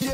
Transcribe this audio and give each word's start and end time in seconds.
Yeah. 0.00 0.07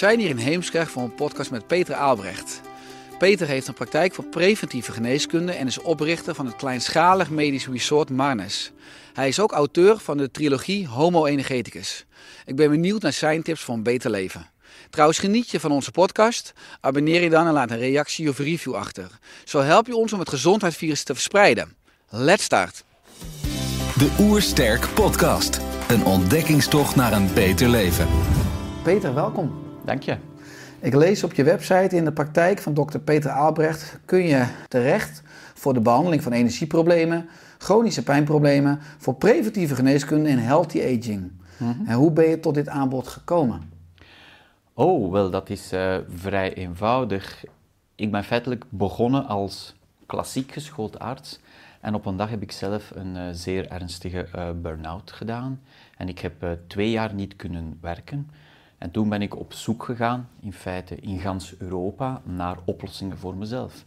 Zijn 0.00 0.18
hier 0.18 0.28
in 0.28 0.36
Heemskerk 0.36 0.88
voor 0.88 1.02
een 1.02 1.14
podcast 1.14 1.50
met 1.50 1.66
Peter 1.66 1.94
Aalbrecht. 1.94 2.60
Peter 3.18 3.46
heeft 3.46 3.66
een 3.66 3.74
praktijk 3.74 4.14
voor 4.14 4.24
preventieve 4.24 4.92
geneeskunde 4.92 5.52
en 5.52 5.66
is 5.66 5.78
oprichter 5.78 6.34
van 6.34 6.46
het 6.46 6.56
kleinschalig 6.56 7.30
medisch 7.30 7.66
resort 7.66 8.10
Marnes. 8.10 8.72
Hij 9.12 9.28
is 9.28 9.40
ook 9.40 9.52
auteur 9.52 9.98
van 9.98 10.16
de 10.16 10.30
trilogie 10.30 10.88
Homo 10.88 11.26
Energeticus. 11.26 12.06
Ik 12.44 12.56
ben 12.56 12.70
benieuwd 12.70 13.02
naar 13.02 13.12
zijn 13.12 13.42
tips 13.42 13.60
voor 13.60 13.74
een 13.74 13.82
beter 13.82 14.10
leven. 14.10 14.50
Trouwens, 14.90 15.18
geniet 15.18 15.50
je 15.50 15.60
van 15.60 15.70
onze 15.70 15.90
podcast? 15.90 16.52
Abonneer 16.80 17.22
je 17.22 17.30
dan 17.30 17.46
en 17.46 17.52
laat 17.52 17.70
een 17.70 17.78
reactie 17.78 18.28
of 18.28 18.38
review 18.38 18.74
achter. 18.74 19.18
Zo 19.44 19.60
help 19.60 19.86
je 19.86 19.96
ons 19.96 20.12
om 20.12 20.18
het 20.18 20.28
gezondheidsvirus 20.28 21.02
te 21.02 21.14
verspreiden. 21.14 21.74
Let's 22.08 22.44
start! 22.44 22.84
De 23.98 24.16
Oersterk 24.20 24.88
Podcast. 24.94 25.60
Een 25.88 26.04
ontdekkingstocht 26.04 26.96
naar 26.96 27.12
een 27.12 27.34
beter 27.34 27.68
leven. 27.68 28.08
Peter, 28.82 29.14
welkom. 29.14 29.59
Dank 29.84 30.02
je. 30.02 30.16
Ik 30.80 30.94
lees 30.94 31.24
op 31.24 31.32
je 31.32 31.44
website 31.44 31.96
in 31.96 32.04
de 32.04 32.12
praktijk 32.12 32.58
van 32.58 32.74
dokter 32.74 33.00
Peter 33.00 33.30
Aalbrecht 33.30 33.98
kun 34.04 34.22
je 34.22 34.44
terecht 34.68 35.22
voor 35.54 35.74
de 35.74 35.80
behandeling 35.80 36.22
van 36.22 36.32
energieproblemen, 36.32 37.28
chronische 37.58 38.02
pijnproblemen, 38.02 38.78
voor 38.98 39.14
preventieve 39.14 39.74
geneeskunde 39.74 40.28
en 40.28 40.38
healthy 40.38 40.80
aging. 40.80 41.32
En 41.86 41.92
hoe 41.92 42.12
ben 42.12 42.28
je 42.28 42.40
tot 42.40 42.54
dit 42.54 42.68
aanbod 42.68 43.08
gekomen? 43.08 43.70
Oh, 44.74 45.12
wel, 45.12 45.30
dat 45.30 45.50
is 45.50 45.72
eh, 45.72 45.96
vrij 46.08 46.54
eenvoudig. 46.54 47.44
Ik 47.94 48.10
ben 48.10 48.24
feitelijk 48.24 48.64
begonnen 48.68 49.26
als 49.26 49.74
klassiek 50.06 50.52
geschoold 50.52 50.98
arts. 50.98 51.40
En 51.80 51.94
op 51.94 52.06
een 52.06 52.16
dag 52.16 52.30
heb 52.30 52.42
ik 52.42 52.52
zelf 52.52 52.90
een 52.94 53.16
eh, 53.16 53.28
zeer 53.32 53.68
ernstige 53.68 54.28
eh, 54.32 54.48
burn-out 54.62 55.12
gedaan. 55.12 55.60
En 55.96 56.08
ik 56.08 56.18
heb 56.18 56.58
twee 56.66 56.90
jaar 56.90 57.14
niet 57.14 57.36
kunnen 57.36 57.78
werken. 57.80 58.30
En 58.80 58.90
toen 58.90 59.08
ben 59.08 59.22
ik 59.22 59.36
op 59.36 59.52
zoek 59.52 59.84
gegaan, 59.84 60.28
in 60.40 60.52
feite 60.52 60.96
in 60.96 61.18
gans 61.18 61.56
Europa, 61.58 62.20
naar 62.24 62.56
oplossingen 62.64 63.18
voor 63.18 63.36
mezelf. 63.36 63.84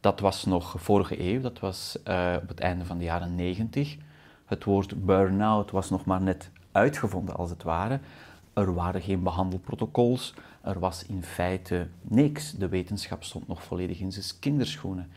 Dat 0.00 0.20
was 0.20 0.44
nog 0.44 0.74
vorige 0.78 1.20
eeuw, 1.20 1.40
dat 1.40 1.58
was 1.58 1.98
eh, 2.04 2.36
op 2.42 2.48
het 2.48 2.60
einde 2.60 2.84
van 2.84 2.98
de 2.98 3.04
jaren 3.04 3.34
90. 3.34 3.96
Het 4.44 4.64
woord 4.64 5.04
burn-out 5.04 5.70
was 5.70 5.90
nog 5.90 6.04
maar 6.04 6.22
net 6.22 6.50
uitgevonden, 6.72 7.36
als 7.36 7.50
het 7.50 7.62
ware. 7.62 8.00
Er 8.52 8.74
waren 8.74 9.02
geen 9.02 9.22
behandelprotocols, 9.22 10.34
er 10.60 10.78
was 10.78 11.06
in 11.06 11.22
feite 11.22 11.88
niks. 12.02 12.52
De 12.52 12.68
wetenschap 12.68 13.24
stond 13.24 13.48
nog 13.48 13.62
volledig 13.62 14.00
in 14.00 14.12
zijn 14.12 14.40
kinderschoenen. 14.40 15.10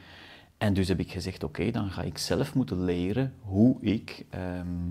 En 0.57 0.73
dus 0.73 0.87
heb 0.87 0.99
ik 0.99 1.11
gezegd, 1.11 1.43
oké, 1.43 1.71
dan 1.71 1.89
ga 1.89 2.01
ik 2.01 2.17
zelf 2.17 2.53
moeten 2.55 2.83
leren 2.83 3.33
hoe 3.41 3.81
ik 3.81 4.25
ehm, 4.29 4.89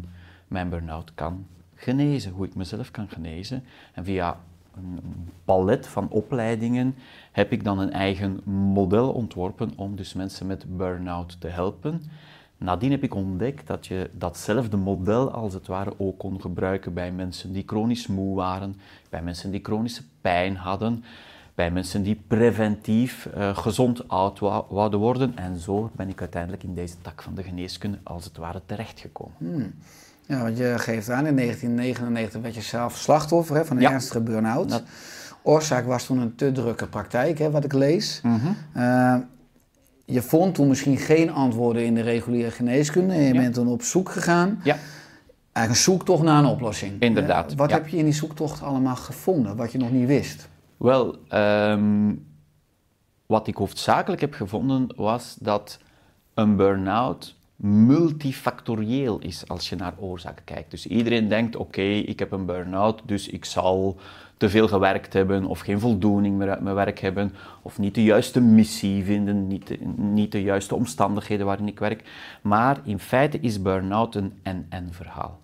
mijn 0.49 0.69
burn-out 0.69 1.15
kan 1.15 1.47
genezen, 1.79 2.33
hoe 2.33 2.47
ik 2.47 2.55
mezelf 2.55 2.91
kan 2.91 3.09
genezen. 3.09 3.65
En 3.95 4.05
via 4.05 4.39
een 4.77 5.01
palet 5.45 5.87
van 5.87 6.09
opleidingen 6.11 6.95
heb 7.33 7.53
ik 7.53 7.65
dan 7.65 7.79
een 7.79 7.93
eigen 7.93 8.41
model 8.73 9.13
ontworpen 9.13 9.73
om 9.77 9.97
dus 9.97 10.13
mensen 10.15 10.47
met 10.47 10.77
burn-out 10.77 11.41
te 11.41 11.49
helpen. 11.49 12.03
Nadien 12.57 12.91
heb 12.91 13.03
ik 13.03 13.15
ontdekt 13.15 13.67
dat 13.67 13.87
je 13.87 14.11
datzelfde 14.13 14.77
model 14.77 15.31
als 15.31 15.55
het 15.55 15.67
ware 15.67 15.93
ook 15.97 16.19
kon 16.19 16.41
gebruiken 16.41 16.95
bij 16.95 17.13
mensen 17.13 17.53
die 17.53 17.63
chronisch 17.67 18.07
moe 18.07 18.37
waren, 18.37 18.77
bij 19.11 19.23
mensen 19.23 19.51
die 19.51 19.61
chronische 19.63 20.03
pijn 20.21 20.57
hadden, 20.57 21.05
bij 21.55 21.71
mensen 21.71 22.03
die 22.03 22.23
preventief 22.27 23.27
eh, 23.27 23.57
gezond 23.57 24.09
oud 24.09 24.39
wou- 24.39 24.65
wouden 24.69 24.99
worden. 25.01 25.37
En 25.37 25.57
zo 25.57 25.91
ben 25.97 26.09
ik 26.09 26.21
uiteindelijk 26.21 26.63
in 26.63 26.75
deze 26.75 26.95
tak 27.03 27.23
van 27.23 27.35
de 27.35 27.43
geneeskunde 27.43 27.99
als 28.03 28.25
het 28.25 28.37
ware 28.37 28.61
terechtgekomen. 28.67 29.35
Ja, 30.29 30.43
want 30.43 30.59
je 30.59 30.75
geeft 30.79 31.11
aan, 31.11 31.27
in 31.27 31.37
1999 31.37 32.41
werd 32.41 32.55
je 32.55 32.61
zelf 32.61 32.97
slachtoffer 32.97 33.57
hè, 33.57 33.65
van 33.65 33.77
een 33.77 33.83
Ja. 33.83 33.93
ernstige 33.93 34.21
burn-out. 34.21 34.69
Dat- 34.71 34.83
Oorzaak 35.43 35.87
was 35.87 36.05
toen 36.05 36.19
een 36.19 36.35
te 36.35 36.53
drukke 36.53 36.87
praktijk, 36.87 37.39
hè, 37.39 37.51
wat 37.51 37.65
ik 37.65 37.73
lees. 37.73 38.21
Mhm. 38.23 38.47
Eh, 38.73 39.17
je 40.05 40.23
vond 40.23 40.55
toen 40.55 40.69
misschien 40.69 40.97
geen 40.99 41.31
antwoorden 41.31 41.85
in 41.85 41.95
de 41.95 42.01
reguliere 42.01 42.51
geneeskunde 42.51 43.15
en 43.15 43.23
je 43.23 43.35
Ja. 43.35 43.41
bent 43.41 43.55
toen 43.55 43.69
op 43.69 43.83
zoek 43.83 44.09
gegaan. 44.11 44.61
Ja, 44.65 44.77
Eigenlijk 45.53 45.87
een 45.87 45.93
zoektocht 45.95 46.23
naar 46.23 46.39
een 46.39 46.51
oplossing. 46.51 47.01
Inderdaad, 47.01 47.51
Eh, 47.53 47.57
wat 47.57 47.71
ja. 47.71 47.77
heb 47.77 47.89
je 47.89 47.97
in 47.97 48.05
die 48.05 48.13
zoektocht 48.13 48.63
allemaal 48.63 48.97
gevonden, 48.97 49.57
wat 49.57 49.73
je 49.73 49.79
nog 49.79 49.91
niet 49.93 50.07
wist? 50.07 50.49
Wel, 50.77 51.17
ehm, 51.29 52.15
wat 53.27 53.47
ik 53.47 53.57
hoofdzakelijk 53.57 54.21
heb 54.21 54.35
gevonden 54.35 54.93
was 54.97 55.37
dat 55.41 55.79
een 56.35 56.57
burn-out 56.57 57.37
multifactorieel 57.59 59.19
is 59.19 59.49
als 59.49 59.69
je 59.69 59.77
naar 59.77 59.95
oorzaken 59.99 60.45
kijkt. 60.45 60.71
Dus 60.71 60.87
iedereen 60.87 61.29
denkt, 61.29 61.57
oké, 61.57 61.83
ik 61.83 62.19
heb 62.19 62.33
een 62.33 62.47
burn-out, 62.47 63.03
dus 63.05 63.29
ik 63.29 63.45
zal 63.45 63.97
te 64.37 64.49
veel 64.49 64.69
gewerkt 64.69 65.13
hebben 65.13 65.45
of 65.45 65.61
geen 65.61 65.81
voldoening 65.81 66.37
meer 66.37 66.51
uit 66.51 66.61
mijn 66.61 66.75
werk 66.75 66.99
hebben 66.99 67.35
of 67.63 67.79
niet 67.79 67.95
de 67.95 68.03
juiste 68.03 68.41
missie 68.41 69.05
vinden, 69.05 69.47
niet 69.47 69.67
de, 69.67 69.79
niet 69.97 70.33
de 70.33 70.43
juiste 70.43 70.75
omstandigheden 70.75 71.47
waarin 71.47 71.69
ik 71.69 71.79
werk. 71.79 72.11
Maar 72.43 72.81
in 72.85 72.99
feite 72.99 73.41
is 73.41 73.63
burn-out 73.63 74.15
een 74.15 74.33
en-en 74.43 74.89
verhaal. 74.93 75.41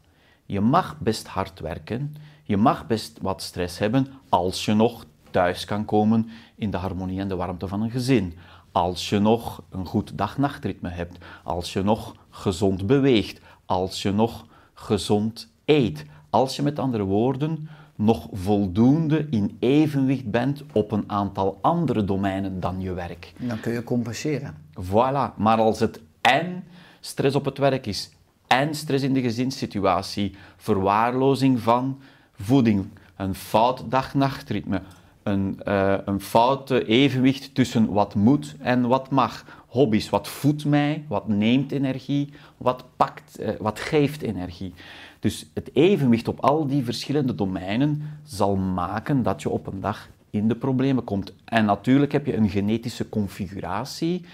Je 0.47 0.61
mag 0.61 0.99
best 0.99 1.27
hard 1.27 1.61
werken, 1.61 2.15
je 2.43 2.57
mag 2.57 2.87
best 2.87 3.19
wat 3.23 3.43
stress 3.43 3.79
hebben 3.79 4.07
als 4.29 4.65
je 4.65 4.75
nog 4.75 5.05
thuis 5.31 5.65
kan 5.65 5.85
komen 5.85 6.29
in 6.55 6.71
de 6.71 6.77
harmonie 6.77 7.21
en 7.21 7.29
de 7.29 7.37
warmte 7.37 7.69
van 7.69 7.83
een 7.83 7.91
gezin. 7.91 8.35
Als 8.75 9.09
je 9.09 9.19
nog 9.19 9.63
een 9.71 9.87
goed 9.87 10.19
dag-nachtritme 10.19 10.89
hebt, 10.89 11.25
als 11.45 11.73
je 11.73 11.83
nog 11.83 12.15
gezond 12.31 12.87
beweegt, 12.87 13.41
als 13.67 14.03
je 14.03 14.13
nog 14.13 14.47
gezond 14.75 15.53
eet. 15.65 16.05
Als 16.31 16.57
je 16.57 16.63
met 16.63 16.79
andere 16.79 17.03
woorden 17.03 17.69
nog 17.97 18.29
voldoende 18.33 19.27
in 19.31 19.57
evenwicht 19.59 20.31
bent 20.31 20.63
op 20.73 20.93
een 20.93 21.05
aantal 21.07 21.59
andere 21.61 22.05
domeinen 22.05 22.61
dan 22.61 22.81
je 22.81 22.93
werk. 22.93 23.33
Dan 23.39 23.61
kun 23.61 23.73
je 23.73 23.85
compenseren. 23.85 24.55
Voilà, 24.81 25.37
maar 25.37 25.59
als 25.59 25.81
het 25.81 26.01
en 26.21 26.65
stress 27.01 27.37
op 27.37 27.45
het 27.45 27.59
werk 27.59 27.87
is, 27.87 28.11
en 28.47 28.75
stress 28.75 29.05
in 29.05 29.13
de 29.13 29.23
gezinssituatie, 29.23 30.37
verwaarlozing 30.57 31.61
van 31.61 32.01
voeding, 32.33 32.87
een 33.17 33.35
fout 33.35 33.85
dag-nachtritme, 33.89 34.83
een, 35.25 35.61
eh, 35.65 35.95
een 36.05 36.21
fout 36.21 36.71
eh, 36.71 36.89
evenwicht 36.89 37.55
tussen 37.55 37.93
wat 37.93 38.15
moet 38.15 38.55
en 38.59 38.89
wat 38.89 39.11
mag, 39.11 39.63
hobby's, 39.67 40.11
wat 40.11 40.29
voedt 40.29 40.65
mij, 40.65 41.05
wat 41.09 41.29
neemt 41.29 41.73
energie, 41.73 42.33
wat, 42.57 42.85
pakt, 42.97 43.39
eh, 43.39 43.49
wat 43.59 43.81
geeft 43.81 44.23
energie. 44.23 44.75
Dus 45.21 45.51
het 45.55 45.71
evenwicht 45.73 46.29
op 46.29 46.41
al 46.41 46.67
die 46.67 46.85
verschillende 46.85 47.35
domeinen 47.35 48.03
zal 48.25 48.57
maken 48.57 49.23
dat 49.23 49.43
je 49.43 49.51
op 49.51 49.67
een 49.67 49.81
dag 49.81 50.09
in 50.31 50.49
de 50.49 50.57
problemen 50.57 51.05
komt. 51.05 51.33
En 51.45 51.65
natuurlijk 51.65 52.13
heb 52.13 52.27
je 52.27 52.37
een 52.37 52.51
genetische 52.51 53.09
configuratie. 53.09 54.25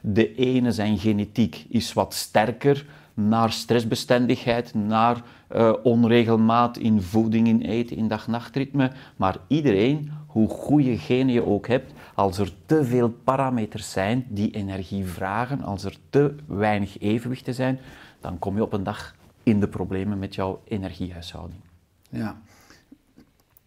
De 0.00 0.34
ene 0.34 0.72
zijn 0.72 0.98
genetiek 0.98 1.64
is 1.68 1.92
wat 1.92 2.14
sterker 2.14 2.86
naar 3.14 3.52
stressbestendigheid, 3.52 4.74
naar 4.74 5.22
eh, 5.48 5.72
onregelmaat 5.82 6.76
in 6.76 7.02
voeding, 7.02 7.48
in 7.48 7.60
eten, 7.60 7.96
in 7.96 8.08
dag-nachtritme. 8.08 8.90
Maar 9.16 9.36
iedereen, 9.46 10.10
hoe 10.32 10.48
goede 10.48 10.98
genen 10.98 11.34
je 11.34 11.46
ook 11.46 11.66
hebt, 11.66 11.92
als 12.14 12.38
er 12.38 12.52
te 12.66 12.84
veel 12.84 13.08
parameters 13.24 13.90
zijn 13.90 14.24
die 14.28 14.50
energie 14.50 15.04
vragen, 15.04 15.62
als 15.62 15.84
er 15.84 15.96
te 16.10 16.34
weinig 16.46 16.98
evenwichten 17.00 17.54
zijn, 17.54 17.78
dan 18.20 18.38
kom 18.38 18.56
je 18.56 18.62
op 18.62 18.72
een 18.72 18.82
dag 18.82 19.14
in 19.42 19.60
de 19.60 19.68
problemen 19.68 20.18
met 20.18 20.34
jouw 20.34 20.60
energiehuishouding. 20.64 21.60
Ja. 22.10 22.36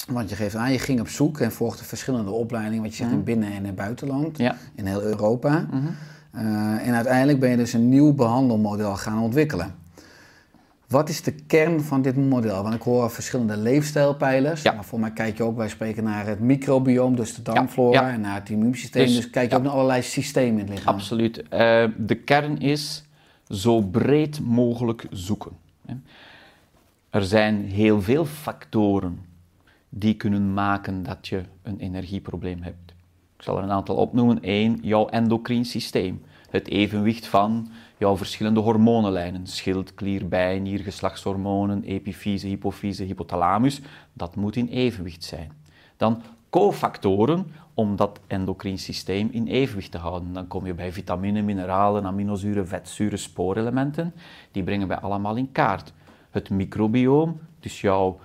Want 0.07 0.30
je 0.30 0.36
geeft 0.36 0.56
aan, 0.56 0.71
je 0.71 0.80
ging 0.80 1.00
op 1.00 1.07
zoek 1.07 1.39
en 1.39 1.51
volgde 1.51 1.83
verschillende 1.83 2.31
opleidingen, 2.31 2.81
wat 2.83 2.92
je 2.92 2.98
zegt, 2.98 3.12
in 3.12 3.24
binnen- 3.24 3.50
en 3.51 3.56
in 3.56 3.65
het 3.65 3.75
buitenland, 3.75 4.38
Ja. 4.38 4.56
in 4.75 4.86
heel 4.86 5.01
Europa. 5.01 5.65
Eh, 6.31 6.88
en 6.88 6.94
uiteindelijk 6.94 7.39
ben 7.39 7.50
je 7.50 7.57
dus 7.57 7.74
een 7.74 7.89
nieuw 7.89 8.13
behandelmodel 8.13 8.95
gaan 8.95 9.19
ontwikkelen. 9.19 9.75
Wat 10.93 11.09
is 11.09 11.21
de 11.21 11.31
kern 11.31 11.81
van 11.81 12.01
dit 12.01 12.15
model? 12.15 12.63
Want 12.63 12.75
ik 12.75 12.81
hoor 12.81 13.11
verschillende 13.11 13.57
leefstijlpijlers. 13.57 14.61
Ja. 14.61 14.73
Maar 14.73 14.83
voor 14.83 14.99
mij 14.99 15.11
kijk 15.11 15.37
je 15.37 15.43
ook, 15.43 15.57
wij 15.57 15.69
spreken 15.69 16.03
naar 16.03 16.25
het 16.27 16.39
microbioom, 16.39 17.15
dus 17.15 17.35
de 17.35 17.41
darmflora 17.41 18.07
ja. 18.07 18.13
en 18.13 18.21
naar 18.21 18.35
het 18.35 18.49
immuunsysteem. 18.49 19.05
Dus, 19.05 19.15
Dus, 19.15 19.29
kijk 19.29 19.49
je 19.49 19.57
ook 19.57 19.63
naar 19.63 19.71
allerlei 19.71 20.01
systemen 20.01 20.59
in 20.59 20.65
het 20.65 20.69
lichaam. 20.69 20.93
Absoluut. 20.93 21.43
Eh, 21.49 21.85
de 21.97 22.15
kern 22.15 22.59
is 22.59 23.03
zo 23.47 23.81
breed 23.81 24.39
mogelijk 24.39 25.05
zoeken. 25.11 25.51
Er 27.09 27.23
zijn 27.23 27.65
heel 27.65 28.01
veel 28.01 28.25
factoren 28.25 29.19
die 29.89 30.13
kunnen 30.13 30.53
maken 30.53 31.03
dat 31.03 31.27
je 31.27 31.43
een 31.61 31.79
energieprobleem 31.79 32.61
hebt. 32.61 32.93
Ik 33.35 33.43
zal 33.43 33.57
er 33.57 33.63
een 33.63 33.71
aantal 33.71 33.95
opnoemen. 33.95 34.37
Eén, 34.41 34.79
jouw 34.81 35.07
endocrine 35.07 35.63
systeem. 35.63 36.21
Het 36.49 36.67
evenwicht 36.67 37.27
van 37.27 37.69
jouw 38.03 38.17
verschillende 38.17 38.59
hormonenlijnen. 38.59 39.47
Schild, 39.47 39.94
klier, 39.94 40.27
bijnier, 40.27 40.79
geslachtshormonen, 40.79 41.83
epifyse, 41.83 42.47
hypofyse, 42.47 43.03
hypothalamus. 43.03 43.81
Dat 44.13 44.35
moet 44.35 44.55
in 44.55 44.67
evenwicht 44.67 45.23
zijn. 45.23 45.51
Dan 45.97 46.21
cofactoren 46.50 47.45
om 47.73 47.95
dat 47.95 48.19
endocrine 48.27 48.77
systeem 48.77 49.29
in 49.31 49.47
evenwicht 49.47 49.91
te 49.91 49.97
houden. 49.97 50.33
Dan 50.33 50.47
kom 50.47 50.65
je 50.65 50.73
bij 50.73 50.91
vitamine, 50.91 51.41
mineralen, 51.41 52.05
aminozuren, 52.05 52.67
vetzuren, 52.67 53.19
spoorelementen. 53.19 54.13
Die 54.51 54.63
brengen 54.63 54.88
wij 54.88 54.97
allemaal 54.97 55.35
in 55.35 55.51
kaart. 55.51 55.94
Het 56.29 56.50
microbioom, 56.50 57.39
dus 57.59 57.81
jouw 57.81 58.19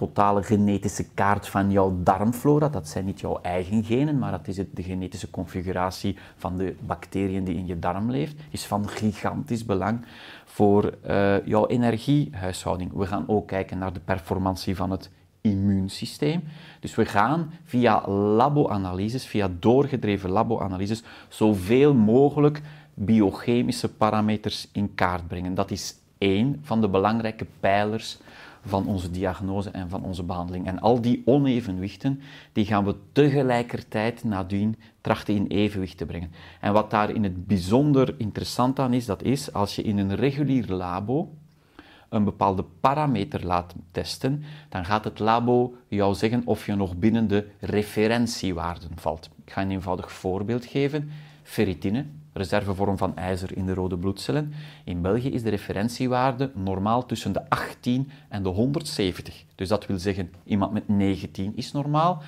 totale 0.00 0.42
genetische 0.42 1.04
kaart 1.14 1.48
van 1.48 1.70
jouw 1.70 1.98
darmflora. 2.02 2.68
Dat 2.68 2.88
zijn 2.88 3.04
niet 3.04 3.20
jouw 3.20 3.38
eigen 3.42 3.84
genen, 3.84 4.18
maar 4.18 4.30
dat 4.30 4.48
is 4.48 4.56
het, 4.56 4.76
de 4.76 4.82
genetische 4.82 5.30
configuratie 5.30 6.16
van 6.36 6.56
de 6.56 6.74
bacteriën 6.86 7.44
die 7.44 7.56
in 7.56 7.66
je 7.66 7.78
darm 7.78 8.10
leeft. 8.10 8.34
Is 8.50 8.66
van 8.66 8.88
gigantisch 8.88 9.64
belang 9.64 10.04
voor 10.44 10.94
eh, 11.02 11.46
jouw 11.46 11.66
energiehuishouding. 11.66 12.92
We 12.92 13.06
gaan 13.06 13.24
ook 13.26 13.46
kijken 13.46 13.78
naar 13.78 13.92
de 13.92 14.00
performantie 14.00 14.76
van 14.76 14.90
het 14.90 15.10
immuunsysteem. 15.40 16.42
Dus 16.80 16.94
we 16.94 17.04
gaan 17.04 17.52
via 17.64 18.08
labo-analyses, 18.08 19.26
via 19.26 19.50
doorgedreven 19.58 20.30
labo-analyses, 20.30 21.02
zoveel 21.28 21.94
mogelijk 21.94 22.60
biochemische 22.94 23.92
parameters 23.92 24.68
in 24.72 24.94
kaart 24.94 25.28
brengen. 25.28 25.54
Dat 25.54 25.70
is 25.70 25.94
één 26.18 26.60
van 26.62 26.80
de 26.80 26.88
belangrijke 26.88 27.46
pijlers 27.60 28.18
van 28.64 28.86
onze 28.86 29.10
diagnose 29.10 29.70
en 29.70 29.88
van 29.88 30.02
onze 30.02 30.22
behandeling. 30.22 30.66
En 30.66 30.80
al 30.80 31.00
die 31.00 31.22
onevenwichten, 31.24 32.20
die 32.52 32.66
gaan 32.66 32.84
we 32.84 32.96
tegelijkertijd 33.12 34.24
nadien 34.24 34.76
trachten 35.00 35.34
in 35.34 35.46
evenwicht 35.46 35.96
te 35.96 36.06
brengen. 36.06 36.32
En 36.60 36.72
wat 36.72 36.90
daar 36.90 37.10
in 37.10 37.22
het 37.22 37.46
bijzonder 37.46 38.14
interessant 38.18 38.78
aan 38.78 38.92
is, 38.92 39.06
dat 39.06 39.22
is 39.22 39.52
als 39.52 39.76
je 39.76 39.82
in 39.82 39.98
een 39.98 40.14
regulier 40.14 40.66
labo 40.68 41.34
een 42.08 42.24
bepaalde 42.24 42.64
parameter 42.80 43.46
laat 43.46 43.74
testen, 43.90 44.42
dan 44.68 44.84
gaat 44.84 45.04
het 45.04 45.18
labo 45.18 45.74
jou 45.88 46.14
zeggen 46.14 46.42
of 46.44 46.66
je 46.66 46.74
nog 46.74 46.96
binnen 46.96 47.28
de 47.28 47.50
referentiewaarden 47.60 48.90
valt. 48.94 49.30
Ik 49.44 49.52
ga 49.52 49.62
een 49.62 49.70
eenvoudig 49.70 50.12
voorbeeld 50.12 50.64
geven. 50.64 51.10
Ferritine, 51.42 52.06
reservevorm 52.32 52.98
van 52.98 53.16
ijzer 53.16 53.56
in 53.56 53.66
de 53.66 53.74
rode 53.74 53.98
bloedcellen. 53.98 54.52
In 54.84 55.02
België 55.02 55.30
is 55.30 55.42
de 55.42 55.50
referentiewaarde 55.50 56.50
normaal 56.54 57.06
tussen 57.06 57.32
de 57.32 57.48
18 57.48 58.10
en 58.28 58.42
de 58.42 58.48
170. 58.48 59.44
Dus 59.54 59.68
dat 59.68 59.86
wil 59.86 59.98
zeggen, 59.98 60.32
iemand 60.44 60.72
met 60.72 60.88
19 60.88 61.52
is 61.56 61.72
normaal, 61.72 62.22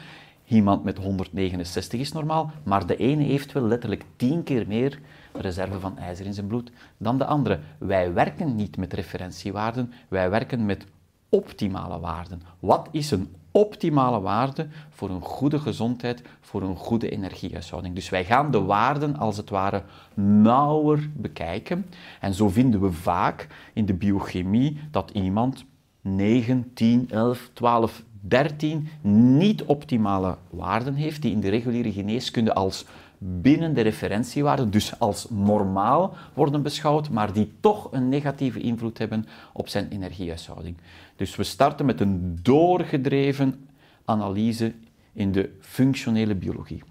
iemand 0.46 0.84
met 0.84 0.98
169 0.98 2.00
is 2.00 2.12
normaal, 2.12 2.50
maar 2.64 2.86
de 2.86 2.96
ene 2.96 3.22
heeft 3.22 3.52
wel 3.52 3.66
letterlijk 3.66 4.04
10 4.16 4.42
keer 4.42 4.66
meer 4.66 4.98
reserve 5.32 5.80
van 5.80 5.98
ijzer 5.98 6.26
in 6.26 6.34
zijn 6.34 6.46
bloed 6.46 6.72
dan 6.96 7.18
de 7.18 7.24
andere. 7.24 7.60
Wij 7.78 8.12
werken 8.12 8.56
niet 8.56 8.76
met 8.76 8.92
referentiewaarden, 8.92 9.92
wij 10.08 10.30
werken 10.30 10.66
met 10.66 10.86
optimale 11.28 12.00
waarden. 12.00 12.42
Wat 12.58 12.88
is 12.90 13.10
een 13.10 13.28
optimale 13.52 14.20
waarde 14.20 14.66
voor 14.90 15.10
een 15.10 15.20
goede 15.20 15.58
gezondheid, 15.58 16.22
voor 16.40 16.62
een 16.62 16.76
goede 16.76 17.08
energiehuishouding? 17.08 17.94
Dus 17.94 18.08
wij 18.08 18.24
gaan 18.24 18.50
de 18.50 18.60
waarden 18.60 19.16
als 19.16 19.36
het 19.36 19.50
ware 19.50 19.82
nauwer 20.14 21.10
bekijken. 21.16 21.86
En 22.20 22.34
zo 22.34 22.48
vinden 22.48 22.80
we 22.80 22.92
vaak 22.92 23.46
in 23.72 23.86
de 23.86 23.94
biochemie 23.94 24.78
dat 24.90 25.10
iemand 25.10 25.64
9, 26.00 26.70
10, 26.74 27.06
11, 27.10 27.50
12, 27.52 28.02
13 28.20 28.88
niet 29.02 29.62
optimale 29.62 30.36
waarden 30.50 30.94
heeft, 30.94 31.22
die 31.22 31.32
in 31.32 31.40
de 31.40 31.48
reguliere 31.48 31.92
geneeskunde 31.92 32.54
als 32.54 32.84
binnen 33.18 33.74
de 33.74 33.80
referentiewaarden, 33.80 34.70
dus 34.70 34.98
als 34.98 35.26
normaal 35.30 36.14
worden 36.34 36.62
beschouwd, 36.62 37.10
maar 37.10 37.32
die 37.32 37.52
toch 37.60 37.88
een 37.92 38.08
negatieve 38.08 38.60
invloed 38.60 38.98
hebben 38.98 39.26
op 39.52 39.68
zijn 39.68 39.88
energiehuishouding. 39.88 40.76
Dus 41.22 41.36
we 41.36 41.42
starten 41.42 41.86
met 41.86 42.00
een 42.00 42.38
doorgedreven 42.42 43.68
analyse 44.04 44.72
in 45.12 45.32
de 45.32 45.50
functionele 45.60 46.34
biologie. 46.34 46.82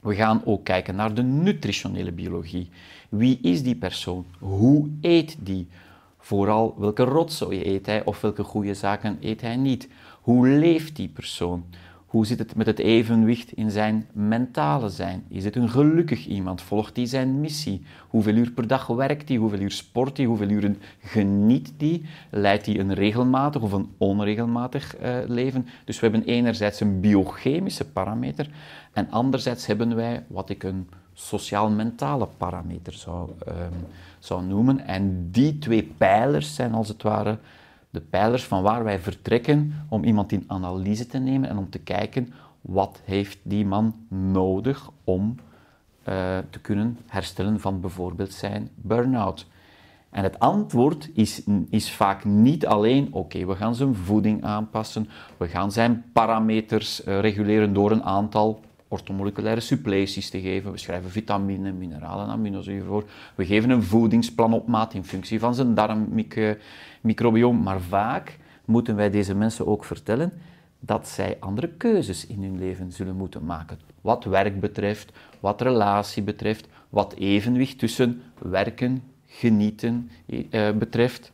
We 0.00 0.14
gaan 0.14 0.42
ook 0.44 0.64
kijken 0.64 0.94
naar 0.94 1.14
de 1.14 1.22
nutritionele 1.22 2.12
biologie. 2.12 2.68
Wie 3.08 3.38
is 3.42 3.62
die 3.62 3.76
persoon? 3.76 4.24
Hoe 4.38 4.88
eet 5.00 5.36
die? 5.40 5.68
Vooral 6.18 6.74
welke 6.78 7.02
rotzooi 7.02 7.66
eet 7.66 7.86
hij 7.86 8.04
of 8.04 8.20
welke 8.20 8.42
goede 8.42 8.74
zaken 8.74 9.18
eet 9.20 9.40
hij 9.40 9.56
niet? 9.56 9.88
Hoe 10.20 10.48
leeft 10.48 10.96
die 10.96 11.08
persoon? 11.08 11.64
Hoe 12.12 12.26
zit 12.26 12.38
het 12.38 12.56
met 12.56 12.66
het 12.66 12.78
evenwicht 12.78 13.52
in 13.52 13.70
zijn 13.70 14.06
mentale 14.12 14.88
zijn? 14.88 15.24
Is 15.28 15.44
het 15.44 15.56
een 15.56 15.68
gelukkig 15.68 16.26
iemand? 16.26 16.62
Volgt 16.62 16.96
hij 16.96 17.06
zijn 17.06 17.40
missie? 17.40 17.82
Hoeveel 18.08 18.34
uur 18.34 18.50
per 18.50 18.66
dag 18.66 18.86
werkt 18.86 19.28
hij? 19.28 19.36
Hoeveel 19.36 19.58
uur 19.58 19.70
sport 19.70 20.16
hij? 20.16 20.26
Hoeveel 20.26 20.48
uren 20.48 20.78
geniet 21.00 21.72
hij? 21.78 22.02
Leidt 22.30 22.66
hij 22.66 22.78
een 22.78 22.94
regelmatig 22.94 23.62
of 23.62 23.72
een 23.72 23.88
onregelmatig 23.98 24.96
eh, 24.96 25.16
leven? 25.26 25.66
Dus 25.84 26.00
we 26.00 26.06
hebben 26.06 26.28
enerzijds 26.28 26.80
een 26.80 27.00
biochemische 27.00 27.84
parameter 27.84 28.48
en 28.92 29.10
anderzijds 29.10 29.66
hebben 29.66 29.96
wij 29.96 30.24
wat 30.26 30.50
ik 30.50 30.62
een 30.62 30.88
sociaal-mentale 31.12 32.28
parameter 32.36 32.92
zou, 32.92 33.30
ehm, 33.46 33.72
zou 34.18 34.44
noemen. 34.44 34.86
En 34.86 35.28
die 35.30 35.58
twee 35.58 35.82
pijlers 35.96 36.54
zijn 36.54 36.74
als 36.74 36.88
het 36.88 37.02
ware 37.02 37.38
de 37.92 38.00
pijlers 38.00 38.44
van 38.44 38.62
waar 38.62 38.84
wij 38.84 38.98
vertrekken 38.98 39.72
om 39.88 40.04
iemand 40.04 40.32
in 40.32 40.44
analyse 40.46 41.06
te 41.06 41.18
nemen 41.18 41.48
en 41.48 41.56
om 41.56 41.70
te 41.70 41.78
kijken 41.78 42.32
wat 42.60 43.00
heeft 43.04 43.38
die 43.42 43.66
man 43.66 43.94
nodig 44.08 44.90
om 45.04 45.34
eh, 46.02 46.38
te 46.50 46.60
kunnen 46.60 46.98
herstellen 47.06 47.60
van 47.60 47.80
bijvoorbeeld 47.80 48.32
zijn 48.32 48.68
burn-out. 48.74 49.46
En 50.10 50.22
het 50.22 50.38
antwoord 50.38 51.10
is, 51.14 51.42
is 51.70 51.92
vaak 51.92 52.24
niet 52.24 52.66
alleen, 52.66 53.08
oké, 53.10 53.46
we 53.46 53.54
gaan 53.54 53.74
zijn 53.74 53.94
voeding 53.94 54.44
aanpassen, 54.44 55.08
we 55.36 55.48
gaan 55.48 55.72
zijn 55.72 56.04
parameters 56.12 57.04
eh, 57.04 57.20
reguleren 57.20 57.72
door 57.72 57.90
een 57.90 58.04
aantal 58.04 58.60
ortomoleculaire 58.88 59.60
suppleties 59.60 60.30
te 60.30 60.40
geven. 60.40 60.72
We 60.72 60.78
schrijven 60.78 61.10
vitamine, 61.10 61.72
mineralen 61.72 62.26
en 62.26 62.32
aminozuren 62.32 62.86
voor. 62.86 63.04
We 63.34 63.46
geven 63.46 63.70
een 63.70 63.82
voedingsplan 63.82 64.52
op 64.52 64.66
maat 64.66 64.94
in 64.94 65.04
functie 65.04 65.38
van 65.38 65.54
zijn 65.54 65.74
darmmicrobioom. 67.02 67.62
Maar 67.62 67.80
vaak 67.80 68.38
moeten 68.64 68.96
wij 68.96 69.10
deze 69.10 69.34
mensen 69.34 69.66
ook 69.66 69.84
vertellen 69.84 70.32
dat 70.80 71.08
zij 71.08 71.36
andere 71.40 71.68
keuzes 71.68 72.26
in 72.26 72.42
hun 72.42 72.58
leven 72.58 72.92
zullen 72.92 73.16
moeten 73.16 73.44
maken. 73.44 73.78
Wat 74.00 74.24
werk 74.24 74.60
betreft, 74.60 75.12
wat 75.40 75.60
relatie 75.60 76.22
betreft, 76.22 76.68
wat 76.88 77.14
evenwicht 77.14 77.78
tussen 77.78 78.22
werken, 78.38 79.02
genieten 79.26 80.10
eh, 80.50 80.70
betreft, 80.70 81.30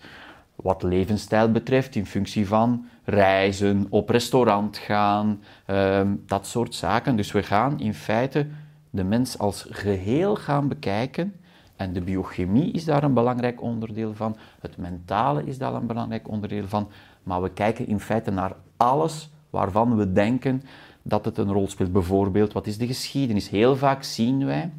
wat 0.55 0.83
levensstijl 0.83 1.53
betreft 1.53 1.95
in 1.95 2.07
functie 2.07 2.47
van 2.47 2.87
reizen, 3.05 3.87
op 3.89 4.09
restaurant 4.09 4.77
gaan, 4.77 5.43
ehm, 5.65 6.15
dat 6.27 6.47
soort 6.47 6.75
zaken. 6.75 7.17
Dus 7.17 7.33
we 7.33 7.43
gaan 7.43 7.81
in 7.81 7.95
feite 7.95 8.47
de 8.91 9.05
mens 9.05 9.39
als 9.39 9.67
geheel 9.71 10.37
gaan 10.37 10.69
bekijken 10.69 11.35
en 11.79 11.93
de 11.93 12.01
biochemie 12.01 12.73
is 12.73 12.85
daar 12.85 13.03
een 13.03 13.15
belangrijk 13.15 13.63
onderdeel 13.63 14.15
van, 14.15 14.37
het 14.61 14.77
mentale 14.77 15.45
is 15.45 15.59
daar 15.59 15.75
een 15.75 15.87
belangrijk 15.87 16.29
onderdeel 16.29 16.67
van, 16.67 16.89
maar 17.23 17.43
we 17.43 17.51
kijken 17.51 17.87
in 17.87 18.01
feite 18.01 18.31
naar 18.31 18.57
alles 18.77 19.31
waarvan 19.51 19.97
we 19.97 20.13
denken 20.13 20.63
dat 21.03 21.25
het 21.25 21.39
een 21.39 21.53
rol 21.53 21.69
speelt. 21.69 21.93
Bijvoorbeeld, 21.93 22.53
wat 22.53 22.67
is 22.67 22.79
de 22.79 22.87
geschiedenis? 22.87 23.49
Heel 23.49 23.77
vaak 23.77 24.03
zien 24.03 24.45
wij 24.45 24.71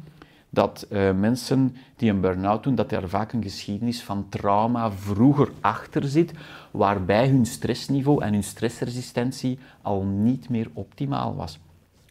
dat 0.50 0.86
uh, 0.90 1.12
mensen 1.12 1.76
die 1.96 2.10
een 2.10 2.20
burn-out 2.20 2.62
doen, 2.62 2.74
dat 2.74 2.92
er 2.92 3.08
vaak 3.08 3.32
een 3.32 3.42
geschiedenis 3.42 4.02
van 4.02 4.26
trauma 4.28 4.92
vroeger 4.92 5.50
achter 5.60 6.04
zit, 6.04 6.32
waarbij 6.70 7.28
hun 7.28 7.46
stressniveau 7.46 8.22
en 8.22 8.32
hun 8.32 8.44
stressresistentie 8.44 9.58
al 9.82 10.02
niet 10.02 10.48
meer 10.48 10.70
optimaal 10.72 11.34
was. 11.36 11.58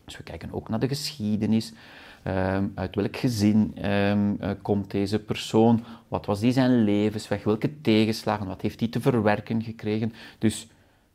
Dus 0.10 0.18
we 0.18 0.24
kijken 0.24 0.52
ook 0.52 0.70
naar 0.70 0.80
de 0.80 0.88
geschiedenis. 0.88 1.74
Um, 2.28 2.72
uit 2.76 2.96
welk 2.96 3.18
gezin 3.18 3.86
um, 3.90 4.38
uh, 4.42 4.50
komt 4.62 4.92
deze 4.92 5.20
persoon? 5.20 5.84
Wat 6.08 6.26
was 6.26 6.40
die 6.40 6.52
zijn 6.52 6.84
levensweg? 6.84 7.44
Welke 7.44 7.82
tegenslagen? 7.82 8.48
Wat 8.48 8.62
heeft 8.62 8.80
hij 8.80 8.90
te 8.90 9.02
verwerken 9.02 9.64
gekregen? 9.64 10.14
Dus 10.38 10.68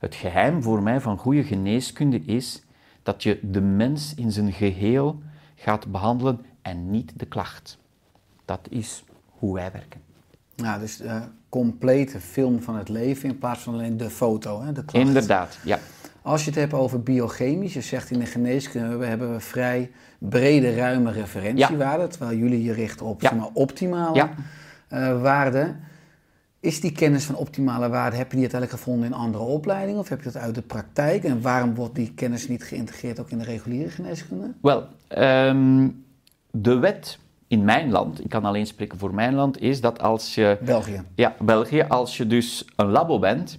Het 0.05 0.15
geheim 0.15 0.63
voor 0.63 0.83
mij 0.83 1.01
van 1.01 1.19
goede 1.19 1.45
geneeskunde 1.45 2.21
is 2.25 2.63
dat 3.03 3.23
je 3.23 3.39
de 3.43 3.61
mens 3.61 4.15
in 4.15 4.33
zijn 4.33 4.53
geheel 4.53 5.23
gaat 5.55 5.87
behandelen 5.87 6.45
en 6.63 6.91
niet 6.91 7.13
de 7.17 7.27
klacht. 7.27 7.79
Dat 8.45 8.61
is 8.71 9.05
hoe 9.27 9.55
wij 9.55 9.73
werken. 9.73 10.01
Ja, 10.55 10.79
dus 10.79 10.97
de 10.97 11.23
complete 11.49 12.21
film 12.21 12.63
van 12.63 12.77
het 12.77 12.89
leven 12.89 13.29
in 13.29 13.39
plaats 13.39 13.61
van 13.61 13.75
alleen 13.75 13.97
de 13.97 14.11
foto, 14.11 14.63
hè, 14.63 14.73
de 14.73 14.85
klacht. 14.85 15.07
Inderdaad, 15.07 15.59
ja. 15.65 15.79
Als 16.25 16.45
je 16.45 16.51
het 16.51 16.59
hebt 16.59 16.73
over 16.73 17.03
biochemisch, 17.03 17.75
je 17.75 17.81
zegt 17.81 18.11
in 18.11 18.19
de 18.19 18.27
geneeskunde 18.27 18.97
we 18.97 19.07
hebben 19.07 19.33
we 19.33 19.41
vrij 19.41 19.91
brede, 20.19 20.75
ruime 20.75 21.11
referentiewaarden, 21.13 22.09
terwijl 22.11 22.37
jullie 22.39 22.63
je 22.65 22.73
richten 22.73 23.07
op 23.07 23.21
Ja. 23.23 23.29
zeg 23.29 23.39
maar, 23.39 23.49
optimale 23.53 24.15
Ja. 24.17 24.31
eh, 24.89 25.21
waarden. 25.23 25.81
Is 26.61 26.81
die 26.81 26.93
kennis 26.93 27.25
van 27.25 27.35
optimale 27.37 27.89
waarden, 27.89 28.19
heb 28.19 28.27
je 28.31 28.37
die 28.39 28.49
uiteindelijk 28.49 28.81
gevonden 28.81 29.07
in 29.09 29.15
andere 29.15 29.45
opleidingen 29.45 30.01
of 30.01 30.09
heb 30.09 30.19
je 30.19 30.25
dat 30.33 30.43
uit 30.43 30.55
de 30.55 30.63
praktijk? 30.63 31.25
En 31.25 31.41
waarom 31.43 31.75
wordt 31.75 31.95
die 31.95 32.13
kennis 32.15 32.49
niet 32.49 32.65
geïntegreerd 32.65 33.21
ook 33.21 33.31
in 33.31 33.39
de 33.39 33.45
reguliere 33.45 33.91
geneeskunde? 33.91 34.53
Wel, 34.63 34.87
ehm, 35.09 35.89
de 36.51 36.79
wet 36.79 37.19
in 37.49 37.65
mijn 37.65 37.91
land, 37.91 38.25
ik 38.25 38.29
kan 38.31 38.45
alleen 38.45 38.67
spreken 38.67 38.99
voor 38.99 39.15
mijn 39.15 39.35
land, 39.35 39.61
is 39.61 39.81
dat 39.81 40.01
als 40.01 40.35
je 40.35 40.59
België. 40.65 41.03
Ja, 41.15 41.35
België. 41.41 41.83
Als 41.89 42.17
je 42.17 42.27
dus 42.27 42.65
een 42.77 42.91
labo 42.91 43.19
bent 43.19 43.59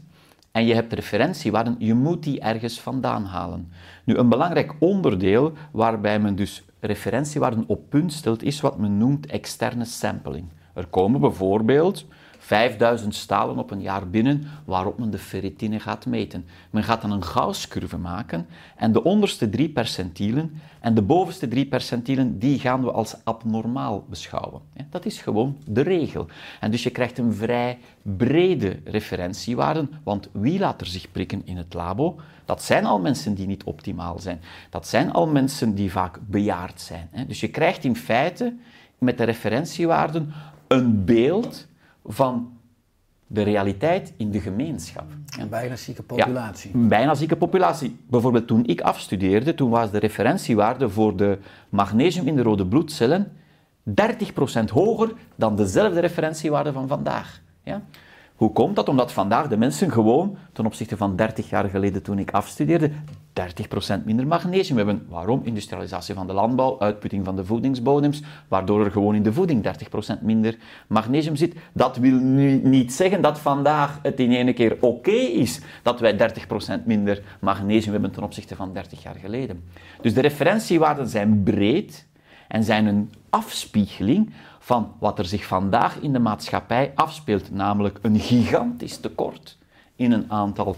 en 0.55 0.65
je 0.65 0.73
hebt 0.73 0.93
referentiewaarden, 0.93 1.75
je 1.79 1.93
moet 1.93 2.23
die 2.23 2.39
ergens 2.39 2.79
vandaan 2.79 3.25
halen. 3.25 3.71
Nu, 4.03 4.15
een 4.15 4.29
belangrijk 4.29 4.75
onderdeel 4.79 5.53
waarbij 5.71 6.19
men 6.19 6.35
dus 6.35 6.65
referentiewaarden 6.79 7.63
op 7.67 7.89
punt 7.89 8.13
stelt, 8.13 8.43
is 8.43 8.61
wat 8.61 8.77
men 8.77 8.97
noemt 8.97 9.25
externe 9.25 9.85
sampling. 9.85 10.45
Er 10.73 10.85
komen 10.87 11.19
bijvoorbeeld 11.21 12.05
5000 12.45 13.15
stalen 13.15 13.57
op 13.57 13.71
een 13.71 13.81
jaar 13.81 14.09
binnen 14.09 14.47
waarop 14.65 14.99
men 14.99 15.09
de 15.09 15.17
ferritine 15.17 15.79
gaat 15.79 16.05
meten. 16.05 16.45
Men 16.69 16.83
gaat 16.83 17.01
dan 17.01 17.11
een 17.11 17.23
Gauss-curve 17.23 17.97
maken 17.97 18.47
en 18.75 18.91
de 18.91 19.03
onderste 19.03 19.49
drie 19.49 19.69
percentielen 19.69 20.61
en 20.79 20.93
de 20.93 21.01
bovenste 21.01 21.47
drie 21.47 21.65
percentielen 21.65 22.39
die 22.39 22.59
gaan 22.59 22.83
we 22.83 22.91
als 22.91 23.15
abnormaal 23.23 24.05
beschouwen. 24.09 24.61
Dat 24.89 25.05
is 25.05 25.21
gewoon 25.21 25.57
de 25.67 25.81
regel. 25.81 26.27
En 26.59 26.71
dus 26.71 26.83
je 26.83 26.89
krijgt 26.89 27.17
een 27.17 27.33
vrij 27.33 27.77
brede 28.01 28.79
referentiewaarden, 28.83 29.89
want 30.03 30.29
wie 30.31 30.59
laat 30.59 30.81
er 30.81 30.87
zich 30.87 31.11
prikken 31.11 31.41
in 31.45 31.57
het 31.57 31.73
labo? 31.73 32.15
Dat 32.45 32.63
zijn 32.63 32.85
al 32.85 32.99
mensen 32.99 33.33
die 33.33 33.47
niet 33.47 33.63
optimaal 33.63 34.19
zijn. 34.19 34.41
Dat 34.69 34.87
zijn 34.87 35.11
al 35.11 35.27
mensen 35.27 35.75
die 35.75 35.91
vaak 35.91 36.19
bejaard 36.27 36.81
zijn. 36.81 37.09
Dus 37.27 37.39
je 37.39 37.49
krijgt 37.49 37.83
in 37.83 37.95
feite 37.95 38.55
met 38.97 39.17
de 39.17 39.23
referentiewaarden 39.23 40.33
een 40.67 41.05
beeld 41.05 41.67
van 42.05 42.57
de 43.27 43.41
realiteit 43.41 44.13
in 44.17 44.31
de 44.31 44.39
gemeenschap. 44.39 45.05
Een 45.39 45.49
bijna 45.49 45.75
zieke 45.75 46.03
populatie. 46.03 46.71
Ja, 46.73 46.79
een 46.79 46.87
bijna 46.87 47.15
zieke 47.15 47.35
populatie. 47.35 47.97
Bijvoorbeeld 48.09 48.47
toen 48.47 48.65
ik 48.65 48.81
afstudeerde, 48.81 49.53
toen 49.55 49.69
was 49.69 49.91
de 49.91 49.97
referentiewaarde 49.97 50.89
voor 50.89 51.15
de 51.15 51.37
magnesium 51.69 52.27
in 52.27 52.35
de 52.35 52.41
rode 52.41 52.65
bloedcellen 52.65 53.31
30% 53.89 53.93
hoger 54.71 55.13
dan 55.35 55.55
dezelfde 55.55 55.99
referentiewaarde 55.99 56.71
van 56.71 56.87
vandaag. 56.87 57.41
Ja? 57.63 57.81
Hoe 58.35 58.51
komt 58.51 58.75
dat? 58.75 58.89
Omdat 58.89 59.11
vandaag 59.11 59.47
de 59.47 59.57
mensen 59.57 59.91
gewoon, 59.91 60.37
ten 60.53 60.65
opzichte 60.65 60.97
van 60.97 61.15
30 61.15 61.49
jaar 61.49 61.69
geleden 61.69 62.01
toen 62.01 62.19
ik 62.19 62.31
afstudeerde, 62.31 62.91
30% 63.99 64.03
minder 64.05 64.27
magnesium 64.27 64.77
hebben. 64.77 65.05
Waarom? 65.09 65.41
Industrialisatie 65.43 66.15
van 66.15 66.27
de 66.27 66.33
landbouw, 66.33 66.79
uitputting 66.79 67.25
van 67.25 67.35
de 67.35 67.45
voedingsbodems, 67.45 68.21
waardoor 68.47 68.85
er 68.85 68.91
gewoon 68.91 69.15
in 69.15 69.23
de 69.23 69.33
voeding 69.33 69.63
30% 70.19 70.21
minder 70.21 70.57
magnesium 70.87 71.35
zit. 71.35 71.55
Dat 71.73 71.97
wil 71.97 72.17
nu 72.19 72.61
niet 72.63 72.93
zeggen 72.93 73.21
dat 73.21 73.39
vandaag 73.39 73.99
het 74.01 74.19
in 74.19 74.31
ene 74.31 74.53
keer 74.53 74.77
oké 74.79 75.11
is 75.11 75.61
dat 75.81 75.99
wij 75.99 76.35
30% 76.79 76.85
minder 76.85 77.21
magnesium 77.39 77.91
hebben 77.91 78.11
ten 78.11 78.23
opzichte 78.23 78.55
van 78.55 78.73
30 78.73 79.03
jaar 79.03 79.15
geleden. 79.15 79.63
Dus 80.01 80.13
de 80.13 80.21
referentiewaarden 80.21 81.07
zijn 81.07 81.43
breed 81.43 82.07
en 82.47 82.63
zijn 82.63 82.85
een 82.85 83.11
afspiegeling 83.29 84.33
van 84.59 84.91
wat 84.99 85.19
er 85.19 85.25
zich 85.25 85.45
vandaag 85.45 85.99
in 85.99 86.13
de 86.13 86.19
maatschappij 86.19 86.91
afspeelt, 86.95 87.51
namelijk 87.51 87.99
een 88.01 88.19
gigantisch 88.19 88.97
tekort 88.97 89.57
in 89.95 90.11
een 90.11 90.31
aantal 90.31 90.75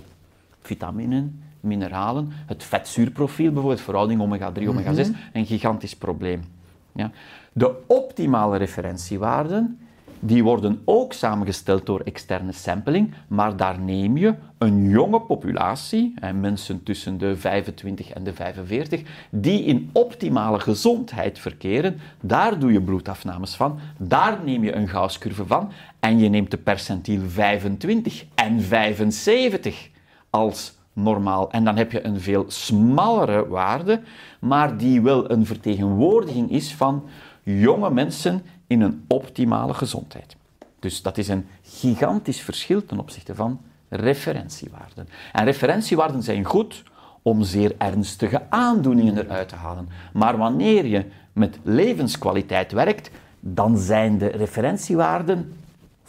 vitaminen, 0.61 1.41
mineralen, 1.59 2.31
het 2.45 2.63
vetzuurprofiel 2.63 3.51
bijvoorbeeld, 3.51 3.81
verhouding 3.81 4.21
omega-3, 4.21 4.67
omega-6, 4.67 5.07
een 5.33 5.45
gigantisch 5.45 5.95
probleem. 5.95 6.43
Ja. 6.91 7.11
De 7.53 7.75
optimale 7.87 8.57
referentiewaarden, 8.57 9.79
die 10.19 10.43
worden 10.43 10.81
ook 10.85 11.13
samengesteld 11.13 11.85
door 11.85 11.99
externe 11.99 12.51
sampling, 12.51 13.13
maar 13.27 13.57
daar 13.57 13.79
neem 13.79 14.17
je 14.17 14.35
een 14.57 14.89
jonge 14.89 15.21
populatie, 15.21 16.13
mensen 16.33 16.83
tussen 16.83 17.17
de 17.17 17.35
25 17.35 18.09
en 18.09 18.23
de 18.23 18.33
45, 18.33 19.01
die 19.29 19.63
in 19.63 19.89
optimale 19.93 20.59
gezondheid 20.59 21.39
verkeren. 21.39 21.99
Daar 22.21 22.59
doe 22.59 22.71
je 22.71 22.81
bloedafnames 22.81 23.55
van, 23.55 23.79
daar 23.97 24.39
neem 24.43 24.63
je 24.63 24.75
een 24.75 24.87
Gauss-curve 24.87 25.45
van 25.45 25.71
en 25.99 26.19
je 26.19 26.29
neemt 26.29 26.51
de 26.51 26.57
percentiel 26.57 27.21
25 27.27 28.25
en 28.35 28.61
75 28.61 29.89
als 30.29 30.76
normaal. 31.03 31.51
En 31.51 31.63
dan 31.63 31.77
heb 31.77 31.91
je 31.91 32.05
een 32.05 32.19
veel 32.19 32.45
smallere 32.47 33.47
waarde, 33.47 34.01
maar 34.39 34.77
die 34.77 35.01
wel 35.01 35.31
een 35.31 35.45
vertegenwoordiging 35.45 36.51
is 36.51 36.73
van 36.73 37.03
jonge 37.43 37.91
mensen 37.91 38.41
in 38.67 38.81
een 38.81 39.03
optimale 39.07 39.73
gezondheid. 39.73 40.35
Dus 40.79 41.01
dat 41.01 41.17
is 41.17 41.27
een 41.27 41.45
gigantisch 41.61 42.41
verschil 42.41 42.85
ten 42.85 42.99
opzichte 42.99 43.35
van 43.35 43.59
referentiewaarden. 43.89 45.07
En 45.33 45.45
referentiewaarden 45.45 46.23
zijn 46.23 46.43
goed 46.45 46.83
om 47.21 47.43
zeer 47.43 47.75
ernstige 47.77 48.41
aandoeningen 48.49 49.17
eruit 49.17 49.49
te 49.49 49.55
halen. 49.55 49.89
Maar 50.13 50.37
wanneer 50.37 50.85
je 50.85 51.05
met 51.33 51.59
levenskwaliteit 51.63 52.71
werkt, 52.71 53.09
dan 53.39 53.77
zijn 53.77 54.17
de 54.17 54.27
referentiewaarden, 54.27 55.53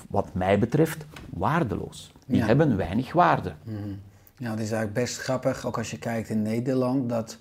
wat 0.08 0.28
mij 0.32 0.58
betreft, 0.58 1.06
waardeloos. 1.30 2.10
Die 2.26 2.36
Ja. 2.38 2.46
hebben 2.46 2.76
weinig 2.76 3.12
waarde. 3.12 3.52
Ja, 4.38 4.50
het 4.50 4.60
is 4.60 4.70
eigenlijk 4.70 4.92
best 4.92 5.18
grappig, 5.18 5.66
ook 5.66 5.78
als 5.78 5.90
je 5.90 5.98
kijkt 5.98 6.28
in 6.28 6.42
Nederland, 6.42 7.08
dat 7.08 7.36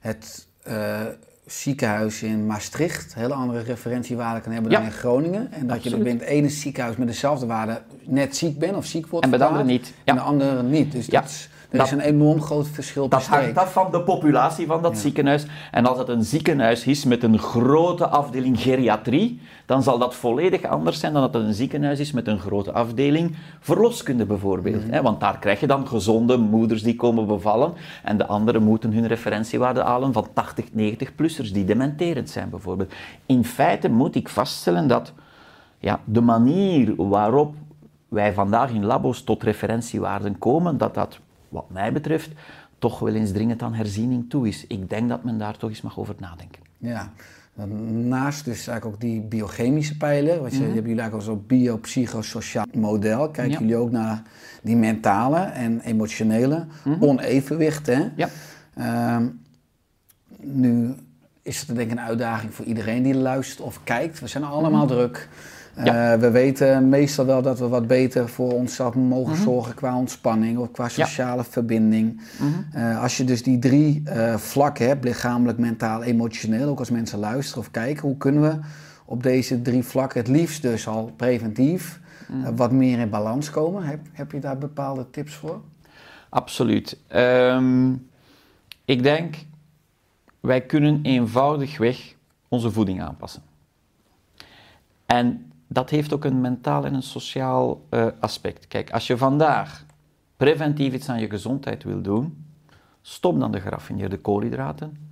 het 0.00 0.46
eh, 0.62 1.00
ziekenhuis 1.46 2.22
in 2.22 2.46
Maastricht 2.46 3.14
hele 3.14 3.34
andere 3.34 3.60
referentiewaarden 3.60 4.42
kan 4.42 4.52
hebben 4.52 4.70
dan 4.70 4.82
in 4.82 4.90
Groningen. 4.92 5.52
En 5.52 5.66
dat 5.66 5.82
je 5.82 5.90
Absoluut. 5.90 6.02
bij 6.02 6.12
het 6.12 6.22
ene 6.22 6.48
ziekenhuis 6.48 6.96
met 6.96 7.06
dezelfde 7.06 7.46
waarde 7.46 7.82
net 8.04 8.36
ziek 8.36 8.58
bent 8.58 8.76
of 8.76 8.86
ziek 8.86 9.06
wordt 9.06 9.24
En 9.24 9.30
bij 9.30 9.38
de 9.38 9.44
andere 9.44 9.64
niet. 9.64 9.86
En 9.86 9.94
Ja. 10.04 10.14
de 10.14 10.20
andere 10.20 10.62
niet. 10.62 10.92
Dus 10.92 11.06
Ja. 11.06 11.20
dat 11.20 11.30
is, 11.30 11.48
er 11.70 11.78
Dat- 11.78 11.86
is 11.86 11.92
een 11.92 12.00
enorm 12.00 12.40
groot 12.42 12.68
verschil 12.68 13.08
per 13.08 13.18
Dat 13.18 13.26
hangt 13.28 13.56
af 13.58 13.72
van 13.72 13.90
de 13.90 14.00
populatie 14.00 14.66
van 14.66 14.82
dat 14.82 14.98
ziekenhuis. 14.98 15.46
En 15.70 15.86
als 15.86 15.98
het 15.98 16.08
een 16.08 16.24
ziekenhuis 16.24 16.86
is 16.86 17.04
met 17.04 17.22
een 17.22 17.38
grote 17.38 18.08
afdeling 18.08 18.60
geriatrie, 18.60 19.40
dan 19.66 19.82
zal 19.82 19.98
dat 19.98 20.14
volledig 20.14 20.64
anders 20.64 21.00
zijn 21.00 21.12
dan 21.12 21.22
dat 21.22 21.34
het 21.34 21.42
een 21.44 21.54
ziekenhuis 21.54 21.98
is 21.98 22.12
met 22.12 22.26
een 22.26 22.38
grote 22.38 22.72
afdeling 22.72 23.36
verloskunde 23.60 24.24
bijvoorbeeld. 24.24 24.82
hè. 24.90 25.02
Want 25.02 25.20
daar 25.20 25.38
krijg 25.38 25.60
je 25.60 25.66
dan 25.66 25.88
gezonde 25.88 26.36
moeders 26.36 26.82
die 26.82 26.96
komen 26.96 27.26
bevallen 27.26 27.72
en 28.02 28.16
de 28.18 28.26
anderen 28.26 28.62
moeten 28.62 28.92
hun 28.92 29.06
referentiewaarde 29.06 29.80
halen 29.82 30.12
van 30.12 30.26
80, 30.32 30.64
90-plussers 30.76 31.52
die 31.52 31.64
dementerend 31.64 32.30
zijn 32.30 32.50
bijvoorbeeld. 32.50 32.92
In 33.26 33.44
feite 33.44 33.88
moet 33.88 34.14
ik 34.14 34.28
vaststellen 34.28 34.86
dat 34.88 35.12
ja, 35.78 36.00
de 36.04 36.20
manier 36.20 36.94
waarop 36.96 37.54
wij 38.08 38.32
vandaag 38.32 38.70
in 38.70 38.84
labo's 38.84 39.22
tot 39.24 39.42
referentiewaarden 39.42 40.38
komen, 40.38 40.78
dat 40.78 40.94
dat, 40.94 41.18
wat 41.50 41.70
mij 41.70 41.92
betreft, 41.92 42.30
toch 42.78 42.98
wel 42.98 43.14
eens 43.14 43.32
dringend 43.32 43.62
aan 43.62 43.74
herziening 43.74 44.30
toe 44.30 44.48
is. 44.48 44.66
Ik 44.66 44.88
denk 44.90 45.08
dat 45.08 45.24
men 45.24 45.38
daar 45.38 45.56
toch 45.56 45.70
eens 45.70 45.80
mag 45.82 45.98
over 45.98 46.14
nadenken. 46.18 46.62
Ja. 46.78 47.12
Naast 47.90 48.44
dus 48.44 48.66
eigenlijk 48.66 48.84
ook 48.86 49.00
die 49.00 49.20
biochemische 49.20 49.96
pijler, 49.96 50.40
wat 50.42 50.50
je, 50.52 50.56
Mhm. 50.56 50.64
hebben 50.64 50.82
jullie 50.82 51.00
eigenlijk 51.00 51.30
zo'n 51.30 51.44
biopsychosociaal 51.46 52.64
model, 52.74 53.28
kijken 53.30 53.52
Ja. 53.52 53.58
jullie 53.58 53.76
ook 53.76 53.90
naar 53.90 54.22
die 54.62 54.76
mentale 54.76 55.38
en 55.38 55.80
emotionele 55.80 56.66
onevenwicht. 57.00 57.86
Hè? 57.86 57.98
Mhm. 57.98 58.08
Ja. 58.16 58.28
Ehm, 58.74 59.26
nu 60.40 60.94
is 61.42 61.58
het 61.60 61.68
denk 61.76 61.80
ik 61.80 61.90
een 61.90 62.00
uitdaging 62.00 62.54
voor 62.54 62.64
iedereen 62.64 63.02
die 63.02 63.14
luistert 63.14 63.60
of 63.60 63.84
kijkt. 63.84 64.20
We 64.20 64.26
zijn 64.26 64.44
allemaal 64.44 64.86
druk. 64.86 65.28
Mhm. 65.76 65.84
Ja. 65.86 66.12
Eh, 66.12 66.20
we 66.20 66.30
weten 66.30 66.88
meestal 66.88 67.26
wel 67.26 67.42
dat 67.42 67.58
we 67.58 67.68
wat 67.68 67.86
beter 67.86 68.28
voor 68.28 68.52
onszelf 68.52 68.94
mogen 68.94 69.32
Mhm. 69.32 69.42
zorgen 69.42 69.74
qua 69.74 69.96
ontspanning 69.96 70.58
of 70.58 70.70
qua 70.70 70.88
sociale 70.88 71.44
verbinding. 71.44 72.20
Eh, 72.72 73.02
als 73.02 73.16
je 73.16 73.24
dus 73.24 73.42
die 73.42 73.58
drie 73.58 74.02
eh, 74.04 74.36
vlakken 74.36 74.86
hebt, 74.86 75.04
lichamelijk, 75.04 75.58
mentaal, 75.58 76.02
emotioneel, 76.02 76.68
ook 76.68 76.78
als 76.78 76.90
mensen 76.90 77.18
luisteren 77.18 77.62
of 77.62 77.70
kijken, 77.70 78.08
hoe 78.08 78.16
kunnen 78.16 78.42
we 78.42 78.58
op 79.04 79.22
deze 79.22 79.62
drie 79.62 79.82
vlakken 79.82 80.20
het 80.20 80.28
liefst 80.28 80.62
dus 80.62 80.86
al 80.86 81.12
preventief 81.16 82.00
Mhm. 82.28 82.54
wat 82.56 82.72
meer 82.72 82.98
in 82.98 83.10
balans 83.10 83.50
komen? 83.50 83.82
Heb, 83.82 84.00
heb 84.12 84.32
je 84.32 84.38
daar 84.40 84.58
bepaalde 84.58 85.10
tips 85.10 85.34
voor? 85.34 85.60
Absoluut. 86.28 86.98
Ehm, 87.06 87.92
ik 88.84 89.02
denk, 89.02 89.34
wij 90.40 90.60
kunnen 90.60 91.00
eenvoudigweg 91.02 92.14
onze 92.48 92.70
voeding 92.70 93.02
aanpassen. 93.02 93.42
En 95.06 95.49
dat 95.72 95.90
heeft 95.90 96.12
ook 96.12 96.24
een 96.24 96.40
mentaal 96.40 96.84
en 96.84 96.94
een 96.94 97.02
sociaal 97.02 97.84
eh, 97.88 98.06
aspect. 98.20 98.66
Kijk, 98.66 98.90
als 98.90 99.06
je 99.06 99.16
vandaag 99.16 99.84
preventief 100.36 100.92
iets 100.92 101.08
aan 101.08 101.20
je 101.20 101.30
gezondheid 101.30 101.84
wil 101.84 102.02
doen, 102.02 102.44
stop 103.02 103.40
dan 103.40 103.52
de 103.52 103.60
geraffineerde 103.60 104.18
koolhydraten, 104.18 105.10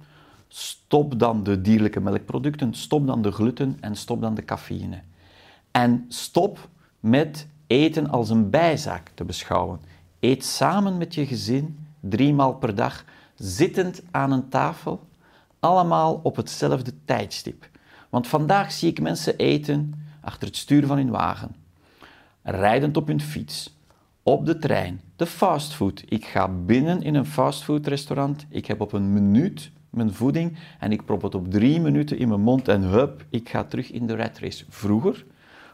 stop 0.49 1.19
dan 1.19 1.43
de 1.43 1.61
dierlijke 1.61 2.01
melkproducten, 2.01 2.75
stop 2.75 3.07
dan 3.07 3.23
de 3.23 3.33
gluten 3.33 3.77
en 3.81 3.97
stop 3.97 4.21
dan 4.21 4.35
de 4.35 4.45
cafeïne. 4.45 5.01
En 5.71 6.05
stop 6.09 6.69
met 7.01 7.47
eten 7.67 8.11
als 8.11 8.31
een 8.31 8.51
bijzaak 8.51 9.11
te 9.15 9.25
beschouwen. 9.25 9.81
Eet 10.21 10.45
samen 10.45 10.97
met 10.97 11.15
je 11.15 11.27
gezin, 11.27 11.87
drie 12.01 12.35
maal 12.35 12.55
per 12.55 12.75
dag, 12.75 13.05
zittend 13.35 14.03
aan 14.11 14.33
een 14.33 14.49
tafel, 14.49 15.07
allemaal 15.61 16.21
op 16.23 16.37
hetzelfde 16.37 16.93
tijdstip. 17.05 17.69
Want 18.09 18.27
vandaag 18.27 18.73
zie 18.73 18.91
ik 18.91 19.01
mensen 19.01 19.37
eten 19.37 20.07
achter 20.21 20.49
het 20.49 20.57
stuur 20.57 20.87
van 20.87 20.97
hun 20.97 21.11
wagen, 21.11 21.55
rijdend 22.43 22.97
op 22.97 23.07
hun 23.07 23.21
fiets, 23.21 23.77
op 24.23 24.47
de 24.47 24.59
trein, 24.59 25.01
de 25.17 25.27
fastfood. 25.27 26.03
Ik 26.09 26.27
ga 26.27 26.49
binnen 26.49 27.03
in 27.03 27.15
een 27.15 27.27
fastfoodrestaurant, 27.27 28.47
ik 28.49 28.67
heb 28.67 28.81
op 28.81 28.93
een 28.93 29.13
minuut 29.13 29.71
mijn 29.91 30.15
voeding 30.15 30.59
en 30.79 30.93
ik 30.93 31.05
prop 31.05 31.23
het 31.23 31.35
op 31.35 31.51
drie 31.51 31.81
minuten 31.81 32.19
in 32.19 32.29
mijn 32.29 32.41
mond 32.41 32.69
en 32.69 32.83
hup, 32.83 33.25
ik 33.31 33.49
ga 33.49 33.65
terug 33.65 33.91
in 33.91 34.07
de 34.07 34.17
rat 34.17 34.39
race. 34.39 34.65
Vroeger 34.69 35.25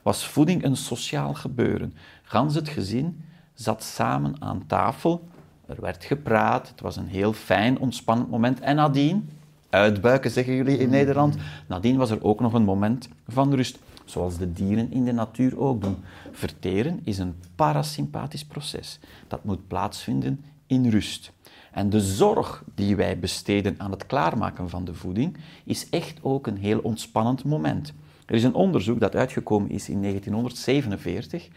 was 0.03 0.27
voeding 0.27 0.65
een 0.65 0.77
sociaal 0.77 1.35
gebeuren. 1.35 1.95
Gans 2.23 2.55
het 2.55 2.69
gezin 2.69 3.25
zat 3.55 3.83
samen 3.83 4.35
aan 4.39 4.67
tafel, 4.67 5.29
er 5.67 5.81
werd 5.81 6.05
gepraat, 6.05 6.69
het 6.69 6.81
was 6.81 6.97
een 6.97 7.07
heel 7.07 7.33
fijn, 7.33 7.79
ontspannend 7.79 8.31
moment. 8.31 8.61
En 8.61 8.77
nadien, 8.77 9.31
uitbuiken 9.71 10.31
zeggen 10.31 10.55
jullie 10.55 10.79
in 10.79 10.91
Nederland, 10.91 11.37
nadien 11.67 11.97
was 11.97 12.11
er 12.11 12.25
ook 12.25 12.41
nog 12.41 12.53
een 12.53 12.65
moment 12.65 13.09
van 13.29 13.55
rust 13.55 13.79
zoals 14.05 14.37
de 14.37 14.53
dieren 14.53 14.93
in 14.93 15.05
de 15.05 15.13
natuur 15.13 15.59
ook 15.59 15.83
doen. 15.83 15.97
Verteren 16.33 17.01
is 17.05 17.19
een 17.19 17.35
parasympathisch 17.55 18.45
proces. 18.45 18.99
Dat 19.29 19.45
moet 19.45 19.69
plaatsvinden 19.69 20.45
in 20.67 20.89
rust. 20.89 21.33
En 21.73 21.91
de 21.91 22.01
zorg 22.01 22.65
die 22.75 22.97
wij 22.97 23.19
besteden 23.19 23.75
aan 23.79 23.91
het 23.91 24.07
klaarmaken 24.07 24.71
van 24.71 24.85
de 24.85 24.95
voeding 24.95 25.37
is 25.65 25.89
echt 25.91 26.19
ook 26.23 26.47
een 26.47 26.57
heel 26.57 26.79
ontspannend 26.79 27.45
moment. 27.45 27.93
Er 28.27 28.35
is 28.35 28.45
een 28.45 28.55
onderzoek 28.55 29.01
dat 29.01 29.17
uitgekomen 29.17 29.71
is 29.71 29.89
in 29.89 30.01
1947 30.03 31.49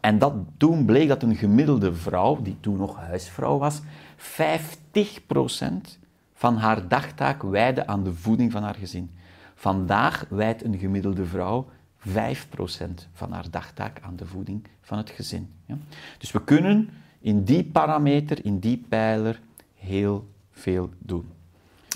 en 0.00 0.18
dat 0.18 0.34
toen 0.56 0.84
bleek 0.84 1.08
dat 1.08 1.22
een 1.22 1.36
gemiddelde 1.36 1.94
vrouw, 1.94 2.42
die 2.42 2.56
toen 2.60 2.76
nog 2.76 2.96
huisvrouw 2.96 3.58
was, 3.58 3.80
50% 4.18 4.22
van 6.34 6.56
haar 6.56 6.88
dagtaak 6.88 7.42
wijde 7.42 7.86
aan 7.86 8.04
de 8.04 8.14
voeding 8.14 8.52
van 8.52 8.62
haar 8.62 8.74
gezin. 8.74 9.10
Vandaag 9.54 10.26
wijdt 10.28 10.64
een 10.64 10.78
gemiddelde 10.78 11.24
vrouw 11.24 11.66
5% 12.08 12.12
van 13.12 13.32
haar 13.32 13.50
dagtaak 13.50 14.00
aan 14.00 14.16
de 14.16 14.26
voeding 14.26 14.66
van 14.80 14.98
het 14.98 15.10
gezin. 15.10 15.52
Ja? 15.66 15.78
Dus 16.18 16.30
we 16.30 16.44
kunnen 16.44 16.88
in 17.20 17.44
die 17.44 17.64
parameter, 17.64 18.44
in 18.44 18.58
die 18.58 18.84
pijler, 18.88 19.40
heel 19.74 20.28
veel 20.50 20.90
doen. 20.98 21.28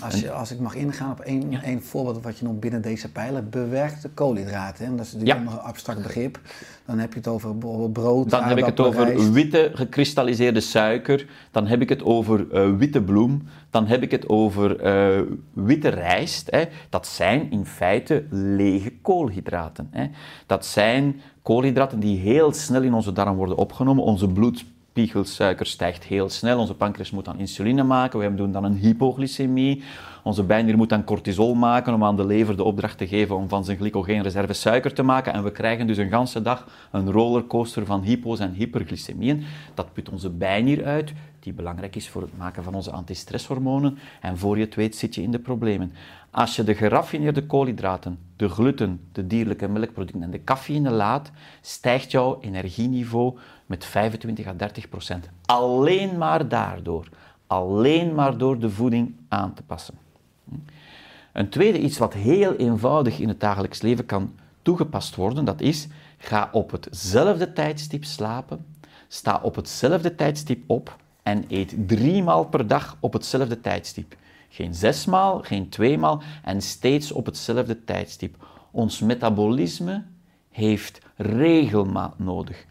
Als, 0.03 0.19
je, 0.19 0.31
als 0.31 0.51
ik 0.51 0.59
mag 0.59 0.75
ingaan 0.75 1.11
op 1.11 1.19
één, 1.19 1.61
één 1.63 1.83
voorbeeld 1.83 2.23
wat 2.23 2.37
je 2.37 2.45
noemt 2.45 2.59
binnen 2.59 2.81
deze 2.81 3.11
pijler, 3.11 3.49
bewerkte 3.49 4.09
koolhydraten. 4.09 4.85
Hè? 4.85 4.95
Dat 4.95 5.05
is 5.05 5.13
natuurlijk 5.13 5.39
Ja. 5.45 5.51
een 5.51 5.59
abstract 5.59 6.01
begrip. 6.03 6.39
Dan 6.85 6.99
heb 6.99 7.11
je 7.13 7.19
het 7.19 7.27
over 7.27 7.55
brood, 7.91 8.29
Dan 8.29 8.43
heb 8.43 8.57
ik 8.57 8.65
het 8.65 8.79
over 8.79 9.05
rijst. 9.05 9.31
witte 9.31 9.71
gekristalliseerde 9.73 10.59
suiker, 10.59 11.25
dan 11.51 11.67
heb 11.67 11.81
ik 11.81 11.89
het 11.89 12.03
over 12.03 12.51
eh, 12.51 12.75
witte 12.77 13.01
bloem, 13.01 13.43
dan 13.69 13.85
heb 13.87 14.01
ik 14.01 14.11
het 14.11 14.29
over 14.29 14.79
eh, 14.79 15.21
witte 15.53 15.89
rijst. 15.89 16.51
Hè. 16.51 16.63
Dat 16.89 17.07
zijn 17.07 17.51
in 17.51 17.65
feite 17.65 18.23
lege 18.29 18.91
koolhydraten. 19.01 19.87
Hè. 19.91 20.05
Dat 20.45 20.65
zijn 20.65 21.21
koolhydraten 21.41 21.99
die 21.99 22.17
heel 22.19 22.53
snel 22.53 22.81
in 22.81 22.93
onze 22.93 23.11
darm 23.13 23.35
worden 23.35 23.57
opgenomen. 23.57 24.03
Onze 24.03 24.27
bloedspiegelsuiker 24.97 25.65
stijgt 25.65 26.03
heel 26.03 26.29
snel, 26.29 26.59
onze 26.59 26.73
pancreas 26.73 27.11
moet 27.11 27.25
dan 27.25 27.39
insuline 27.39 27.83
maken, 27.83 28.19
we 28.19 28.35
doen 28.35 28.51
dan 28.51 28.63
een 28.63 28.77
hypoglycemie. 28.77 29.83
Onze 30.23 30.43
bijnier 30.43 30.77
moet 30.77 30.89
dan 30.89 31.03
cortisol 31.03 31.53
maken 31.53 31.93
om 31.93 32.03
aan 32.03 32.15
de 32.15 32.25
lever 32.25 32.57
de 32.57 32.63
opdracht 32.63 32.97
te 32.97 33.07
geven 33.07 33.35
om 33.35 33.49
van 33.49 33.65
zijn 33.65 33.77
glycogeenreserve 33.77 34.53
suiker 34.53 34.93
te 34.93 35.03
maken. 35.03 35.33
En 35.33 35.43
we 35.43 35.51
krijgen 35.51 35.87
dus 35.87 35.97
een 35.97 36.09
ganse 36.09 36.41
dag 36.41 36.67
een 36.91 37.11
rollercoaster 37.11 37.85
van 37.85 38.01
hypo's 38.01 38.39
en 38.39 38.53
hyperglycemieën. 38.53 39.43
Dat 39.73 39.93
put 39.93 40.09
onze 40.09 40.29
bijnier 40.29 40.85
uit, 40.85 41.13
die 41.39 41.53
belangrijk 41.53 41.95
is 41.95 42.09
voor 42.09 42.21
het 42.21 42.37
maken 42.37 42.63
van 42.63 42.73
onze 42.73 42.91
antistresshormonen. 42.91 43.97
En 44.21 44.37
voor 44.37 44.57
je 44.57 44.65
het 44.65 44.75
weet 44.75 44.95
zit 44.95 45.15
je 45.15 45.21
in 45.21 45.31
de 45.31 45.39
problemen. 45.39 45.93
Als 46.31 46.55
je 46.55 46.63
de 46.63 46.75
geraffineerde 46.75 47.45
koolhydraten, 47.45 48.19
de 48.35 48.49
gluten, 48.49 49.01
de 49.11 49.27
dierlijke 49.27 49.67
melkproducten 49.67 50.23
en 50.23 50.31
de 50.31 50.43
cafeïne 50.43 50.91
laat, 50.91 51.31
stijgt 51.61 52.11
jouw 52.11 52.37
energieniveau 52.41 53.37
met 53.67 53.85
25 53.85 54.47
à 54.47 54.53
30 54.53 54.89
procent. 54.89 55.29
Alleen 55.45 56.17
maar 56.17 56.47
daardoor. 56.47 57.09
Alleen 57.47 58.15
maar 58.15 58.37
door 58.37 58.59
de 58.59 58.69
voeding 58.69 59.15
aan 59.27 59.53
te 59.53 59.63
passen. 59.63 59.95
Een 61.33 61.49
tweede 61.49 61.79
iets 61.79 61.97
wat 61.97 62.13
heel 62.13 62.55
eenvoudig 62.55 63.19
in 63.19 63.27
het 63.27 63.39
dagelijks 63.39 63.81
leven 63.81 64.05
kan 64.05 64.33
toegepast 64.61 65.15
worden, 65.15 65.45
dat 65.45 65.61
is 65.61 65.87
ga 66.17 66.49
op 66.51 66.71
hetzelfde 66.71 67.53
tijdstip 67.53 68.03
slapen, 68.03 68.65
sta 69.07 69.39
op 69.43 69.55
hetzelfde 69.55 70.15
tijdstip 70.15 70.63
op 70.69 70.95
en 71.23 71.45
eet 71.47 71.75
drie 71.87 72.23
maal 72.23 72.45
per 72.45 72.67
dag 72.67 72.97
op 72.99 73.13
hetzelfde 73.13 73.61
tijdstip. 73.61 74.15
Geen 74.49 74.73
zesmaal, 74.73 75.41
geen 75.41 75.69
tweemaal 75.69 76.21
en 76.43 76.61
steeds 76.61 77.11
op 77.11 77.25
hetzelfde 77.25 77.83
tijdstip. 77.83 78.45
Ons 78.71 78.99
metabolisme 78.99 80.03
heeft 80.49 80.99
regelmaat 81.15 82.19
nodig. 82.19 82.65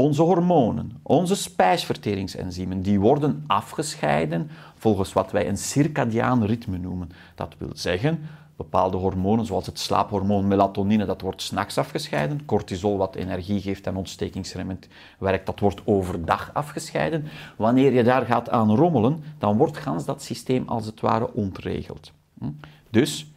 Onze 0.00 0.22
hormonen, 0.22 0.98
onze 1.02 1.34
spijsverteringsenzymen, 1.34 2.82
die 2.82 3.00
worden 3.00 3.44
afgescheiden 3.46 4.50
volgens 4.74 5.12
wat 5.12 5.30
wij 5.30 5.48
een 5.48 5.56
circadiaan 5.56 6.44
ritme 6.44 6.78
noemen. 6.78 7.10
Dat 7.34 7.54
wil 7.58 7.70
zeggen, 7.74 8.20
bepaalde 8.56 8.96
hormonen, 8.96 9.46
zoals 9.46 9.66
het 9.66 9.78
slaaphormoon 9.78 10.48
melatonine, 10.48 11.04
dat 11.04 11.20
wordt 11.20 11.42
s'nachts 11.42 11.78
afgescheiden. 11.78 12.44
Cortisol, 12.44 12.96
wat 12.96 13.14
energie 13.14 13.60
geeft 13.60 13.86
en 13.86 13.96
ontstekingsremmend 13.96 14.88
werkt, 15.18 15.46
dat 15.46 15.60
wordt 15.60 15.80
overdag 15.84 16.50
afgescheiden. 16.52 17.24
Wanneer 17.56 17.92
je 17.92 18.02
daar 18.02 18.26
gaat 18.26 18.50
aan 18.50 18.74
rommelen, 18.74 19.22
dan 19.38 19.56
wordt 19.56 19.76
gans 19.76 20.04
dat 20.04 20.22
systeem 20.22 20.68
als 20.68 20.86
het 20.86 21.00
ware 21.00 21.32
ontregeld. 21.32 22.12
Hm? 22.38 22.50
Dus, 22.90 23.32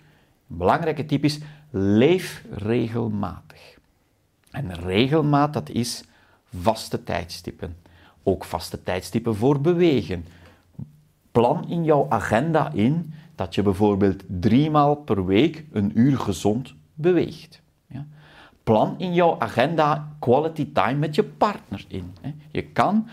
een 0.50 0.58
belangrijke 0.58 1.06
tip 1.06 1.24
is, 1.24 1.40
leef 1.70 2.46
regelmatig. 2.52 3.78
En 4.52 4.74
regelmaat, 4.74 5.54
dat 5.54 5.70
is 5.70 6.04
vaste 6.62 7.04
tijdstippen. 7.04 7.76
Ook 8.24 8.44
vaste 8.44 8.84
tijdstippen 8.84 9.36
voor 9.36 9.62
bewegen. 9.62 10.26
Plan 11.32 11.70
in 11.70 11.84
jouw 11.84 12.06
agenda 12.10 12.72
in 12.72 13.14
dat 13.36 13.56
je 13.56 13.62
bijvoorbeeld 13.62 14.24
drie 14.28 14.72
maal 14.72 14.96
per 14.96 15.26
week 15.26 15.66
een 15.72 15.92
uur 16.00 16.20
gezond 16.20 16.74
beweegt. 16.94 17.62
Ja? 17.88 18.06
Plan 18.64 18.96
in 18.98 19.14
jouw 19.14 19.36
agenda 19.40 20.08
quality 20.20 20.72
time 20.74 21.00
met 21.00 21.16
je 21.16 21.24
partner 21.24 21.86
in. 21.88 22.14
Je 22.52 22.64
kan, 22.64 23.08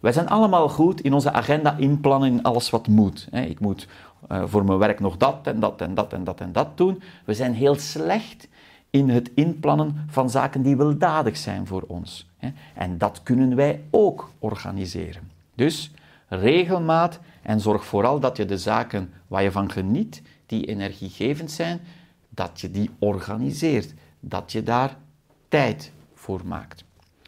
wij 0.00 0.12
zijn 0.12 0.28
allemaal 0.28 0.68
goed 0.68 1.00
in 1.00 1.14
onze 1.14 1.32
agenda 1.32 1.76
inplannen 1.76 2.28
in 2.28 2.42
alles 2.42 2.70
wat 2.70 2.88
moet. 2.88 3.28
Ik 3.32 3.60
moet 3.60 3.88
eh, 4.28 4.42
voor 4.46 4.64
mijn 4.64 4.78
werk 4.78 5.00
nog 5.00 5.16
dat 5.16 5.46
en 5.46 5.60
dat 5.60 5.80
en 5.80 5.94
dat 5.94 6.12
en 6.12 6.24
dat 6.24 6.40
en 6.40 6.52
dat 6.52 6.76
doen. 6.76 7.02
We 7.24 7.34
zijn 7.34 7.54
heel 7.54 7.74
slecht 7.74 8.48
in 8.90 9.08
het 9.08 9.30
inplannen 9.34 10.04
van 10.06 10.30
zaken 10.30 10.62
die 10.62 10.76
weldadig 10.76 11.36
zijn 11.36 11.66
voor 11.66 11.84
ons. 11.86 12.28
En 12.74 12.98
dat 12.98 13.22
kunnen 13.22 13.56
wij 13.56 13.82
ook 13.90 14.30
organiseren. 14.38 15.30
Dus 15.54 15.90
regelmaat 16.28 17.20
en 17.42 17.60
zorg 17.60 17.84
vooral 17.84 18.20
dat 18.20 18.36
je 18.36 18.44
de 18.44 18.58
zaken 18.58 19.12
waar 19.26 19.42
je 19.42 19.50
van 19.50 19.70
geniet, 19.70 20.22
die 20.46 20.66
energiegevend 20.66 21.50
zijn, 21.50 21.80
dat 22.28 22.60
je 22.60 22.70
die 22.70 22.90
organiseert. 22.98 23.94
Dat 24.20 24.52
je 24.52 24.62
daar 24.62 24.96
tijd 25.48 25.92
voor 26.14 26.40
maakt. 26.44 26.84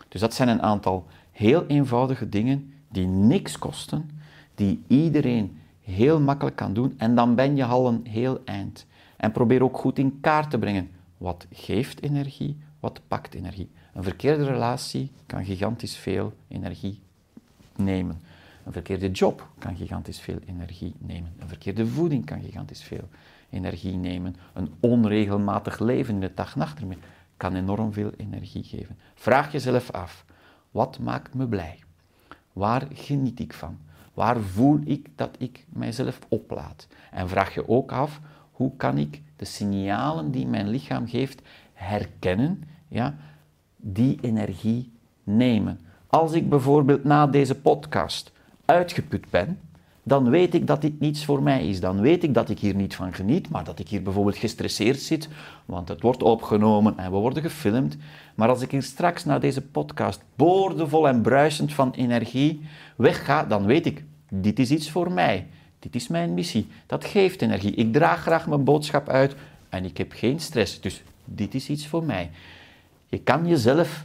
Dus 0.09 0.21
dat 0.21 0.35
zijn 0.35 0.49
een 0.49 0.62
aantal 0.62 1.07
heel 1.31 1.66
eenvoudige 1.66 2.29
dingen 2.29 2.73
die 2.88 3.07
niks 3.07 3.59
kosten, 3.59 4.11
die 4.55 4.83
iedereen 4.87 5.59
heel 5.81 6.21
makkelijk 6.21 6.57
kan 6.57 6.73
doen 6.73 6.94
en 6.97 7.14
dan 7.14 7.35
ben 7.35 7.57
je 7.57 7.64
al 7.64 7.88
een 7.88 8.07
heel 8.09 8.40
eind. 8.44 8.87
En 9.16 9.33
probeer 9.33 9.62
ook 9.62 9.79
goed 9.79 9.99
in 9.99 10.18
kaart 10.21 10.51
te 10.51 10.59
brengen 10.59 10.90
wat 11.18 11.46
geeft 11.52 12.02
energie, 12.02 12.57
wat 12.81 13.00
pakt 13.09 13.35
energie. 13.35 13.70
Een 13.94 14.02
verkeerde 14.02 14.44
relatie 14.44 15.11
kan 15.26 15.44
gigantisch 15.44 15.96
veel 15.96 16.33
energie 16.48 17.00
nemen. 17.76 18.20
Een 18.64 18.72
verkeerde 18.72 19.11
job 19.11 19.48
kan 19.59 19.76
gigantisch 19.76 20.20
veel 20.20 20.38
energie 20.46 20.94
nemen. 20.98 21.33
Een 21.38 21.48
verkeerde 21.48 21.87
voeding 21.87 22.24
kan 22.24 22.42
gigantisch 22.42 22.83
veel 22.83 23.09
energie 23.50 23.96
nemen. 23.96 24.37
Een 24.52 24.72
onregelmatig 24.81 25.78
leven 25.78 26.14
in 26.14 26.22
het 26.22 26.37
dag-nachtritme 26.37 26.96
kan 27.37 27.54
enorm 27.54 27.92
veel 27.92 28.12
energie 28.16 28.64
geven. 28.64 28.98
Vraag 29.14 29.52
jezelf 29.52 29.90
af, 29.90 30.24
wat 30.70 30.98
maakt 30.98 31.35
me 31.35 31.46
blij? 31.46 31.78
Waar 32.52 32.87
geniet 32.92 33.40
ik 33.40 33.52
van? 33.52 33.78
Waar 34.14 34.40
voel 34.40 34.81
ik 34.85 35.09
dat 35.14 35.37
ik 35.38 35.66
mijzelf 35.68 36.18
oplaad? 36.28 36.87
En 37.11 37.28
vraag 37.28 37.54
je 37.54 37.68
ook 37.68 37.92
af, 37.92 38.20
hoe 38.52 38.76
kan 38.76 38.98
ik 38.98 39.22
de 39.38 39.44
signalen 39.44 40.31
die 40.31 40.46
mijn 40.46 40.68
lichaam 40.68 41.09
geeft 41.09 41.42
herkennen, 41.72 42.62
ja, 42.88 43.16
die 43.77 44.18
energie 44.20 44.92
nemen? 45.24 45.81
Als 46.07 46.33
ik 46.33 46.48
bijvoorbeeld 46.48 47.05
na 47.05 47.27
deze 47.27 47.55
podcast 47.55 48.33
uitgeput 48.64 49.31
ben, 49.31 49.59
dan 50.03 50.31
weet 50.31 50.55
ik 50.55 50.66
dat 50.66 50.81
dit 50.81 51.01
niets 51.01 51.24
voor 51.24 51.42
mij 51.42 51.68
is. 51.68 51.81
Dan 51.81 52.01
weet 52.01 52.22
ik 52.22 52.35
dat 52.35 52.48
ik 52.51 52.59
hier 52.59 52.74
niet 52.74 52.94
van 52.94 53.12
geniet, 53.12 53.48
maar 53.48 53.64
dat 53.64 53.79
ik 53.79 53.88
hier 53.88 54.03
bijvoorbeeld 54.03 54.37
gestresseerd 54.37 55.01
zit, 55.01 55.29
want 55.64 55.88
het 55.88 56.01
wordt 56.01 56.22
opgenomen 56.22 56.98
en 56.98 57.11
we 57.11 57.16
worden 57.16 57.42
gefilmd. 57.42 57.96
Maar 58.35 58.48
als 58.48 58.61
ik 58.61 58.70
hier 58.70 58.83
straks 58.83 59.24
na 59.24 59.38
deze 59.38 59.62
podcast 59.62 60.24
boordevol 60.37 61.09
en 61.09 61.20
bruisend 61.20 61.72
van 61.72 61.90
energie 61.90 62.61
wegga, 62.96 63.44
dan 63.44 63.66
weet 63.66 63.87
ik, 63.87 64.05
dit 64.31 64.59
is 64.59 64.70
iets 64.70 64.90
voor 64.90 65.12
mij. 65.12 65.46
Dit 65.79 65.95
is 65.95 66.09
mijn 66.09 66.35
missie. 66.35 66.67
Dat 66.87 67.05
geeft 67.05 67.43
energie. 67.43 67.75
Ik 67.75 67.93
draag 67.93 68.21
graag 68.21 68.47
mijn 68.47 68.64
boodschap 68.64 69.09
uit 69.09 69.35
en 69.69 69.85
ik 69.85 69.99
heb 69.99 70.12
geen 70.12 70.41
stress. 70.41 70.81
Dus 70.81 71.03
dit 71.25 71.55
is 71.55 71.69
iets 71.69 71.87
voor 71.87 72.05
mij. 72.05 72.31
Je 73.07 73.19
kan 73.19 73.47
jezelf 73.47 74.05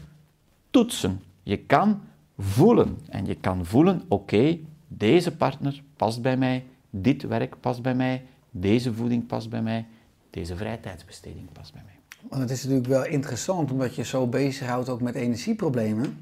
toetsen. 0.69 1.21
Je 1.43 1.57
kan 1.57 2.01
voelen. 2.37 2.97
En 3.09 3.25
je 3.25 3.35
kan 3.35 3.65
voelen, 3.65 4.01
oké, 4.07 4.57
deze 4.87 5.35
partner 5.35 5.83
past 5.95 6.21
bij 6.21 6.37
mij, 6.37 6.65
dit 6.89 7.23
werk 7.23 7.59
past 7.59 7.81
bij 7.81 7.95
mij, 7.95 8.25
deze 8.51 8.93
voeding 8.93 9.25
past 9.27 9.49
bij 9.49 9.61
mij, 9.61 9.85
deze 10.29 10.55
vrije 10.55 10.79
tijdsbesteding 10.79 11.51
past 11.51 11.73
bij 11.73 11.81
mij. 11.85 11.93
Want 12.29 12.41
het 12.41 12.51
is 12.51 12.61
natuurlijk 12.63 12.89
wel 12.89 13.05
interessant 13.05 13.71
omdat 13.71 13.95
je 13.95 14.03
zo 14.03 14.27
bezighoudt 14.27 14.89
ook 14.89 15.01
met 15.01 15.15
energieproblemen. 15.15 16.17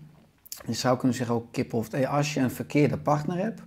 Je 0.65 0.73
zou 0.73 0.97
kunnen 0.97 1.17
zeggen 1.17 1.35
ook 1.35 1.51
kip 1.51 1.73
of 1.73 1.89
thee, 1.89 2.07
als 2.07 2.33
je 2.33 2.39
een 2.39 2.51
verkeerde 2.51 2.97
partner 2.97 3.37
hebt 3.37 3.61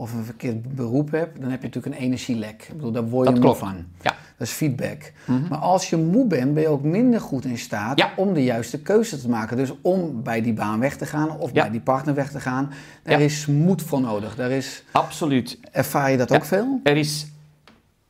of 0.00 0.14
een 0.14 0.24
verkeerd 0.24 0.74
beroep 0.74 1.10
hebt, 1.10 1.40
dan 1.40 1.50
heb 1.50 1.60
je 1.60 1.66
natuurlijk 1.66 1.94
een 1.96 2.02
energielek. 2.02 2.62
Ik 2.68 2.74
bedoel, 2.76 2.92
daar 2.92 3.08
word 3.08 3.28
je 3.28 3.34
Dat 3.34 3.42
moe 3.42 3.54
klopt. 3.56 3.58
van. 3.72 3.84
Ja. 4.02 4.14
Dat 4.38 4.46
is 4.48 4.52
feedback. 4.52 5.12
Maar 5.48 5.58
als 5.58 5.90
je 5.90 5.96
moe 5.96 6.26
bent, 6.26 6.54
ben 6.54 6.62
je 6.62 6.68
ook 6.68 6.82
minder 6.82 7.20
goed 7.20 7.44
in 7.44 7.58
staat 7.58 7.98
Ja. 7.98 8.10
om 8.16 8.34
de 8.34 8.44
juiste 8.44 8.80
keuze 8.82 9.20
te 9.20 9.28
maken. 9.28 9.56
Dus 9.56 9.72
om 9.82 10.22
bij 10.22 10.42
die 10.42 10.52
baan 10.52 10.80
weg 10.80 10.96
te 10.96 11.06
gaan 11.06 11.38
of 11.38 11.50
Ja. 11.52 11.62
bij 11.62 11.70
die 11.70 11.80
partner 11.80 12.14
weg 12.14 12.30
te 12.30 12.40
gaan, 12.40 12.70
daar 13.02 13.20
is 13.20 13.46
moed 13.46 13.82
voor 13.82 14.00
nodig. 14.00 14.34
Daar 14.36 14.50
is, 14.50 14.84
Absoluut. 14.92 15.58
ervaar 15.72 16.10
je 16.10 16.16
dat 16.16 16.32
ook 16.32 16.44
veel? 16.44 16.80
Er 16.82 16.96
is, 16.96 17.26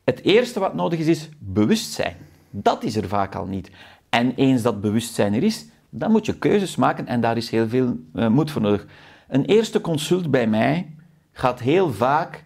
het 0.03 0.21
eerste 0.23 0.59
wat 0.59 0.73
nodig 0.73 0.99
is, 0.99 1.07
is 1.07 1.29
bewustzijn. 1.39 2.15
Dat 2.49 2.83
is 2.83 2.95
er 2.95 3.07
vaak 3.07 3.35
al 3.35 3.45
niet. 3.45 3.71
En 4.09 4.33
eens 4.35 4.61
dat 4.61 4.81
bewustzijn 4.81 5.33
er 5.33 5.43
is, 5.43 5.65
dan 5.89 6.11
moet 6.11 6.25
je 6.25 6.37
keuzes 6.37 6.75
maken 6.75 7.07
en 7.07 7.21
daar 7.21 7.37
is 7.37 7.49
heel 7.49 7.67
veel 7.69 7.95
eh, 8.13 8.27
moed 8.27 8.51
voor 8.51 8.61
nodig. 8.61 8.85
Een 9.27 9.45
eerste 9.45 9.81
consult 9.81 10.31
bij 10.31 10.47
mij 10.47 10.91
gaat 11.31 11.59
heel 11.59 11.93
vaak 11.93 12.43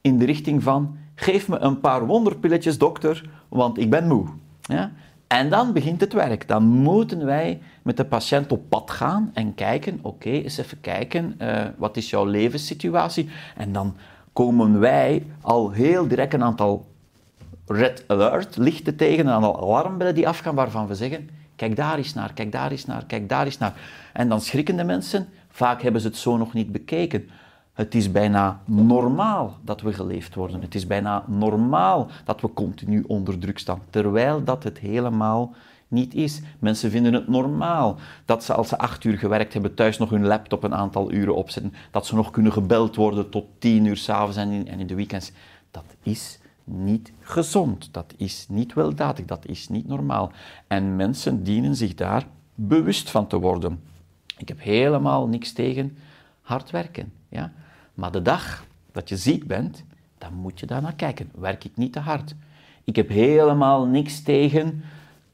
in 0.00 0.18
de 0.18 0.24
richting 0.24 0.62
van, 0.62 0.96
geef 1.14 1.48
me 1.48 1.58
een 1.58 1.80
paar 1.80 2.06
wonderpilletjes 2.06 2.78
dokter, 2.78 3.30
want 3.48 3.78
ik 3.78 3.90
ben 3.90 4.06
moe. 4.08 4.26
Ja? 4.60 4.92
En 5.26 5.50
dan 5.50 5.72
begint 5.72 6.00
het 6.00 6.12
werk. 6.12 6.48
Dan 6.48 6.62
moeten 6.62 7.24
wij 7.24 7.60
met 7.82 7.96
de 7.96 8.04
patiënt 8.04 8.52
op 8.52 8.68
pad 8.68 8.90
gaan 8.90 9.30
en 9.34 9.54
kijken, 9.54 9.98
oké, 10.02 10.30
eens 10.30 10.58
even 10.58 10.80
kijken, 10.80 11.34
eh, 11.38 11.64
wat 11.76 11.96
is 11.96 12.10
jouw 12.10 12.24
levenssituatie? 12.24 13.28
En 13.56 13.72
dan 13.72 13.96
komen 14.32 14.80
wij 14.80 15.26
al 15.40 15.70
heel 15.70 16.08
direct 16.08 16.34
een 16.34 16.42
aantal 16.42 16.86
red 17.66 18.04
alert 18.06 18.56
lichten 18.56 18.96
tegen, 18.96 19.26
een 19.26 19.32
aantal 19.32 19.62
alarmbellen 19.62 20.14
die 20.14 20.28
afgaan 20.28 20.54
waarvan 20.54 20.86
we 20.86 20.94
zeggen, 20.94 21.28
kijk 21.56 21.76
daar 21.76 21.96
eens 21.96 22.14
naar, 22.14 22.32
kijk 22.32 22.52
daar 22.52 22.70
eens 22.70 22.84
naar, 22.84 23.04
kijk 23.06 23.28
daar 23.28 23.44
eens 23.44 23.58
naar. 23.58 23.74
En 24.12 24.28
dan 24.28 24.40
schrikken 24.40 24.76
de 24.76 24.84
mensen, 24.84 25.28
vaak 25.48 25.82
hebben 25.82 26.00
ze 26.00 26.06
het 26.06 26.16
zo 26.16 26.36
nog 26.36 26.52
niet 26.52 26.72
bekeken. 26.72 27.28
Het 27.76 27.94
is 27.94 28.12
bijna 28.12 28.60
normaal 28.64 29.56
dat 29.62 29.80
we 29.80 29.92
geleefd 29.92 30.34
worden. 30.34 30.60
Het 30.60 30.74
is 30.74 30.86
bijna 30.86 31.24
normaal 31.26 32.08
dat 32.24 32.40
we 32.40 32.52
continu 32.52 33.04
onder 33.06 33.38
druk 33.38 33.58
staan, 33.58 33.80
terwijl 33.90 34.44
dat 34.44 34.62
het 34.62 34.78
helemaal 34.78 35.54
niet 35.88 36.14
is. 36.14 36.40
Mensen 36.58 36.90
vinden 36.90 37.12
het 37.12 37.28
normaal 37.28 37.98
dat 38.24 38.44
ze 38.44 38.54
als 38.54 38.68
ze 38.68 38.78
acht 38.78 39.04
uur 39.04 39.18
gewerkt 39.18 39.52
hebben 39.52 39.74
thuis 39.74 39.98
nog 39.98 40.10
hun 40.10 40.26
laptop 40.26 40.62
een 40.62 40.74
aantal 40.74 41.12
uren 41.12 41.34
opzetten, 41.34 41.72
dat 41.90 42.06
ze 42.06 42.14
nog 42.14 42.30
kunnen 42.30 42.52
gebeld 42.52 42.96
worden 42.96 43.30
tot 43.30 43.44
tien 43.58 43.84
uur 43.84 43.96
s'avonds 43.96 44.36
en 44.36 44.66
en 44.66 44.80
in 44.80 44.86
de 44.86 44.94
weekends. 44.94 45.32
Dat 45.70 45.96
is 46.02 46.38
niet 46.64 47.12
gezond, 47.20 47.88
dat 47.92 48.14
is 48.16 48.46
niet 48.48 48.74
weldadig, 48.74 49.24
dat 49.24 49.46
is 49.46 49.68
niet 49.68 49.88
normaal. 49.88 50.32
En 50.66 50.96
mensen 50.96 51.42
dienen 51.42 51.76
zich 51.76 51.94
daar 51.94 52.26
bewust 52.54 53.10
van 53.10 53.26
te 53.26 53.38
worden. 53.38 53.80
Ik 54.36 54.48
heb 54.48 54.60
helemaal 54.60 55.28
niks 55.28 55.52
tegen 55.52 55.96
hard 56.40 56.70
werken. 56.70 57.12
Ja? 57.28 57.52
Maar 57.96 58.12
de 58.12 58.22
dag 58.22 58.64
dat 58.92 59.08
je 59.08 59.16
ziek 59.16 59.46
bent, 59.46 59.84
dan 60.18 60.34
moet 60.34 60.60
je 60.60 60.66
daar 60.66 60.82
naar 60.82 60.94
kijken. 60.94 61.30
Werk 61.34 61.64
ik 61.64 61.76
niet 61.76 61.92
te 61.92 62.00
hard? 62.00 62.34
Ik 62.84 62.96
heb 62.96 63.08
helemaal 63.08 63.86
niks 63.86 64.22
tegen 64.22 64.84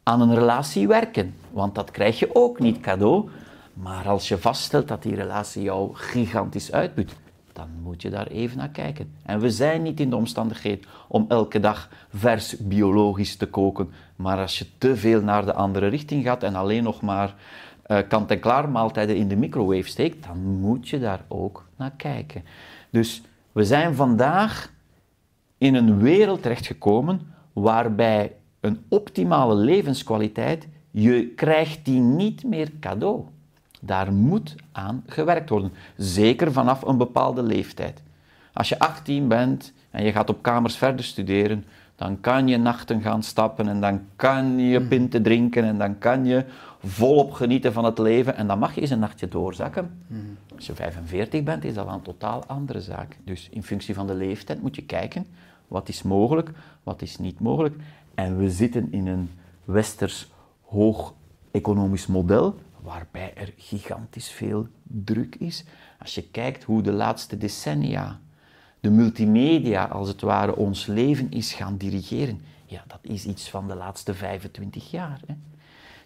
aan 0.02 0.20
een 0.20 0.34
relatie 0.34 0.88
werken, 0.88 1.34
want 1.50 1.74
dat 1.74 1.90
krijg 1.90 2.18
je 2.18 2.34
ook 2.34 2.58
niet 2.58 2.80
cadeau. 2.80 3.28
Maar 3.74 4.08
als 4.08 4.28
je 4.28 4.38
vaststelt 4.38 4.88
dat 4.88 5.02
die 5.02 5.14
relatie 5.14 5.62
jou 5.62 5.90
gigantisch 5.94 6.72
uitput, 6.72 7.16
dan 7.52 7.68
moet 7.82 8.02
je 8.02 8.10
daar 8.10 8.26
even 8.26 8.58
naar 8.58 8.68
kijken. 8.68 9.14
En 9.22 9.40
we 9.40 9.50
zijn 9.50 9.82
niet 9.82 10.00
in 10.00 10.10
de 10.10 10.16
omstandigheid 10.16 10.86
om 11.08 11.24
elke 11.28 11.60
dag 11.60 11.88
vers 12.14 12.56
biologisch 12.58 13.36
te 13.36 13.46
koken. 13.46 13.90
Maar 14.16 14.38
als 14.38 14.58
je 14.58 14.66
te 14.78 14.96
veel 14.96 15.22
naar 15.22 15.44
de 15.44 15.54
andere 15.54 15.86
richting 15.86 16.24
gaat 16.24 16.42
en 16.42 16.54
alleen 16.54 16.82
nog 16.82 17.00
maar 17.00 17.34
eh, 17.82 17.98
kant-en-klaar 18.08 18.68
maaltijden 18.68 19.16
in 19.16 19.28
de 19.28 19.36
microwave 19.36 19.88
steekt, 19.88 20.26
dan 20.26 20.38
moet 20.38 20.88
je 20.88 20.98
daar 20.98 21.24
ook 21.28 21.66
naar 21.76 21.92
kijken. 21.96 22.44
Dus 22.90 23.22
we 23.52 23.64
zijn 23.64 23.94
vandaag 23.94 24.72
in 25.58 25.74
een 25.74 25.98
wereld 25.98 26.42
terechtgekomen 26.42 27.20
waarbij 27.52 28.32
een 28.60 28.84
optimale 28.88 29.54
levenskwaliteit, 29.54 30.68
je 30.90 31.26
krijgt 31.26 31.84
die 31.84 32.00
niet 32.00 32.44
meer 32.44 32.70
cadeau. 32.80 33.24
Daar 33.80 34.12
moet 34.12 34.54
aan 34.72 35.04
gewerkt 35.06 35.48
worden, 35.48 35.72
zeker 35.96 36.52
vanaf 36.52 36.82
een 36.82 36.96
bepaalde 36.96 37.42
leeftijd. 37.42 38.02
Als 38.52 38.68
je 38.68 38.78
18 38.78 39.28
bent 39.28 39.72
en 39.90 40.04
je 40.04 40.12
gaat 40.12 40.30
op 40.30 40.42
kamers 40.42 40.76
verder 40.76 41.04
studeren, 41.04 41.64
dan 41.96 42.20
kan 42.20 42.48
je 42.48 42.56
nachten 42.56 43.00
gaan 43.00 43.22
stappen 43.22 43.68
en 43.68 43.80
dan 43.80 44.00
kan 44.16 44.58
je 44.58 44.80
pinten 44.80 45.22
drinken 45.22 45.64
en 45.64 45.78
dan 45.78 45.98
kan 45.98 46.24
je 46.24 46.44
volop 46.84 47.32
genieten 47.32 47.72
van 47.72 47.84
het 47.84 47.98
leven 47.98 48.36
en 48.36 48.46
dan 48.46 48.58
mag 48.58 48.74
je 48.74 48.80
eens 48.80 48.90
een 48.90 48.98
nachtje 48.98 49.28
doorzakken. 49.28 50.04
Als 50.54 50.66
je 50.66 50.74
45 50.74 51.42
bent, 51.42 51.64
is 51.64 51.74
dat 51.74 51.88
een 51.88 52.02
totaal 52.02 52.44
andere 52.46 52.80
zaak. 52.80 53.18
Dus 53.24 53.48
in 53.50 53.62
functie 53.62 53.94
van 53.94 54.06
de 54.06 54.14
leeftijd 54.14 54.62
moet 54.62 54.76
je 54.76 54.84
kijken 54.84 55.26
wat 55.68 55.88
is 55.88 56.02
mogelijk, 56.02 56.50
wat 56.82 57.02
is 57.02 57.18
niet 57.18 57.40
mogelijk. 57.40 57.76
En 58.14 58.38
we 58.38 58.50
zitten 58.50 58.92
in 58.92 59.06
een 59.06 59.30
westers 59.64 60.30
hoog 60.60 61.14
economisch 61.50 62.06
model 62.06 62.54
waarbij 62.80 63.32
er 63.34 63.52
gigantisch 63.56 64.30
veel 64.30 64.66
druk 64.82 65.34
is. 65.34 65.64
Als 65.98 66.14
je 66.14 66.22
kijkt 66.22 66.64
hoe 66.64 66.82
de 66.82 66.92
laatste 66.92 67.38
decennia 67.38 68.20
de 68.80 68.90
multimedia 68.90 69.84
als 69.84 70.08
het 70.08 70.20
ware 70.20 70.56
ons 70.56 70.86
leven 70.86 71.30
is 71.30 71.52
gaan 71.52 71.76
dirigeren, 71.76 72.40
ja, 72.66 72.84
dat 72.86 72.98
is 73.02 73.26
iets 73.26 73.50
van 73.50 73.68
de 73.68 73.74
laatste 73.74 74.14
25 74.14 74.90
jaar. 74.90 75.20
Hè. 75.26 75.34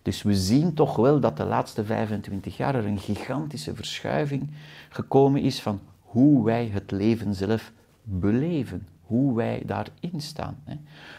Dus 0.07 0.23
we 0.23 0.35
zien 0.35 0.75
toch 0.75 0.97
wel 0.97 1.21
dat 1.21 1.37
de 1.37 1.45
laatste 1.45 1.85
25 1.85 2.57
jaar 2.57 2.75
er 2.75 2.87
een 2.87 2.99
gigantische 2.99 3.75
verschuiving 3.75 4.51
gekomen 4.89 5.43
is 5.43 5.61
van 5.61 5.81
hoe 6.01 6.45
wij 6.45 6.71
het 6.73 6.91
leven 6.91 7.35
zelf 7.35 7.73
beleven, 8.03 8.87
hoe 9.03 9.37
wij 9.37 9.63
daarin 9.65 10.21
staan. 10.21 10.63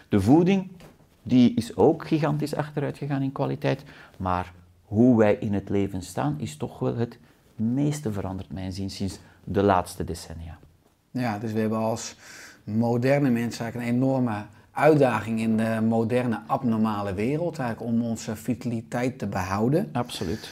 De 0.10 0.22
voeding 0.22 0.70
die 1.24 1.54
is 1.54 1.76
ook 1.76 2.08
gigantisch 2.08 2.56
achteruit 2.56 2.98
gegaan 2.98 3.22
in 3.22 3.32
kwaliteit, 3.32 3.84
maar 4.18 4.54
hoe 4.86 5.18
wij 5.18 5.36
in 5.36 5.54
het 5.54 5.70
leven 5.70 6.02
staan 6.02 6.36
is 6.40 6.58
toch 6.58 6.80
wel 6.80 6.96
het 6.96 7.18
meeste 7.56 8.12
veranderd, 8.12 8.54
mijn 8.54 8.74
zin, 8.74 8.90
sinds 8.90 9.20
de 9.44 9.64
laatste 9.64 10.04
decennia. 10.04 10.58
Ja, 11.12 11.40
dus 11.40 11.52
we 11.52 11.60
hebben 11.60 11.80
als 11.80 12.16
moderne 12.64 13.30
mensen 13.30 13.64
eigenlijk 13.64 13.92
een 13.92 13.98
enorme 13.98 14.46
uitdaging 14.78 15.40
in 15.40 15.58
de 15.58 15.80
moderne 15.88 16.40
abnormale 16.48 17.14
wereld, 17.14 17.60
eigenlijk 17.60 17.92
om 17.92 18.02
onze 18.02 18.36
vitaliteit 18.36 19.20
te 19.20 19.28
behouden. 19.28 19.90
Absoluut. 19.92 20.52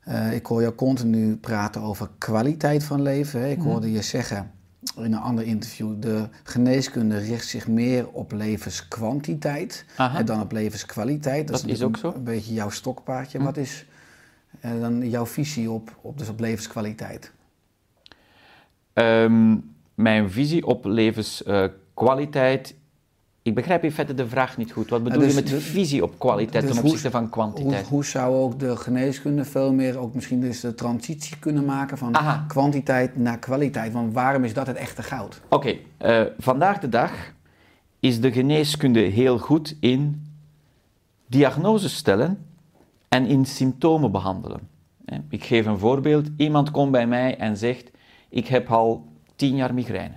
Eh, 0.00 0.32
ik 0.34 0.46
hoor 0.46 0.60
jou 0.62 0.74
continu 0.74 1.36
praten 1.36 1.80
over 1.82 2.08
kwaliteit 2.18 2.84
van 2.84 3.02
leven. 3.02 3.40
Hè. 3.40 3.48
Ik 3.48 3.58
Mhm. 3.58 3.66
hoorde 3.68 3.92
je 3.92 4.02
zeggen 4.02 4.50
in 4.96 5.02
een 5.12 5.14
ander 5.20 5.44
interview, 5.44 5.94
de 6.00 6.28
geneeskunde 6.42 7.18
richt 7.18 7.46
zich 7.48 7.68
meer 7.68 8.08
op 8.08 8.32
levenskwantiteit 8.32 9.84
eh, 9.96 10.16
dan 10.24 10.40
op 10.40 10.52
levenskwaliteit. 10.52 11.46
Dat 11.48 11.56
is 11.56 11.62
natuurlijk 11.62 11.88
ook 11.96 11.96
zo. 12.02 12.08
Mhm. 12.08 12.18
Een 12.18 12.24
beetje 12.24 12.54
jouw 12.54 12.70
stokpaardje. 12.70 13.42
Wat 13.42 13.56
is 13.56 13.86
eh, 14.60 14.70
dan 14.80 15.10
jouw 15.10 15.26
visie 15.26 15.70
op, 15.70 15.96
op, 16.00 16.18
dus 16.18 16.28
op 16.28 16.40
levenskwaliteit? 16.40 17.32
Ehm, 18.92 19.56
mijn 19.94 20.30
visie 20.30 20.66
op 20.66 20.84
levenskwaliteit. 20.84 22.74
Ik 23.42 23.54
begrijp 23.54 23.84
in 23.84 23.92
feite 23.92 24.14
de 24.14 24.28
vraag 24.28 24.56
niet 24.56 24.72
goed. 24.72 24.90
Wat 24.90 25.02
bedoel 25.02 25.18
dus 25.20 25.28
je 25.28 25.34
met 25.34 25.48
de- 25.48 25.60
visie 25.60 26.02
op 26.02 26.18
kwaliteit 26.18 26.62
dus 26.62 26.72
ten 26.72 26.80
hoe- 26.80 26.90
opzichte 26.90 27.10
van 27.10 27.28
kwantiteit? 27.30 27.86
hoe 27.86 28.04
zou 28.04 28.34
ook 28.36 28.58
de 28.58 28.76
geneeskunde 28.76 29.44
veel 29.44 29.72
meer 29.72 29.98
ook 29.98 30.14
misschien 30.14 30.40
dus 30.40 30.60
de 30.60 30.74
transitie 30.74 31.38
kunnen 31.38 31.64
maken 31.64 31.98
van 31.98 32.14
Aha. 32.14 32.44
kwantiteit 32.48 33.16
naar 33.16 33.38
kwaliteit? 33.38 33.92
Want 33.92 34.12
waarom 34.12 34.44
is 34.44 34.54
dat 34.54 34.66
het 34.66 34.76
echte 34.76 35.02
goud? 35.02 35.40
Oké, 35.48 35.74
eh, 35.96 36.22
vandaag 36.38 36.78
de 36.78 36.88
dag 36.88 37.12
is 38.00 38.20
de 38.20 38.32
geneeskunde 38.32 39.00
heel 39.00 39.38
goed 39.38 39.76
in 39.80 40.26
diagnoses 41.26 41.96
stellen 41.96 42.46
en 43.08 43.26
in 43.26 43.44
symptomen 43.44 44.10
behandelen. 44.12 44.60
hè. 45.04 45.16
Ik 45.28 45.44
geef 45.44 45.66
een 45.66 45.78
voorbeeld. 45.78 46.28
Iemand 46.36 46.70
komt 46.70 46.90
bij 46.90 47.06
mij 47.06 47.36
en 47.38 47.56
zegt, 47.56 47.90
ik 48.28 48.46
heb 48.46 48.70
al 48.70 49.06
tien 49.36 49.56
jaar 49.56 49.74
migraine. 49.74 50.14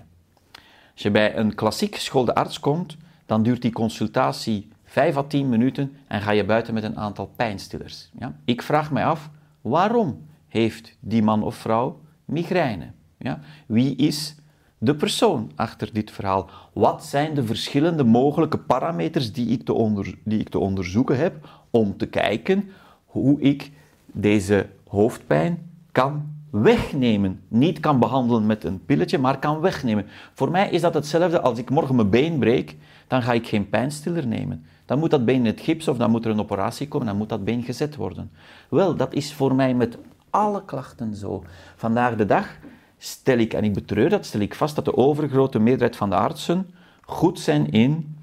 Als 0.94 1.04
je 1.04 1.12
bij 1.12 1.36
een 1.38 1.56
klassiek 1.56 1.96
geschoolde 1.96 2.36
arts 2.36 2.60
komt, 2.60 2.98
dan 3.26 3.44
duurt 3.44 3.62
die 3.62 3.72
consultatie 3.72 4.68
5 4.84 5.18
à 5.18 5.24
10 5.24 5.50
minuten 5.50 5.96
en 6.08 6.22
ga 6.22 6.32
je 6.32 6.46
buiten 6.46 6.74
met 6.74 6.84
een 6.84 6.98
aantal 6.98 7.32
pijnstillers. 7.36 8.10
Ja? 8.20 8.36
Ik 8.46 8.62
vraag 8.62 8.92
mij 8.92 9.06
af, 9.06 9.30
waarom 9.62 10.26
heeft 10.48 10.98
die 11.00 11.24
man 11.24 11.44
of 11.44 11.56
vrouw 11.56 12.00
migraine? 12.26 12.92
Ja? 13.18 13.40
Wie 13.66 13.96
is 13.96 14.36
de 14.78 14.96
persoon 14.96 15.52
achter 15.56 15.94
dit 15.94 16.12
verhaal? 16.12 16.50
Wat 16.74 17.06
zijn 17.06 17.34
de 17.34 17.46
verschillende 17.46 18.04
mogelijke 18.04 18.58
parameters 18.58 19.32
die 19.32 19.48
ik 19.48 19.64
te, 19.64 19.74
onder, 19.74 20.16
die 20.24 20.40
ik 20.40 20.50
te 20.50 20.60
onderzoeken 20.60 21.18
heb 21.18 21.50
om 21.70 21.98
te 21.98 22.06
kijken 22.06 22.70
hoe 23.06 23.42
ik 23.42 23.72
deze 24.06 24.70
hoofdpijn 24.88 25.70
kan 25.92 26.35
wegnemen. 26.62 27.42
Niet 27.48 27.80
kan 27.80 28.00
behandelen 28.00 28.46
met 28.46 28.64
een 28.64 28.86
pilletje, 28.86 29.18
maar 29.18 29.40
kan 29.40 29.60
wegnemen. 29.60 30.06
Voor 30.34 30.52
mij 30.52 30.70
is 30.70 30.82
dat 30.82 30.94
hetzelfde 30.94 31.42
als 31.42 31.60
ik 31.60 31.70
morgen 31.70 31.96
mijn 31.96 32.10
been 32.10 32.40
breek, 32.40 32.76
dan 33.08 33.22
ga 33.22 33.34
ik 33.34 33.48
geen 33.48 33.70
pijnstiller 33.70 34.28
nemen. 34.28 34.66
Dan 34.86 35.00
moet 35.00 35.10
dat 35.10 35.26
been 35.26 35.36
in 35.36 35.46
het 35.46 35.62
gips 35.62 35.88
of 35.88 35.98
dan 35.98 36.12
moet 36.12 36.26
er 36.26 36.32
een 36.32 36.40
operatie 36.40 36.88
komen, 36.88 37.08
dan 37.08 37.18
moet 37.18 37.30
dat 37.30 37.44
been 37.44 37.64
gezet 37.64 37.96
worden. 37.96 38.32
Wel, 38.70 38.96
dat 38.96 39.14
is 39.14 39.34
voor 39.34 39.56
mij 39.56 39.74
met 39.74 39.98
alle 40.30 40.66
klachten 40.66 41.16
zo. 41.16 41.44
Vandaag 41.76 42.16
de 42.16 42.26
dag 42.26 42.58
stel 42.98 43.38
ik, 43.38 43.54
en 43.54 43.64
ik 43.64 43.74
betreur 43.74 44.10
dat, 44.10 44.26
stel 44.26 44.42
ik 44.42 44.56
vast 44.56 44.76
dat 44.76 44.86
de 44.86 44.98
overgrote 44.98 45.60
meerderheid 45.60 45.96
van 45.96 46.10
de 46.10 46.16
artsen 46.16 46.70
goed 47.02 47.40
zijn 47.40 47.72
in 47.72 48.16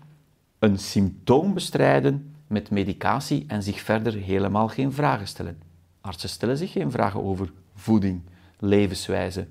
een 0.59 0.79
symptoom 0.79 1.55
bestrijden 1.55 2.35
met 2.47 2.71
medicatie 2.71 3.45
en 3.49 3.63
zich 3.63 3.81
verder 3.81 4.13
helemaal 4.13 4.69
geen 4.69 4.93
vragen 4.93 5.27
stellen. 5.27 5.59
Artsen 6.01 6.29
stellen 6.29 6.57
zich 6.57 6.73
geen 6.73 6.91
vragen 6.91 7.23
over 7.23 7.53
voeding, 7.83 8.21
levenswijze, 8.59 9.47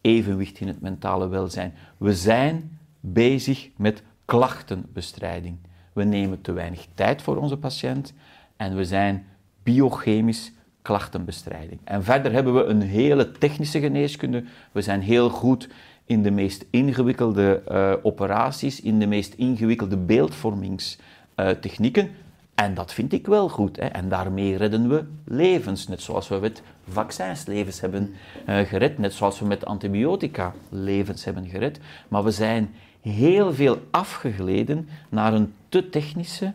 evenwicht 0.00 0.60
in 0.60 0.66
het 0.66 0.80
mentale 0.80 1.28
welzijn. 1.28 1.74
We 1.96 2.14
zijn 2.14 2.78
bezig 3.00 3.68
met 3.76 4.02
klachtenbestrijding. 4.24 5.56
We 5.92 6.04
nemen 6.04 6.40
te 6.40 6.52
weinig 6.52 6.86
tijd 6.94 7.22
voor 7.22 7.36
onze 7.36 7.56
patiënt 7.56 8.12
en 8.56 8.76
we 8.76 8.84
zijn 8.84 9.26
biochemisch 9.62 10.52
klachtenbestrijding. 10.82 11.80
En 11.84 12.04
verder 12.04 12.32
hebben 12.32 12.54
we 12.54 12.64
een 12.64 12.82
hele 12.82 13.32
technische 13.32 13.80
geneeskunde. 13.80 14.44
We 14.72 14.82
zijn 14.82 15.00
heel 15.00 15.28
goed 15.28 15.68
in 16.04 16.22
de 16.22 16.30
meest 16.30 16.64
ingewikkelde 16.70 17.62
uh, 17.70 17.92
operaties, 18.02 18.80
in 18.80 18.98
de 18.98 19.06
meest 19.06 19.34
ingewikkelde 19.34 19.96
beeldvormingstechnieken. 19.96 22.10
En 22.54 22.74
dat 22.74 22.92
vind 22.92 23.12
ik 23.12 23.26
wel 23.26 23.48
goed. 23.48 23.76
Hè. 23.76 23.86
En 23.86 24.08
daarmee 24.08 24.56
redden 24.56 24.88
we 24.88 25.04
levens. 25.24 25.88
Net 25.88 26.02
zoals 26.02 26.28
we 26.28 26.38
met 26.38 26.62
vaccins 26.88 27.46
levens 27.46 27.80
hebben 27.80 28.14
uh, 28.48 28.58
gered. 28.58 28.98
Net 28.98 29.12
zoals 29.12 29.38
we 29.38 29.46
met 29.46 29.64
antibiotica 29.64 30.52
levens 30.68 31.24
hebben 31.24 31.48
gered. 31.48 31.80
Maar 32.08 32.24
we 32.24 32.30
zijn 32.30 32.74
heel 33.00 33.54
veel 33.54 33.78
afgegleden 33.90 34.88
naar 35.08 35.32
een 35.32 35.54
te 35.68 35.88
technische, 35.88 36.52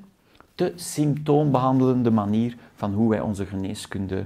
te 0.56 0.74
symptoombehandelende 0.76 2.12
manier 2.12 2.56
van 2.76 2.94
hoe 2.94 3.10
wij 3.10 3.20
onze 3.20 3.46
geneeskunde 3.46 4.26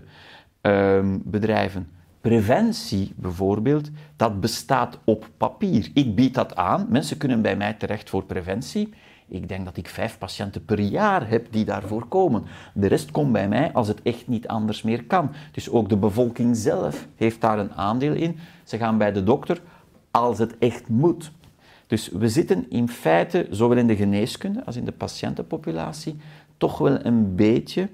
um, 0.62 1.22
bedrijven. 1.26 1.90
Preventie 2.22 3.14
bijvoorbeeld, 3.16 3.90
dat 4.16 4.40
bestaat 4.40 4.98
op 5.04 5.30
papier. 5.38 5.90
Ik 5.94 6.16
bied 6.16 6.34
dat 6.34 6.56
aan. 6.56 6.88
Mensen 6.90 7.18
kunnen 7.18 7.42
bij 7.42 7.56
mij 7.56 7.74
terecht 7.74 8.10
voor 8.10 8.24
preventie. 8.24 8.94
Ik 9.32 9.48
denk 9.48 9.66
dat 9.66 9.78
ik 9.78 9.88
vijf 9.88 10.18
patiënten 10.18 10.66
per 10.66 10.80
jaar 10.80 11.30
heb 11.30 11.48
die 11.50 11.66
daarvoor 11.66 12.08
komen. 12.08 12.44
De 12.74 12.88
rest 12.88 13.12
komt 13.12 13.32
bij 13.32 13.48
mij 13.48 13.74
als 13.74 13.88
het 13.88 14.02
echt 14.02 14.28
niet 14.28 14.48
anders 14.48 14.82
meer 14.82 15.04
kan. 15.04 15.32
Dus 15.52 15.70
ook 15.70 15.90
de 15.90 15.98
bevolking 15.98 16.56
zelf 16.58 17.08
heeft 17.16 17.42
daar 17.42 17.60
een 17.60 17.74
aandeel 17.74 18.14
in. 18.14 18.38
Ze 18.64 18.78
gaan 18.78 18.98
bij 18.98 19.12
de 19.12 19.24
dokter 19.24 19.62
als 20.12 20.38
het 20.38 20.58
echt 20.58 20.88
moet. 20.88 21.32
Dus 21.88 22.08
we 22.08 22.30
zitten 22.30 22.70
in 22.70 22.90
feite, 22.90 23.48
zowel 23.50 23.78
in 23.78 23.88
de 23.88 23.96
geneeskunde 23.96 24.66
als 24.66 24.76
in 24.76 24.86
de 24.86 24.92
patiëntenpopulatie, 24.92 26.18
toch 26.58 26.78
wel 26.78 27.06
een 27.06 27.36
beetje 27.36 27.90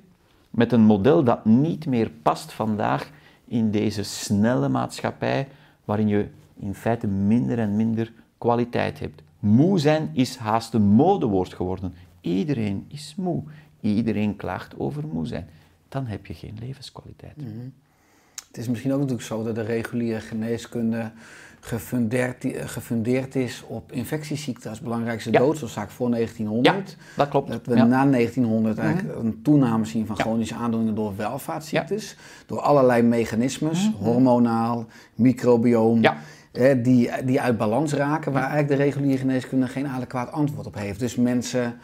met 0.50 0.72
een 0.72 0.82
model 0.82 1.24
dat 1.24 1.46
niet 1.46 1.86
meer 1.86 2.12
past 2.22 2.52
vandaag 2.52 3.10
in 3.48 3.72
deze 3.72 4.04
snelle 4.04 4.70
maatschappij, 4.70 5.48
waarin 5.86 6.08
je 6.08 6.28
in 6.60 6.76
feite 6.76 7.08
minder 7.08 7.60
en 7.60 7.76
minder 7.76 8.12
kwaliteit 8.38 9.00
hebt. 9.00 9.22
Moe 9.40 9.80
zijn 9.80 10.10
is 10.14 10.36
haast 10.36 10.74
een 10.74 10.88
modewoord 10.88 11.54
geworden. 11.54 11.94
Iedereen 12.22 12.86
is 12.88 13.14
moe. 13.18 13.44
Iedereen 13.82 14.36
klaagt 14.36 14.80
over 14.80 15.08
moe 15.08 15.28
zijn. 15.28 15.50
Dan 15.90 16.06
heb 16.06 16.26
je 16.26 16.34
geen 16.34 16.58
levenskwaliteit. 16.60 17.38
Mhm. 17.38 17.70
Het 18.48 18.58
is 18.58 18.68
misschien 18.68 18.92
ook 18.92 19.00
natuurlijk 19.00 19.28
zo 19.28 19.44
dat 19.44 19.56
de 19.56 19.62
reguliere 19.62 20.20
geneeskunde 20.20 21.12
gefundeerd, 21.60 22.46
gefundeerd 22.56 23.36
is 23.36 23.64
op 23.68 23.92
infectieziekten 23.92 24.70
als 24.70 24.80
belangrijkste 24.80 25.32
ja. 25.32 25.40
doodsoorzaak 25.40 25.90
voor 25.90 26.10
1900. 26.10 26.90
Ja, 26.90 26.96
dat 27.16 27.30
klopt. 27.30 27.48
Dat 27.48 27.66
we 27.66 27.76
na 27.76 28.06
1900 28.06 28.78
eigenlijk 28.78 29.18
mhm. 29.18 29.26
een 29.26 29.42
toename 29.42 29.86
zien 29.86 30.06
van 30.06 30.16
chronische 30.16 30.56
aandoeningen 30.56 30.96
door 30.96 31.16
welvaartsziektes. 31.16 32.16
Door 32.46 32.60
allerlei 32.60 33.02
mechanismes, 33.02 33.90
mhm. 33.90 34.04
hormonaal, 34.04 34.86
microbioom. 35.16 36.02
Die, 36.82 37.10
die 37.26 37.42
uit 37.42 37.58
balans 37.58 37.94
raken, 37.94 38.32
waar 38.32 38.50
eigenlijk 38.50 38.80
de 38.80 38.84
reguliere 38.84 39.18
geneeskunde 39.18 39.68
geen 39.68 39.88
adequaat 39.88 40.32
antwoord 40.32 40.68
op 40.68 40.76
heeft. 40.76 41.00
Dus 41.00 41.16
mensen 41.16 41.80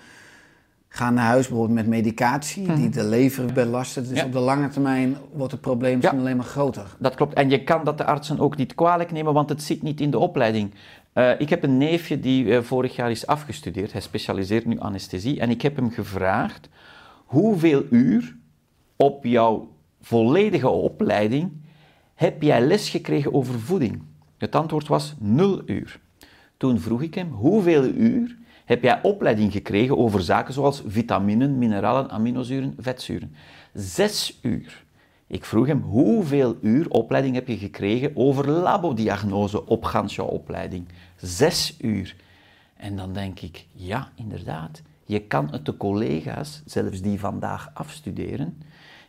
gaan 0.95 1.13
naar 1.13 1.25
huis 1.25 1.47
bijvoorbeeld 1.47 1.77
met 1.77 1.87
medicatie 1.87 2.63
die 2.63 2.87
mhm. 2.87 2.91
de 2.91 3.03
lever 3.03 3.53
belasten. 3.53 4.09
Dus 4.09 4.23
op 4.23 4.31
de 4.31 4.39
lange 4.39 4.67
termijn 4.67 5.17
wordt 5.33 5.51
het 5.51 5.61
probleem 5.61 5.99
alleen 6.03 6.37
maar 6.37 6.45
groter. 6.45 6.95
Dat 6.99 7.15
klopt. 7.15 7.33
En 7.33 7.49
je 7.49 7.63
kan 7.63 7.83
dat 7.83 7.97
de 7.97 8.03
artsen 8.03 8.39
ook 8.39 8.57
niet 8.57 8.75
kwalijk 8.75 9.11
nemen, 9.11 9.33
want 9.33 9.49
het 9.49 9.63
zit 9.63 9.81
niet 9.81 10.01
in 10.01 10.11
de 10.11 10.19
opleiding. 10.19 10.73
Uh, 11.13 11.39
ik 11.39 11.49
heb 11.49 11.63
een 11.63 11.77
neefje 11.77 12.19
die 12.19 12.45
uh, 12.45 12.61
vorig 12.61 12.95
jaar 12.95 13.11
is 13.11 13.27
afgestudeerd. 13.27 13.91
Hij 13.91 14.01
specialiseert 14.01 14.65
nu 14.65 14.79
anesthesie. 14.79 15.39
En 15.39 15.49
ik 15.49 15.61
heb 15.61 15.75
hem 15.75 15.91
gevraagd, 15.91 16.69
hoeveel 17.25 17.83
uur 17.89 18.35
op 18.95 19.25
jouw 19.25 19.69
volledige 20.01 20.69
opleiding 20.69 21.51
heb 22.13 22.41
jij 22.41 22.61
les 22.61 22.89
gekregen 22.89 23.33
over 23.33 23.59
voeding? 23.59 24.01
Het 24.43 24.55
antwoord 24.55 24.87
was 24.87 25.13
nul 25.19 25.61
uur. 25.65 25.99
Toen 26.57 26.79
vroeg 26.79 27.01
ik 27.01 27.13
hem, 27.13 27.31
hoeveel 27.31 27.83
uur 27.83 28.37
heb 28.65 28.83
jij 28.83 29.01
opleiding 29.03 29.51
gekregen 29.51 29.97
over 29.97 30.21
zaken 30.21 30.53
zoals 30.53 30.83
vitaminen, 30.85 31.57
mineralen, 31.57 32.09
aminozuren, 32.09 32.75
vetzuren. 32.77 33.35
Zes 33.73 34.39
uur. 34.41 34.83
Ik 35.27 35.45
vroeg 35.45 35.67
hem, 35.67 35.81
hoeveel 35.81 36.57
uur 36.61 36.89
opleiding 36.89 37.35
heb 37.35 37.47
je 37.47 37.57
gekregen 37.57 38.11
over 38.15 38.49
labodiagnose 38.49 39.65
op 39.65 39.83
gans 39.83 40.19
opleiding? 40.19 40.87
Zes 41.15 41.77
uur. 41.81 42.15
En 42.77 42.95
dan 42.95 43.13
denk 43.13 43.39
ik, 43.39 43.65
ja, 43.71 44.11
inderdaad. 44.15 44.81
Je 45.05 45.19
kan 45.19 45.47
het 45.51 45.65
de 45.65 45.77
collega's, 45.77 46.61
zelfs 46.65 47.01
die 47.01 47.19
vandaag 47.19 47.71
afstuderen, 47.73 48.61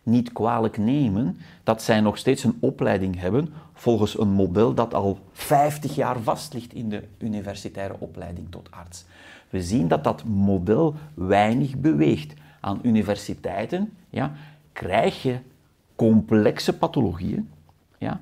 niet 0.05 0.33
kwalijk 0.33 0.79
nemen 0.79 1.38
dat 1.62 1.83
zij 1.83 2.01
nog 2.01 2.19
steeds 2.19 2.45
een 2.45 2.57
opleiding 2.61 3.21
hebben 3.21 3.53
volgens 3.73 4.19
een 4.19 4.31
model 4.31 4.75
dat 4.75 4.95
al 4.95 5.19
50 5.33 5.95
jaar 5.95 6.21
vast 6.21 6.55
ligt 6.55 6.73
in 6.73 6.88
de 6.88 7.03
universitaire 7.19 7.95
opleiding 7.99 8.47
tot 8.51 8.71
arts. 8.71 9.05
We 9.51 9.62
zien 9.62 9.88
dat 9.88 10.05
dat 10.05 10.25
model 10.25 10.95
weinig 11.14 11.77
beweegt. 11.77 12.35
Aan 12.61 12.81
universiteiten 12.83 13.93
ja, 14.11 14.33
krijg 14.73 15.23
je 15.23 15.38
complexe 15.97 16.79
pathologieën 16.79 17.49
ja, 17.99 18.21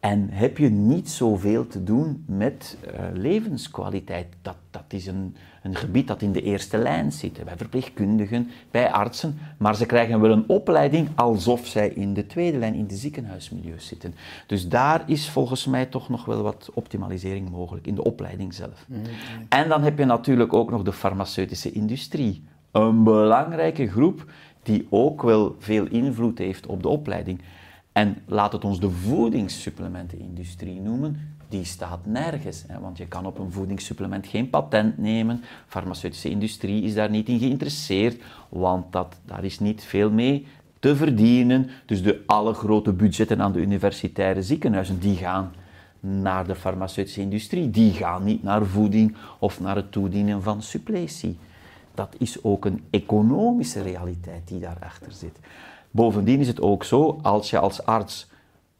en 0.00 0.28
heb 0.30 0.58
je 0.58 0.68
niet 0.68 1.10
zoveel 1.10 1.66
te 1.66 1.84
doen 1.84 2.24
met 2.26 2.76
uh, 2.84 3.00
levenskwaliteit. 3.12 4.26
Dat, 4.42 4.56
dat 4.70 4.84
is 4.88 5.06
een, 5.06 5.36
een 5.62 5.74
gebied 5.74 6.06
dat 6.06 6.22
in 6.22 6.32
de 6.32 6.42
eerste 6.42 6.78
lijn 6.78 7.12
zit. 7.12 7.44
Bij 7.44 7.56
verpleegkundigen, 7.56 8.50
bij 8.70 8.90
artsen. 8.90 9.38
Maar 9.58 9.76
ze 9.76 9.86
krijgen 9.86 10.20
wel 10.20 10.30
een 10.30 10.48
opleiding 10.48 11.08
alsof 11.14 11.66
zij 11.66 11.88
in 11.88 12.14
de 12.14 12.26
tweede 12.26 12.58
lijn 12.58 12.74
in 12.74 12.86
de 12.86 12.96
ziekenhuismilieu 12.96 13.78
zitten. 13.78 14.14
Dus 14.46 14.68
daar 14.68 15.02
is 15.06 15.30
volgens 15.30 15.66
mij 15.66 15.86
toch 15.86 16.08
nog 16.08 16.24
wel 16.24 16.42
wat 16.42 16.70
optimalisering 16.74 17.50
mogelijk 17.50 17.86
in 17.86 17.94
de 17.94 18.04
opleiding 18.04 18.54
zelf. 18.54 18.84
Mm, 18.88 19.02
en 19.48 19.68
dan 19.68 19.82
heb 19.82 19.98
je 19.98 20.04
natuurlijk 20.04 20.52
ook 20.52 20.70
nog 20.70 20.82
de 20.82 20.92
farmaceutische 20.92 21.72
industrie. 21.72 22.44
Een 22.70 23.04
belangrijke 23.04 23.88
groep 23.88 24.24
die 24.62 24.86
ook 24.90 25.22
wel 25.22 25.56
veel 25.58 25.86
invloed 25.86 26.38
heeft 26.38 26.66
op 26.66 26.82
de 26.82 26.88
opleiding. 26.88 27.40
En 27.96 28.16
laat 28.26 28.52
het 28.52 28.64
ons 28.64 28.80
de 28.80 28.90
voedingssupplementenindustrie 28.90 30.80
noemen, 30.80 31.20
die 31.48 31.64
staat 31.64 32.06
nergens. 32.06 32.64
Hè, 32.66 32.80
want 32.80 32.98
je 32.98 33.06
kan 33.06 33.26
op 33.26 33.38
een 33.38 33.52
voedingssupplement 33.52 34.26
geen 34.26 34.50
patent 34.50 34.98
nemen. 34.98 35.36
De 35.36 35.46
farmaceutische 35.66 36.30
industrie 36.30 36.82
is 36.82 36.94
daar 36.94 37.10
niet 37.10 37.28
in 37.28 37.38
geïnteresseerd, 37.38 38.22
want 38.48 38.92
dat, 38.92 39.16
daar 39.24 39.44
is 39.44 39.58
niet 39.58 39.84
veel 39.84 40.10
mee 40.10 40.46
te 40.78 40.96
verdienen. 40.96 41.70
Dus 41.86 42.02
de 42.02 42.22
alle 42.26 42.54
grote 42.54 42.92
budgetten 42.92 43.42
aan 43.42 43.52
de 43.52 43.60
universitaire 43.60 44.42
ziekenhuizen, 44.42 44.98
die 44.98 45.16
gaan 45.16 45.52
naar 46.00 46.46
de 46.46 46.54
farmaceutische 46.54 47.20
industrie. 47.20 47.70
Die 47.70 47.92
gaan 47.92 48.24
niet 48.24 48.42
naar 48.42 48.66
voeding 48.66 49.16
of 49.38 49.60
naar 49.60 49.76
het 49.76 49.92
toedienen 49.92 50.42
van 50.42 50.62
suppletie. 50.62 51.38
Dat 51.94 52.14
is 52.18 52.44
ook 52.44 52.64
een 52.64 52.84
economische 52.90 53.82
realiteit 53.82 54.48
die 54.48 54.60
daarachter 54.60 55.12
zit. 55.12 55.38
Bovendien 55.96 56.40
is 56.40 56.46
het 56.46 56.60
ook 56.60 56.84
zo, 56.84 57.18
als 57.22 57.50
je 57.50 57.58
als 57.58 57.84
arts 57.84 58.28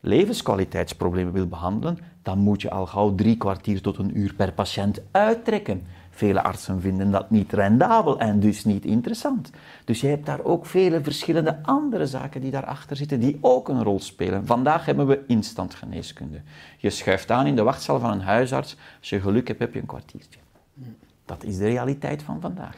levenskwaliteitsproblemen 0.01 1.33
wil 1.33 1.47
behandelen, 1.47 1.99
dan 2.23 2.39
moet 2.39 2.63
je 2.63 2.71
al 2.71 2.87
gauw 2.87 3.15
drie 3.15 3.37
kwartier 3.37 3.81
tot 3.81 3.99
een 3.99 4.19
uur 4.19 4.35
per 4.35 4.53
patiënt 4.53 5.01
uittrekken. 5.11 5.87
Vele 6.11 6.43
artsen 6.43 6.81
vinden 6.81 7.11
dat 7.11 7.31
niet 7.31 7.53
rendabel 7.53 8.19
en 8.19 8.41
dus 8.41 8.65
niet 8.65 8.85
interessant. 8.85 9.51
Dus 9.85 10.01
je 10.01 10.07
hebt 10.07 10.27
daar 10.27 10.45
ook 10.45 10.67
vele 10.67 11.03
verschillende 11.03 11.63
andere 11.63 12.07
zaken 12.07 12.41
die 12.41 12.51
daarachter 12.51 12.97
zitten, 12.97 13.21
die 13.21 13.39
ook 13.41 13.69
een 13.69 13.83
rol 13.83 14.01
spelen. 14.01 14.47
Vandaag 14.47 14.87
hebben 14.87 15.07
we 15.07 15.25
instantgeneeskunde. 15.27 16.41
Je 16.79 16.91
schuift 16.91 17.31
aan 17.31 17.47
in 17.47 17.57
de 17.57 17.63
wachtzaal 17.63 18.01
van 18.01 18.11
een 18.11 18.21
huisarts. 18.21 18.77
Als 18.99 19.09
je 19.09 19.21
geluk 19.21 19.49
hebt, 19.49 19.61
heb 19.61 19.75
je 19.75 19.81
een 19.81 19.87
kwartiertje. 19.87 20.41
Dat 21.25 21.45
is 21.45 21.57
de 21.57 21.69
realiteit 21.69 22.23
van 22.23 22.41
vandaag. 22.41 22.77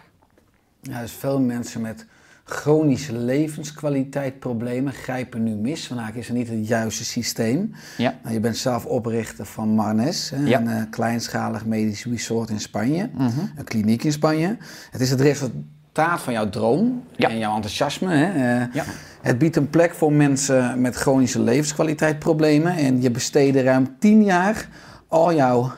Ja, 0.81 1.01
dus 1.01 1.13
veel 1.13 1.41
mensen 1.41 1.81
met 1.81 2.07
chronische 2.51 3.13
levenskwaliteitproblemen 3.19 4.93
grijpen 4.93 5.43
nu 5.43 5.55
mis. 5.55 5.89
Eigenlijk 5.89 6.17
is 6.19 6.29
er 6.29 6.35
niet 6.35 6.49
het 6.49 6.69
juiste 6.69 7.05
systeem. 7.05 7.73
Ja. 7.97 8.15
Nou, 8.23 8.35
je 8.35 8.41
bent 8.41 8.57
zelf 8.57 8.85
oprichter 8.87 9.47
van 9.47 9.69
Marnes, 9.69 10.31
hè, 10.35 10.45
Ja. 10.47 10.61
een 10.61 10.69
eh, 10.69 10.83
kleinschalig 10.91 11.65
medisch 11.67 12.05
resort 12.05 12.51
in 12.51 12.61
Spanje, 12.61 13.11
Mhm. 13.15 13.29
een 13.57 13.65
kliniek 13.65 14.05
in 14.05 14.13
Spanje. 14.13 14.57
Het 14.91 15.01
is 15.01 15.11
het 15.11 15.21
resultaat 15.21 16.21
van 16.21 16.33
jouw 16.33 16.49
droom 16.49 17.03
Ja. 17.17 17.29
en 17.29 17.39
jouw 17.39 17.55
enthousiasme. 17.55 18.15
Hè. 18.15 18.25
Eh, 18.61 18.75
Ja. 18.75 18.85
Het 19.23 19.39
biedt 19.39 19.57
een 19.57 19.71
plek 19.71 19.95
voor 19.95 20.13
mensen 20.13 20.81
met 20.81 20.95
chronische 20.97 21.41
levenskwaliteitproblemen 21.41 22.77
en 22.77 23.03
je 23.03 23.11
besteedde 23.11 23.63
ruim 23.63 23.97
tien 23.99 24.25
jaar 24.25 24.69
al 25.09 25.35
jouw 25.35 25.73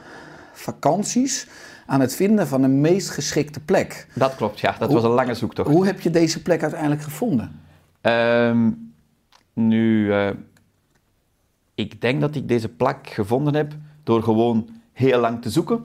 vakanties 0.53 1.47
aan 1.91 2.01
het 2.01 2.15
vinden 2.17 2.47
van 2.47 2.63
de 2.63 2.69
meest 2.69 3.11
geschikte 3.11 3.61
plek. 3.61 4.07
Dat 4.15 4.35
klopt, 4.35 4.61
ja. 4.61 4.75
Dat 4.79 4.89
Hoe- 4.89 4.97
was 4.97 5.05
een 5.05 5.11
lange 5.17 5.35
zoektocht. 5.35 5.71
Hoe 5.71 5.87
heb 5.87 6.01
je 6.01 6.11
deze 6.11 6.43
plek 6.43 6.63
uiteindelijk 6.63 7.03
gevonden? 7.03 7.61
Ehm, 8.01 8.71
nu, 9.53 10.13
eh, 10.13 10.31
ik 11.75 12.01
denk 12.01 12.21
dat 12.21 12.35
ik 12.35 12.49
deze 12.49 12.69
plek 12.69 13.09
gevonden 13.09 13.55
heb 13.55 13.73
door 14.05 14.23
gewoon 14.23 14.69
heel 14.93 15.21
lang 15.21 15.43
te 15.43 15.51
zoeken. 15.51 15.85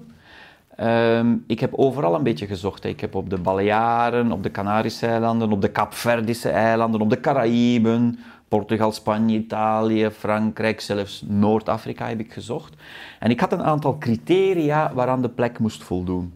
Ehm, 0.76 1.34
ik 1.48 1.60
heb 1.60 1.74
overal 1.74 2.16
een 2.16 2.24
beetje 2.24 2.48
gezocht. 2.48 2.84
Ik 2.84 3.00
heb 3.00 3.16
op 3.16 3.30
de 3.30 3.38
Balearen, 3.38 4.32
op 4.32 4.44
de 4.44 4.52
Canarische 4.52 5.08
eilanden, 5.08 5.52
op 5.52 5.62
de 5.62 5.72
Kaapverdische 5.72 6.50
eilanden, 6.50 7.02
op 7.02 7.10
de 7.10 7.20
Caraïben, 7.20 8.20
Portugal, 8.56 8.92
Spanje, 8.92 9.38
Italië, 9.38 10.10
Frankrijk, 10.10 10.82
zelfs 10.82 11.24
Noord-Afrika 11.28 12.08
heb 12.08 12.20
ik 12.20 12.34
gezocht. 12.34 12.74
En 13.20 13.30
ik 13.30 13.40
had 13.40 13.52
een 13.52 13.64
aantal 13.64 13.98
criteria 13.98 14.94
waaraan 14.94 15.22
de 15.22 15.30
plek 15.30 15.60
moest 15.60 15.84
voldoen. 15.84 16.34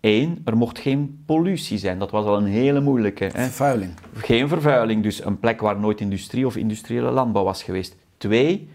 Eén, 0.00 0.42
er 0.44 0.56
mocht 0.56 0.78
geen 0.78 1.22
pollutie 1.26 1.78
zijn. 1.78 1.98
Dat 1.98 2.10
was 2.10 2.24
al 2.24 2.36
een 2.36 2.46
hele 2.46 2.80
moeilijke. 2.80 3.24
Hè. 3.24 3.30
Vervuiling. 3.30 3.92
Geen 4.14 4.48
vervuiling, 4.48 5.02
dus 5.02 5.24
een 5.24 5.40
plek 5.40 5.60
waar 5.60 5.78
nooit 5.78 6.00
industrie 6.00 6.46
of 6.46 6.56
industriële 6.56 7.10
landbouw 7.10 7.44
was 7.44 7.62
geweest. 7.62 7.96
Twee, 8.16 8.68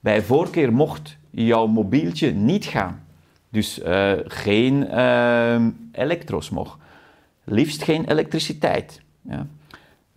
bij 0.00 0.22
voorkeur 0.22 0.72
mocht 0.72 1.16
jouw 1.30 1.66
mobieltje 1.66 2.32
niet 2.32 2.64
gaan. 2.64 3.02
Dus 3.48 3.80
eh, 3.80 4.12
geen 4.24 4.88
eh, 4.88 5.66
elektrosmog. 5.92 6.78
Liefst 7.44 7.82
geen 7.82 8.04
elektriciteit. 8.10 9.00
Ja. 9.22 9.46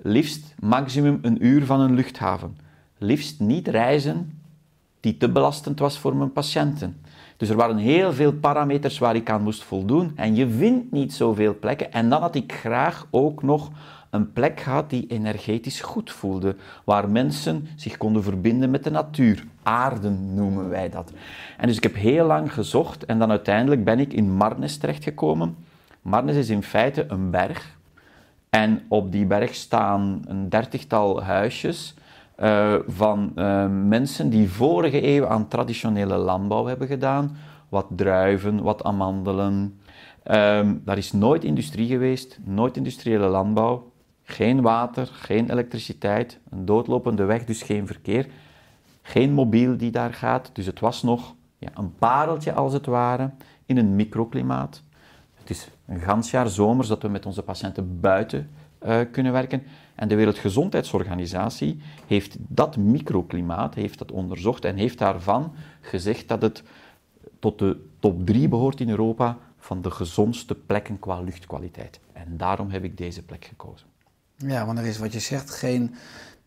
Liefst 0.05 0.55
maximum 0.59 1.19
een 1.21 1.45
uur 1.45 1.65
van 1.65 1.79
een 1.79 1.93
luchthaven. 1.93 2.57
Liefst 2.97 3.39
niet 3.39 3.67
reizen 3.67 4.41
die 4.99 5.17
te 5.17 5.29
belastend 5.29 5.79
was 5.79 5.99
voor 5.99 6.15
mijn 6.15 6.31
patiënten. 6.31 7.01
Dus 7.37 7.49
er 7.49 7.55
waren 7.55 7.77
heel 7.77 8.13
veel 8.13 8.33
parameters 8.33 8.97
waar 8.97 9.15
ik 9.15 9.29
aan 9.29 9.41
moest 9.41 9.63
voldoen 9.63 10.11
en 10.15 10.35
je 10.35 10.49
vindt 10.49 10.91
niet 10.91 11.13
zoveel 11.13 11.59
plekken. 11.59 11.91
En 11.91 12.09
dan 12.09 12.21
had 12.21 12.35
ik 12.35 12.53
graag 12.53 13.07
ook 13.09 13.43
nog 13.43 13.71
een 14.09 14.31
plek 14.31 14.59
gehad 14.59 14.89
die 14.89 15.07
energetisch 15.07 15.81
goed 15.81 16.11
voelde, 16.11 16.55
waar 16.83 17.09
mensen 17.09 17.67
zich 17.75 17.97
konden 17.97 18.23
verbinden 18.23 18.71
met 18.71 18.83
de 18.83 18.91
natuur. 18.91 19.43
Aarden 19.63 20.33
noemen 20.33 20.69
wij 20.69 20.89
dat. 20.89 21.11
En 21.57 21.67
dus 21.67 21.77
ik 21.77 21.83
heb 21.83 21.95
heel 21.95 22.25
lang 22.25 22.53
gezocht 22.53 23.05
en 23.05 23.19
dan 23.19 23.29
uiteindelijk 23.29 23.83
ben 23.83 23.99
ik 23.99 24.13
in 24.13 24.31
Marnes 24.31 24.77
terechtgekomen. 24.77 25.55
Marnes 26.01 26.35
is 26.35 26.49
in 26.49 26.63
feite 26.63 27.05
een 27.07 27.29
berg 27.29 27.81
en 28.53 28.81
op 28.87 29.11
die 29.11 29.25
berg 29.25 29.55
staan 29.55 30.21
een 30.25 30.49
dertigtal 30.49 31.23
huisjes 31.23 31.93
eh, 32.35 32.75
van 32.87 33.31
eh, 33.35 33.67
mensen 33.67 34.29
die 34.29 34.49
vorige 34.49 35.07
eeuw 35.07 35.27
aan 35.27 35.47
traditionele 35.47 36.17
landbouw 36.17 36.65
hebben 36.65 36.87
gedaan. 36.87 37.35
Wat 37.69 37.85
druiven, 37.89 38.63
wat 38.63 38.83
amandelen. 38.83 39.79
Ehm, 40.23 40.75
daar 40.85 40.97
is 40.97 41.11
nooit 41.11 41.43
industrie 41.43 41.87
geweest, 41.87 42.39
nooit 42.43 42.77
industriële 42.77 43.27
landbouw. 43.27 43.91
Geen 44.23 44.61
water, 44.61 45.07
geen 45.07 45.49
elektriciteit, 45.51 46.39
een 46.49 46.65
doodlopende 46.65 47.23
weg, 47.23 47.45
dus 47.45 47.61
geen 47.61 47.87
verkeer. 47.87 48.27
Geen 49.01 49.33
mobiel 49.33 49.77
die 49.77 49.91
daar 49.91 50.13
gaat, 50.13 50.49
dus 50.53 50.65
het 50.65 50.79
was 50.79 51.03
nog 51.03 51.35
ja, 51.57 51.69
een 51.73 51.95
pareltje 51.95 52.53
als 52.53 52.73
het 52.73 52.85
ware 52.85 53.31
in 53.65 53.77
een 53.77 53.95
microklimaat. 53.95 54.83
Een 55.86 56.00
gans 56.00 56.32
jaar 56.32 56.50
zomers 56.50 56.88
dat 56.88 57.02
we 57.02 57.08
met 57.08 57.26
onze 57.26 57.41
patiënten 57.41 58.00
buiten 58.00 58.50
eh, 58.80 59.00
kunnen 59.12 59.32
werken. 59.32 59.63
En 59.96 60.08
de 60.08 60.15
Wereldgezondheidsorganisatie 60.15 61.82
heeft 62.08 62.36
dat 62.39 62.78
microklimaat 62.78 63.76
heeft 63.76 63.98
dat 63.98 64.12
onderzocht 64.12 64.65
en 64.65 64.76
heeft 64.76 64.98
daarvan 64.98 65.54
gezegd 65.82 66.28
dat 66.28 66.41
het 66.41 66.63
tot 67.39 67.60
de 67.60 67.86
top 68.00 68.26
3 68.26 68.48
behoort 68.48 68.80
in 68.80 68.89
Europa 68.89 69.38
van 69.58 69.82
de 69.82 69.91
gezondste 69.91 70.56
plekken 70.56 71.00
qua 71.00 71.22
luchtkwaliteit. 71.22 72.00
En 72.13 72.38
daarom 72.38 72.69
heb 72.69 72.84
ik 72.84 72.98
deze 72.98 73.24
plek 73.24 73.46
gekozen. 73.46 73.88
Ja, 74.36 74.65
want 74.65 74.78
er 74.78 74.86
is 74.86 74.98
wat 74.98 75.13
je 75.13 75.19
zegt, 75.19 75.50
geen 75.50 75.96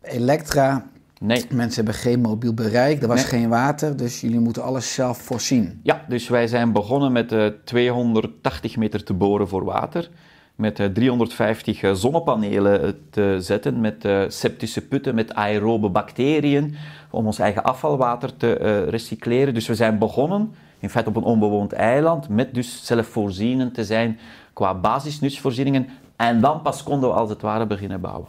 elektra. 0.01 0.87
Nee, 1.21 1.45
Mensen 1.51 1.85
hebben 1.85 1.95
geen 2.03 2.21
mobiel 2.21 2.55
bereik, 2.55 3.03
er 3.03 3.09
was 3.09 3.31
Nee. 3.31 3.41
geen 3.41 3.49
water, 3.49 3.97
dus 3.97 4.21
jullie 4.21 4.41
moeten 4.41 4.63
alles 4.63 4.95
zelf 4.95 5.19
voorzien. 5.19 5.81
Ja, 5.83 6.05
dus 6.09 6.29
wij 6.29 6.47
zijn 6.47 6.73
begonnen 6.73 7.13
met 7.13 7.33
eh 7.33 7.47
280 7.65 8.77
meter 8.77 9.05
te 9.05 9.15
boren 9.15 9.49
voor 9.49 9.65
water. 9.65 10.11
Met 10.55 10.79
eh, 10.81 10.87
350 10.87 11.83
eh, 11.83 11.93
zonnepanelen 11.93 12.83
eh, 12.83 12.89
te 13.11 13.37
zetten, 13.41 13.81
met 13.81 14.05
eh, 14.05 14.23
septische 14.29 14.87
putten, 14.87 15.15
met 15.15 15.35
aerobe 15.35 15.89
bacteriën, 15.89 16.75
om 17.11 17.27
ons 17.27 17.39
eigen 17.39 17.65
afvalwater 17.65 18.37
te 18.37 18.57
eh, 18.59 18.89
recycleren. 18.89 19.55
Dus 19.55 19.67
we 19.67 19.75
zijn 19.75 19.99
begonnen, 19.99 20.55
in 20.79 20.91
feite 20.91 21.11
op 21.11 21.17
een 21.17 21.23
onbewoond 21.23 21.73
eiland, 21.73 22.29
met 22.29 22.55
dus 22.55 22.87
zelfvoorzienend 22.87 23.75
te 23.75 23.85
zijn 23.85 24.19
qua 24.53 24.75
basisnutsvoorzieningen. 24.75 25.89
En 26.17 26.41
dan 26.41 26.63
pas 26.63 26.83
konden 26.83 27.09
we 27.09 27.15
als 27.15 27.31
het 27.31 27.43
ware 27.43 27.67
beginnen 27.67 28.01
bouwen. 28.01 28.29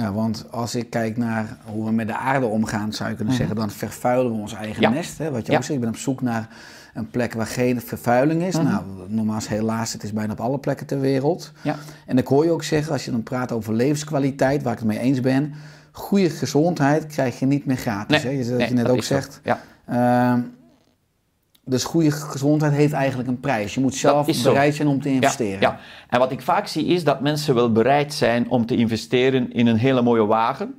Ja, 0.00 0.12
want 0.12 0.44
als 0.50 0.74
ik 0.74 0.90
kijk 0.90 1.16
naar 1.16 1.56
hoe 1.64 1.84
we 1.84 1.92
met 1.92 2.06
de 2.06 2.16
aarde 2.16 2.46
omgaan, 2.46 2.92
zou 2.92 3.10
je 3.10 3.16
kunnen 3.16 3.34
zeggen, 3.34 3.56
dan 3.56 3.70
vervuilen 3.70 4.32
we 4.32 4.38
ons 4.40 4.54
eigen 4.54 4.82
Mhm. 4.82 4.92
Ja. 4.92 4.96
nest. 4.98 5.18
Hè? 5.18 5.30
Wat 5.30 5.46
je 5.46 5.52
Ja. 5.52 5.58
ook 5.58 5.64
zegt, 5.64 5.74
ik 5.74 5.80
ben 5.80 5.88
op 5.94 5.96
zoek 5.96 6.22
naar 6.22 6.48
een 6.94 7.10
plek 7.10 7.32
waar 7.32 7.46
geen 7.46 7.80
vervuiling 7.80 8.42
is. 8.42 8.56
Mhm. 8.56 8.64
Nou, 8.64 8.82
nogmaals, 9.08 9.48
helaas, 9.48 9.92
het 9.92 10.02
is 10.02 10.12
bijna 10.12 10.32
op 10.32 10.40
alle 10.40 10.58
plekken 10.58 10.86
ter 10.86 11.00
wereld. 11.00 11.52
Ja. 11.62 11.76
En 12.06 12.18
ik 12.18 12.26
hoor 12.26 12.44
je 12.44 12.50
ook 12.50 12.62
zeggen, 12.62 12.92
als 12.92 13.04
je 13.04 13.10
dan 13.10 13.22
praat 13.22 13.52
over 13.52 13.74
levenskwaliteit, 13.74 14.62
waar 14.62 14.72
ik 14.72 14.78
het 14.78 14.88
mee 14.88 14.98
eens 14.98 15.20
ben, 15.20 15.54
goede 15.92 16.30
gezondheid 16.30 17.06
krijg 17.06 17.38
je 17.38 17.46
niet 17.46 17.66
meer 17.66 17.76
gratis. 17.76 18.22
hè? 18.22 18.28
Je, 18.30 18.44
dat 18.48 18.58
nee, 18.58 18.68
je 18.68 18.74
net 18.74 18.84
dat 18.84 18.92
ook 18.92 18.98
is 19.00 19.06
zegt. 19.06 19.40
Ja. 19.42 19.60
Ehm, 19.86 20.40
dus 21.68 21.84
goede 21.84 22.10
gezondheid 22.10 22.72
heeft 22.72 22.92
eigenlijk 22.92 23.28
een 23.28 23.40
prijs. 23.40 23.74
Je 23.74 23.80
moet 23.80 23.94
zelf 23.94 24.42
bereid 24.42 24.74
zijn 24.74 24.88
om 24.88 25.00
te 25.00 25.08
investeren. 25.08 25.60
Ja, 25.60 25.68
ja, 25.70 25.78
en 26.08 26.18
wat 26.18 26.32
ik 26.32 26.40
vaak 26.40 26.66
zie 26.66 26.86
is 26.86 27.04
dat 27.04 27.20
mensen 27.20 27.54
wel 27.54 27.72
bereid 27.72 28.14
zijn 28.14 28.50
om 28.50 28.66
te 28.66 28.76
investeren 28.76 29.52
in 29.52 29.66
een 29.66 29.76
hele 29.76 30.02
mooie 30.02 30.26
wagen, 30.26 30.74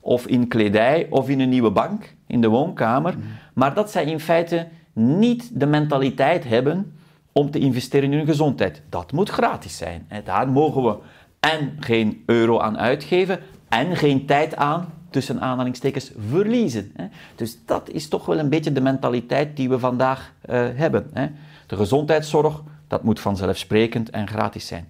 of 0.00 0.26
in 0.26 0.48
kledij, 0.48 1.06
of 1.10 1.28
in 1.28 1.40
een 1.40 1.48
nieuwe 1.48 1.70
bank 1.70 2.14
in 2.26 2.40
de 2.40 2.48
woonkamer, 2.48 3.14
maar 3.54 3.74
dat 3.74 3.90
zij 3.90 4.04
in 4.04 4.20
feite 4.20 4.68
niet 4.92 5.60
de 5.60 5.66
mentaliteit 5.66 6.44
hebben 6.44 6.92
om 7.32 7.50
te 7.50 7.58
investeren 7.58 8.12
in 8.12 8.18
hun 8.18 8.26
gezondheid. 8.26 8.82
Dat 8.88 9.12
moet 9.12 9.28
gratis 9.28 9.76
zijn. 9.76 10.04
En 10.08 10.22
daar 10.24 10.48
mogen 10.48 10.82
we 10.82 10.96
en 11.40 11.76
geen 11.80 12.22
euro 12.26 12.60
aan 12.60 12.78
uitgeven 12.78 13.40
en 13.68 13.96
geen 13.96 14.26
tijd 14.26 14.56
aan, 14.56 14.92
tussen 15.10 15.40
aanhalingstekens, 15.40 16.12
verliezen. 16.28 16.92
hè. 16.96 17.06
Dus 17.34 17.58
dat 17.64 17.90
is 17.90 18.08
toch 18.08 18.26
wel 18.26 18.38
een 18.38 18.48
beetje 18.48 18.72
de 18.72 18.80
mentaliteit 18.80 19.56
die 19.56 19.68
we 19.68 19.78
vandaag 19.78 20.32
eh, 20.40 20.66
hebben. 20.74 21.10
hè. 21.12 21.26
De 21.66 21.76
gezondheidszorg, 21.76 22.62
dat 22.86 23.02
moet 23.02 23.20
vanzelfsprekend 23.20 24.10
en 24.10 24.28
gratis 24.28 24.66
zijn. 24.66 24.88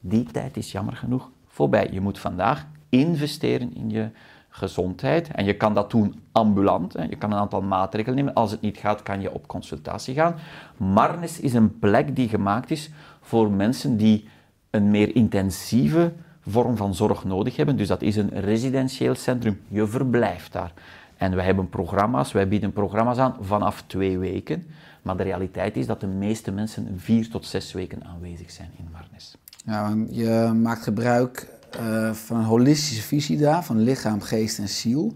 Die 0.00 0.24
tijd 0.24 0.56
is 0.56 0.72
jammer 0.72 0.96
genoeg 0.96 1.30
voorbij. 1.48 1.88
Je 1.92 2.00
moet 2.00 2.18
vandaag 2.18 2.66
investeren 2.88 3.74
in 3.74 3.90
je 3.90 4.08
gezondheid. 4.48 5.30
En 5.30 5.44
je 5.44 5.56
kan 5.56 5.74
dat 5.74 5.90
doen 5.90 6.20
ambulant. 6.32 6.92
Hè. 6.92 7.02
Je 7.02 7.16
kan 7.16 7.32
een 7.32 7.38
aantal 7.38 7.62
maatregelen 7.62 8.16
nemen. 8.16 8.34
Als 8.34 8.50
het 8.50 8.60
niet 8.60 8.76
gaat, 8.76 9.02
kan 9.02 9.20
je 9.20 9.32
op 9.34 9.46
consultatie 9.46 10.14
gaan. 10.14 10.34
Marnes 10.76 11.40
is 11.40 11.54
een 11.54 11.78
plek 11.78 12.16
die 12.16 12.28
gemaakt 12.28 12.70
is 12.70 12.90
voor 13.20 13.50
mensen 13.50 13.96
die 13.96 14.28
een 14.70 14.90
meer 14.90 15.14
intensieve 15.14 16.12
vorm 16.50 16.76
van 16.76 16.94
zorg 16.94 17.24
nodig 17.24 17.56
hebben. 17.56 17.76
Dus 17.76 17.88
dat 17.88 18.02
is 18.02 18.16
een 18.16 18.30
residentieel 18.40 19.14
centrum. 19.14 19.60
Je 19.68 19.86
verblijft 19.86 20.52
daar. 20.52 20.72
En 21.16 21.34
wij 21.34 21.44
hebben 21.44 21.68
programma's, 21.68 22.32
wij 22.32 22.48
bieden 22.48 22.72
programma's 22.72 23.18
aan 23.18 23.34
vanaf 23.40 23.84
twee 23.86 24.18
weken. 24.18 24.66
Maar 25.02 25.16
de 25.16 25.22
realiteit 25.22 25.76
is 25.76 25.86
dat 25.86 26.00
de 26.00 26.06
meeste 26.06 26.50
mensen 26.50 26.94
vier 26.96 27.28
tot 27.30 27.46
zes 27.46 27.72
weken 27.72 28.04
aanwezig 28.04 28.50
zijn 28.50 28.70
in 28.78 28.88
Marnes. 28.92 29.36
Ja, 29.64 29.88
want 29.88 30.16
je 30.16 30.52
maakt 30.62 30.82
gebruik 30.82 31.48
eh, 31.70 32.12
van 32.12 32.36
een 32.36 32.44
holistische 32.44 33.02
visie 33.02 33.38
daar, 33.38 33.64
van 33.64 33.78
lichaam, 33.82 34.20
geest 34.20 34.58
en 34.58 34.68
ziel. 34.68 35.12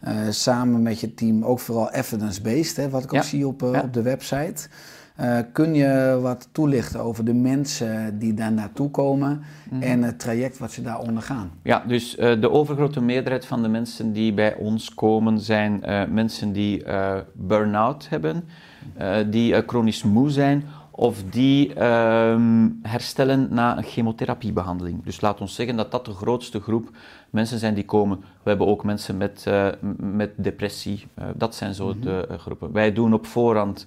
Eh, 0.00 0.16
samen 0.30 0.82
met 0.82 1.00
je 1.00 1.14
team 1.14 1.44
ook 1.44 1.60
vooral 1.60 1.90
evidence-based, 1.90 2.90
wat 2.90 3.04
ik 3.04 3.14
ook 3.14 3.22
zie 3.22 3.46
op, 3.46 3.62
eh, 3.62 3.72
Ja. 3.72 3.80
op 3.80 3.92
de 3.92 4.02
website. 4.02 4.68
Eh, 5.18 5.38
kun 5.52 5.74
je 5.74 6.18
wat 6.22 6.48
toelichten 6.52 7.00
over 7.00 7.24
de 7.24 7.34
mensen 7.34 8.18
die 8.18 8.34
daar 8.34 8.52
naartoe 8.52 8.90
komen 8.90 9.42
Mhm. 9.70 9.82
en 9.82 10.02
het 10.02 10.18
traject 10.18 10.58
wat 10.58 10.72
ze 10.72 10.82
daar 10.82 10.98
ondergaan? 10.98 11.50
Ja, 11.62 11.84
dus 11.86 12.16
eh, 12.16 12.40
de 12.40 12.50
overgrote 12.50 13.00
meerderheid 13.00 13.46
van 13.46 13.62
de 13.62 13.68
mensen 13.68 14.12
die 14.12 14.32
bij 14.32 14.54
ons 14.56 14.94
komen 14.94 15.40
zijn 15.40 15.82
eh, 15.84 16.02
mensen 16.08 16.52
die 16.52 16.84
burn-out 17.32 18.08
hebben, 18.08 18.44
die 19.30 19.62
chronisch 19.66 20.02
moe 20.02 20.30
zijn 20.30 20.64
of 20.90 21.22
die 21.30 21.74
ehm, 21.74 22.68
herstellen 22.82 23.48
na 23.50 23.76
een 23.76 23.82
chemotherapiebehandeling. 23.82 25.04
Dus 25.04 25.20
laat 25.20 25.40
ons 25.40 25.54
zeggen 25.54 25.76
dat 25.76 25.90
dat 25.90 26.04
de 26.04 26.12
grootste 26.12 26.60
groep 26.60 26.90
mensen 27.30 27.58
zijn 27.58 27.74
die 27.74 27.84
komen. 27.84 28.18
We 28.18 28.48
hebben 28.48 28.66
ook 28.66 28.84
mensen 28.84 29.16
met, 29.16 29.46
met 29.96 30.30
depressie. 30.36 31.06
Dat 31.36 31.54
zijn 31.54 31.74
zo 31.74 31.98
de 31.98 32.26
eh, 32.30 32.38
groepen. 32.38 32.72
Wij 32.72 32.92
doen 32.92 33.12
op 33.14 33.26
voorhand 33.26 33.86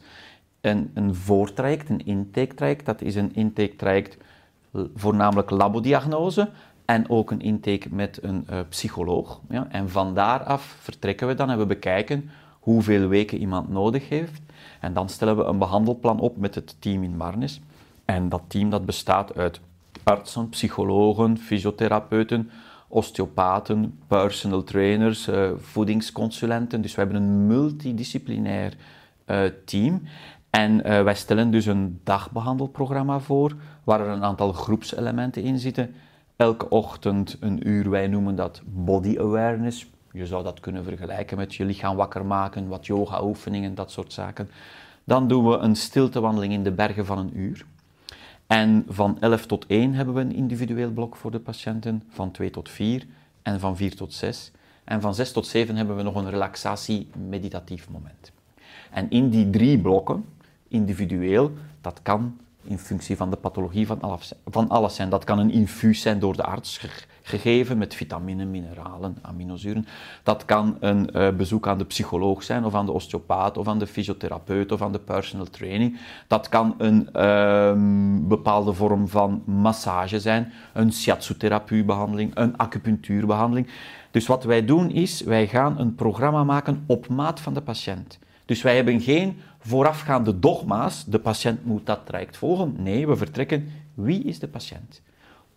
een, 0.62 0.91
een 0.93 1.16
voortraject, 1.16 1.89
een 1.89 2.05
intake-traject. 2.05 2.86
Dat 2.86 3.01
is 3.01 3.16
een 3.16 3.36
intake-traject 3.36 4.18
voornamelijk 4.95 5.49
labodiagnose 5.49 6.49
en 6.86 7.09
ook 7.09 7.32
een 7.32 7.41
intake 7.41 7.88
met 7.89 8.20
een 8.22 8.43
eh, 8.47 8.59
psycholoog. 8.70 9.39
Ja? 9.49 9.68
En 9.70 9.89
van 9.89 10.14
daaraf 10.14 10.76
vertrekken 10.80 11.28
we 11.28 11.34
dan 11.34 11.49
en 11.49 11.57
we 11.57 11.66
bekijken 11.66 12.30
hoeveel 12.59 13.07
weken 13.07 13.38
iemand 13.38 13.70
nodig 13.70 14.09
heeft. 14.09 14.41
En 14.80 14.93
dan 14.93 15.09
stellen 15.09 15.38
we 15.38 15.43
een 15.43 15.57
behandelplan 15.57 16.20
op 16.20 16.38
met 16.38 16.55
het 16.55 16.76
team 16.80 17.03
in 17.03 17.18
Marnes. 17.18 17.62
En 18.05 18.30
dat 18.30 18.41
team 18.47 18.70
dat 18.70 18.86
bestaat 18.86 19.36
uit 19.36 19.59
artsen, 20.03 20.49
psychologen, 20.49 21.38
fysiotherapeuten, 21.38 22.49
osteopaten, 22.88 23.99
personal 24.07 24.64
trainers, 24.64 25.28
eh, 25.28 25.49
voedingsconsulenten. 25.57 26.82
Dus 26.82 26.95
we 26.95 27.01
hebben 27.01 27.22
een 27.22 27.47
multidisciplinair 27.47 28.74
eh, 29.26 29.39
team. 29.66 30.01
En 30.52 30.84
eh, 30.84 31.04
wij 31.04 31.16
stellen 31.16 31.52
dus 31.52 31.66
een 31.66 31.99
dagbehandelprogramma 32.04 33.20
voor, 33.20 33.56
waar 33.84 33.99
er 33.99 34.08
een 34.08 34.24
aantal 34.24 34.54
groepselementen 34.54 35.43
in 35.43 35.60
zitten. 35.60 35.93
Elke 36.36 36.70
ochtend 36.70 37.38
een 37.39 37.68
uur, 37.68 37.89
wij 37.89 38.08
noemen 38.08 38.36
dat 38.36 38.62
body 38.66 39.18
awareness. 39.20 39.89
Je 40.12 40.26
zou 40.26 40.43
dat 40.43 40.60
kunnen 40.60 40.84
vergelijken 40.84 41.38
met 41.38 41.56
je 41.56 41.66
lichaam 41.66 41.95
wakker 41.95 42.26
maken, 42.26 42.68
wat 42.68 42.86
yoga-oefeningen, 42.86 43.76
dat 43.76 43.91
soort 43.91 44.14
zaken. 44.14 44.49
Dan 45.04 45.28
doen 45.28 45.49
we 45.49 45.58
een 45.58 45.76
stiltewandeling 45.76 46.54
in 46.54 46.64
de 46.64 46.72
bergen 46.72 47.06
van 47.06 47.18
een 47.18 47.38
uur. 47.38 47.66
En 48.47 48.86
van 48.88 49.18
11 49.20 49.45
tot 49.45 49.66
1 49.66 49.93
hebben 49.93 50.16
we 50.16 50.22
een 50.22 50.36
individueel 50.36 50.91
blok 50.91 51.16
voor 51.16 51.32
de 51.32 51.39
patiënten, 51.39 52.04
van 52.10 52.32
2 52.32 52.49
tot 52.49 52.70
4 52.70 53.06
en 53.41 53.60
van 53.60 53.78
4 53.78 53.95
tot 53.95 54.14
6. 54.14 54.52
En 54.84 55.02
van 55.02 55.16
6 55.16 55.32
tot 55.32 55.47
7 55.47 55.76
hebben 55.76 55.95
we 55.95 56.04
nog 56.04 56.16
een 56.16 56.30
relaxatie-meditatief 56.30 57.89
moment. 57.89 58.32
En 58.91 59.10
in 59.10 59.30
die 59.30 59.49
drie 59.49 59.80
blokken, 59.80 60.26
individueel, 60.72 61.52
dat 61.82 62.00
kan 62.02 62.38
in 62.64 62.78
functie 62.80 63.18
van 63.18 63.30
de 63.30 63.36
pathologie 63.36 63.88
van 63.88 64.70
alles, 64.70 64.96
zijn. 64.96 65.10
Dat 65.10 65.24
kan 65.24 65.40
een 65.40 65.52
infuus 65.52 66.02
zijn 66.02 66.20
door 66.20 66.36
de 66.36 66.44
arts 66.44 66.78
ge- 66.78 67.06
gegeven 67.22 67.78
met 67.78 67.96
vitamine, 67.96 68.46
mineralen, 68.46 69.18
aminozuren. 69.22 69.86
Dat 70.24 70.46
kan 70.46 70.78
een 70.80 71.12
eh, 71.12 71.30
bezoek 71.30 71.68
aan 71.68 71.78
de 71.78 71.86
psycholoog 71.86 72.44
zijn, 72.44 72.66
of 72.66 72.76
aan 72.76 72.86
de 72.86 72.92
osteopaat, 72.92 73.58
of 73.58 73.68
aan 73.68 73.80
de 73.80 73.88
fysiotherapeut, 73.88 74.72
of 74.72 74.82
aan 74.82 74.92
de 74.92 75.00
personal 75.00 75.46
training. 75.46 76.00
Dat 76.28 76.50
kan 76.50 76.76
een 76.78 77.14
ehm, 77.14 78.28
bepaalde 78.28 78.74
vorm 78.74 79.08
van 79.08 79.44
massage 79.46 80.20
zijn, 80.20 80.52
een 80.74 80.94
shiatsu-therapiebehandeling, 80.94 82.32
een 82.34 82.58
acupunctuurbehandeling. 82.58 83.68
Dus 84.12 84.28
wat 84.28 84.44
wij 84.44 84.66
doen 84.66 84.90
is, 84.92 85.22
wij 85.22 85.48
gaan 85.48 85.80
een 85.80 85.96
programma 85.96 86.44
maken 86.44 86.84
op 86.88 87.08
maat 87.08 87.40
van 87.40 87.54
de 87.54 87.62
patiënt. 87.62 88.20
Dus 88.46 88.62
wij 88.62 88.76
hebben 88.76 89.02
geen 89.02 89.38
voorafgaande 89.62 90.39
dogma's, 90.39 91.05
de 91.05 91.20
patiënt 91.20 91.66
moet 91.66 91.86
dat 91.86 92.05
traject 92.05 92.38
volgen. 92.38 92.76
Nee, 92.78 93.07
we 93.07 93.16
vertrekken, 93.16 93.72
wie 93.93 94.24
is 94.24 94.39
de 94.39 94.47
patiënt? 94.47 95.01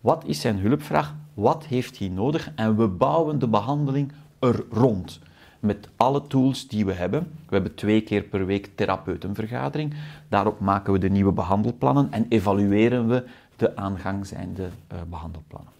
Wat 0.01 0.23
is 0.25 0.41
zijn 0.41 0.59
hulpvraag? 0.59 1.13
Wat 1.33 1.65
heeft 1.65 1.99
hij 1.99 2.07
nodig? 2.07 2.51
En 2.55 2.77
we 2.77 2.87
bouwen 2.87 3.39
de 3.39 3.47
behandeling 3.47 4.11
er 4.39 4.63
rond. 4.69 5.19
Met 5.59 5.89
alle 5.95 6.27
tools 6.27 6.67
die 6.67 6.85
we 6.85 6.93
hebben. 6.93 7.21
We 7.21 7.53
hebben 7.53 7.75
twee 7.75 8.01
keer 8.01 8.23
per 8.23 8.45
week 8.45 8.69
therapeutenvergadering. 8.75 9.93
Daarop 10.29 10.59
maken 10.59 10.93
we 10.93 10.99
de 10.99 11.09
nieuwe 11.09 11.31
behandelplannen 11.31 12.11
en 12.11 12.25
evalueren 12.29 13.07
we 13.07 13.25
de 13.55 13.75
aangangzijnde 13.75 14.69
eh, 14.87 14.97
behandelplannen. 15.09 15.71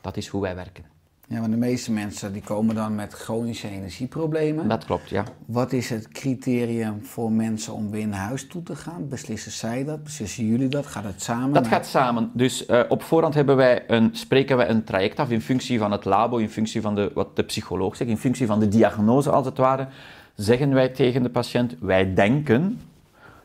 Dat 0.00 0.16
is 0.16 0.28
hoe 0.28 0.42
wij 0.42 0.54
werken. 0.54 0.93
Ja, 1.28 1.40
want 1.40 1.52
de 1.52 1.58
meeste 1.58 1.92
mensen 1.92 2.32
die 2.32 2.42
komen 2.42 2.74
dan 2.74 2.94
met 2.94 3.12
chronische 3.12 3.68
energieproblemen. 3.68 4.68
Dat 4.68 4.84
klopt, 4.84 5.08
ja. 5.08 5.24
Wat 5.46 5.72
is 5.72 5.90
het 5.90 6.08
criterium 6.08 7.04
voor 7.04 7.32
mensen 7.32 7.72
om 7.72 7.90
weer 7.90 8.08
naar 8.08 8.20
huis 8.20 8.46
toe 8.46 8.62
te 8.62 8.76
gaan? 8.76 9.08
Beslissen 9.08 9.52
zij 9.52 9.84
dat? 9.84 10.02
Beslissen 10.04 10.46
jullie 10.46 10.68
dat? 10.68 10.86
Gaat 10.86 11.04
het 11.04 11.22
samen? 11.22 11.52
Dat 11.52 11.66
gaat 11.66 11.86
samen. 11.86 12.30
Dus 12.32 12.66
eh, 12.66 12.80
op 12.88 13.02
voorhand 13.02 13.34
hebben 13.34 13.56
wij 13.56 13.84
een, 13.86 14.10
spreken 14.12 14.56
wij 14.56 14.68
een 14.68 14.84
traject 14.84 15.18
af 15.18 15.30
in 15.30 15.40
functie 15.40 15.78
van 15.78 15.92
het 15.92 16.04
labo, 16.04 16.36
in 16.36 16.50
functie 16.50 16.80
van 16.80 16.94
de, 16.94 17.10
wat 17.14 17.36
de 17.36 17.42
psycholoog 17.42 17.96
zegt, 17.96 18.10
in 18.10 18.18
functie 18.18 18.46
van 18.46 18.60
de 18.60 18.68
diagnose 18.68 19.30
als 19.30 19.46
het 19.46 19.58
ware. 19.58 19.86
Zeggen 20.34 20.74
wij 20.74 20.88
tegen 20.88 21.22
de 21.22 21.30
patiënt, 21.30 21.76
wij 21.80 22.14
denken 22.14 22.80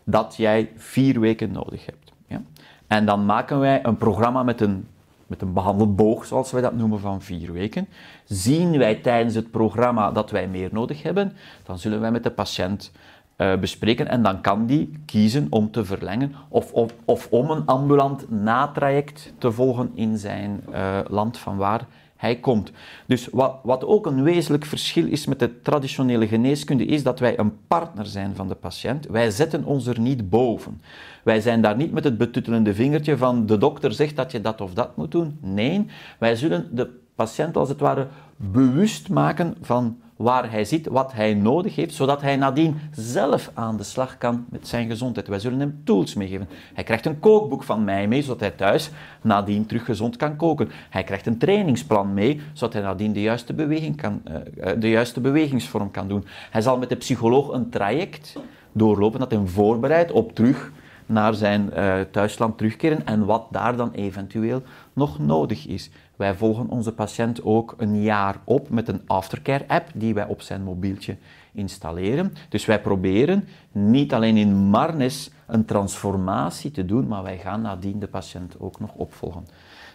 dat 0.04 0.36
jij 0.38 0.72
vier 0.76 1.20
weken 1.20 1.52
nodig 1.52 1.86
hebt. 1.86 2.12
Ja? 2.28 2.42
En 2.88 3.06
dan 3.06 3.26
maken 3.26 3.60
wij 3.60 3.80
een 3.84 3.98
programma 3.98 4.44
met 4.44 4.62
een, 4.62 4.88
met 5.30 5.42
een 5.42 5.54
behandelboog, 5.54 6.26
zoals 6.26 6.52
wij 6.52 6.62
dat 6.62 6.76
noemen, 6.76 7.00
van 7.00 7.22
vier 7.22 7.54
weken. 7.54 7.88
Zien 8.26 8.78
wij 8.78 8.96
tijdens 8.96 9.36
het 9.36 9.52
programma 9.52 10.12
dat 10.12 10.32
wij 10.32 10.48
meer 10.48 10.70
nodig 10.72 11.04
hebben, 11.04 11.34
dan 11.64 11.80
zullen 11.80 12.00
wij 12.00 12.12
met 12.12 12.24
de 12.24 12.32
patiënt 12.32 12.92
eh, 13.36 13.58
bespreken 13.58 14.08
en 14.08 14.24
dan 14.24 14.42
kan 14.42 14.66
die 14.66 15.00
kiezen 15.06 15.48
om 15.50 15.72
te 15.72 15.86
verlengen 15.86 16.36
of, 16.50 16.72
of, 16.72 16.94
of 17.06 17.28
om 17.30 17.50
een 17.50 17.66
ambulant 17.66 18.30
natraject 18.30 19.34
te 19.38 19.52
volgen 19.52 19.92
in 19.94 20.18
zijn 20.18 20.62
eh, 20.72 21.00
land 21.08 21.38
van 21.38 21.58
waar 21.58 21.88
hij 22.20 22.36
komt. 22.36 22.72
Dus 23.06 23.28
wat, 23.32 23.56
wat 23.64 23.86
ook 23.86 24.06
een 24.06 24.24
wezenlijk 24.24 24.66
verschil 24.66 25.08
is 25.08 25.26
met 25.26 25.40
de 25.40 25.62
traditionele 25.62 26.28
geneeskunde, 26.28 26.86
is 26.86 27.04
dat 27.04 27.20
wij 27.20 27.40
een 27.40 27.54
partner 27.68 28.06
zijn 28.06 28.36
van 28.36 28.48
de 28.48 28.56
patiënt. 28.56 29.08
Wij 29.08 29.32
zetten 29.32 29.64
ons 29.64 29.88
er 29.88 30.00
niet 30.00 30.30
boven. 30.30 30.82
Wij 31.24 31.42
zijn 31.42 31.62
daar 31.62 31.76
niet 31.76 31.92
met 31.92 32.04
het 32.04 32.18
betuttelende 32.18 32.74
vingertje 32.74 33.18
van 33.18 33.46
de 33.46 33.58
dokter 33.58 33.94
zegt 33.94 34.16
dat 34.16 34.32
je 34.32 34.42
dat 34.42 34.62
of 34.62 34.74
dat 34.74 34.98
moet 34.98 35.12
doen. 35.12 35.38
Nee, 35.42 35.86
wij 36.18 36.36
zullen 36.36 36.76
de 36.76 36.90
patiënt 37.16 37.58
als 37.58 37.70
het 37.70 37.80
ware 37.80 38.08
bewust 38.36 39.10
maken 39.10 39.56
van 39.62 39.98
waar 40.20 40.52
hij 40.52 40.66
zit, 40.66 40.88
wat 40.88 41.14
hij 41.14 41.34
nodig 41.34 41.76
heeft, 41.76 41.94
zodat 41.94 42.22
hij 42.22 42.36
nadien 42.36 42.80
zelf 42.92 43.52
aan 43.54 43.78
de 43.78 43.84
slag 43.84 44.18
kan 44.18 44.46
met 44.50 44.68
zijn 44.68 44.90
gezondheid. 44.90 45.28
Wij 45.28 45.40
zullen 45.40 45.60
hem 45.60 45.82
tools 45.84 46.14
meegeven. 46.14 46.48
Hij 46.74 46.84
krijgt 46.84 47.06
een 47.06 47.20
kookboek 47.20 47.64
van 47.64 47.84
mij 47.84 48.08
mee, 48.08 48.22
zodat 48.22 48.40
hij 48.40 48.52
thuis 48.52 48.90
nadien 49.22 49.66
terug 49.66 49.86
gezond 49.86 50.16
kan 50.16 50.36
koken. 50.36 50.72
Hij 50.90 51.04
krijgt 51.04 51.26
een 51.26 51.38
trainingsplan 51.38 52.14
mee, 52.14 52.42
zodat 52.54 52.74
hij 52.74 52.82
nadien 52.82 53.14
de 53.14 53.22
juiste, 53.22 53.54
beweging 53.54 53.96
kan, 53.96 54.22
eh, 54.24 54.72
eh, 54.72 54.82
de 54.82 54.90
juiste 54.90 55.20
bewegingsvorm 55.20 55.92
kan 55.92 56.08
doen. 56.08 56.26
Hij 56.52 56.62
zal 56.62 56.78
met 56.78 56.90
de 56.90 56.96
psycholoog 56.96 57.52
een 57.52 57.70
traject 57.70 58.36
doorlopen 58.72 59.20
dat 59.20 59.32
hem 59.32 59.48
voorbereidt 59.48 60.12
op 60.12 60.36
terug 60.36 60.72
naar 61.06 61.34
zijn 61.34 61.72
eh, 61.74 62.00
thuisland 62.12 62.58
terugkeren 62.58 63.06
en 63.06 63.26
wat 63.26 63.48
daar 63.52 63.76
dan 63.76 63.92
eventueel 63.92 64.62
nog 64.94 65.20
nodig 65.20 65.68
is. 65.68 65.90
Wij 66.20 66.36
volgen 66.36 66.70
onze 66.70 66.94
patiënt 66.94 67.44
ook 67.44 67.74
een 67.78 68.02
jaar 68.02 68.40
op 68.44 68.70
met 68.70 68.88
een 68.88 69.02
aftercare-app 69.08 69.90
die 69.94 70.14
wij 70.14 70.26
op 70.26 70.42
zijn 70.42 70.64
mobieltje 70.64 71.18
installeren. 71.52 72.34
Dus 72.50 72.66
wij 72.66 72.82
proberen 72.82 73.48
niet 73.72 74.14
alleen 74.14 74.38
in 74.38 74.56
Marnes 74.56 75.32
een 75.48 75.66
transformatie 75.66 76.72
te 76.72 76.86
doen, 76.86 77.08
maar 77.08 77.24
wij 77.24 77.38
gaan 77.38 77.62
nadien 77.62 78.00
de 78.00 78.08
patiënt 78.08 78.60
ook 78.60 78.80
nog 78.80 78.94
opvolgen. 78.94 79.48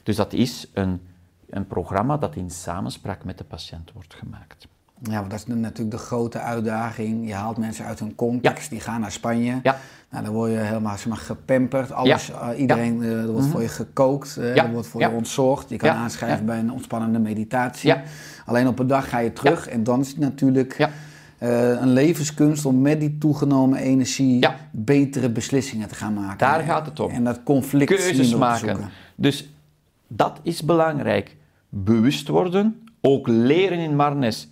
Dus 0.02 0.16
dat 0.16 0.32
is 0.32 0.68
een, 0.72 1.00
een 1.50 1.66
programma 1.66 2.16
dat 2.16 2.36
in 2.36 2.50
samenspraak 2.50 3.24
met 3.24 3.38
de 3.38 3.44
patiënt 3.44 3.92
wordt 3.92 4.14
gemaakt. 4.14 4.66
Ja, 5.10 5.18
want 5.18 5.30
dat 5.30 5.38
is 5.38 5.46
natuurlijk 5.46 5.90
de 5.90 5.96
grote 5.98 6.38
uitdaging. 6.38 7.26
Je 7.26 7.34
haalt 7.34 7.56
mensen 7.56 7.84
uit 7.84 7.98
hun 7.98 8.14
context, 8.14 8.70
die 8.70 8.80
gaan 8.80 9.00
naar 9.00 9.12
Spanje. 9.12 9.60
Ja. 9.62 9.76
Nou, 10.10 10.24
dan 10.24 10.34
word 10.34 10.50
je 10.50 10.56
helemaal 10.56 10.96
zeg 10.96 11.06
maar, 11.06 11.16
gepamperd. 11.16 11.92
Alles, 11.92 12.26
Ja. 12.26 12.54
iedereen, 12.54 13.02
er 13.02 13.32
wordt 13.32 13.46
voor 13.46 13.62
je 13.62 13.68
gekookt, 13.68 14.34
Ja. 14.40 14.42
er 14.64 14.72
wordt 14.72 14.86
voor 14.88 15.00
je 15.00 15.10
ontzorgd. 15.10 15.68
Je 15.70 15.76
kan 15.76 15.90
aanschrijven 15.90 16.46
bij 16.46 16.58
een 16.58 16.72
ontspannende 16.72 17.18
meditatie. 17.18 17.88
Ja. 17.88 18.02
Alleen 18.46 18.66
op 18.68 18.78
een 18.78 18.86
dag 18.86 19.08
ga 19.08 19.18
je 19.18 19.32
terug 19.32 19.68
en 19.68 19.84
dan 19.84 20.00
is 20.00 20.08
het 20.08 20.18
natuurlijk 20.18 20.78
Ja. 20.78 20.90
eh, 21.38 21.68
een 21.68 21.92
levenskunst 21.92 22.66
om 22.66 22.80
met 22.80 23.00
die 23.00 23.18
toegenomen 23.18 23.78
energie 23.78 24.46
betere 24.70 25.30
beslissingen 25.30 25.88
te 25.88 25.94
gaan 25.94 26.14
maken. 26.14 26.38
Daar 26.38 26.60
gaat 26.60 26.86
het 26.86 27.00
om. 27.00 27.10
En 27.10 27.24
dat 27.24 27.42
conflict 27.42 27.90
zien 28.02 28.14
keuzes 28.14 28.34
maken. 28.36 28.68
zoeken. 28.68 28.90
Dus 29.14 29.48
dat 30.08 30.38
is 30.42 30.62
belangrijk. 30.62 31.36
Bewust 31.68 32.28
worden, 32.28 32.82
ook 33.00 33.28
leren 33.28 33.78
in 33.78 33.96
Marnes. 33.96 34.48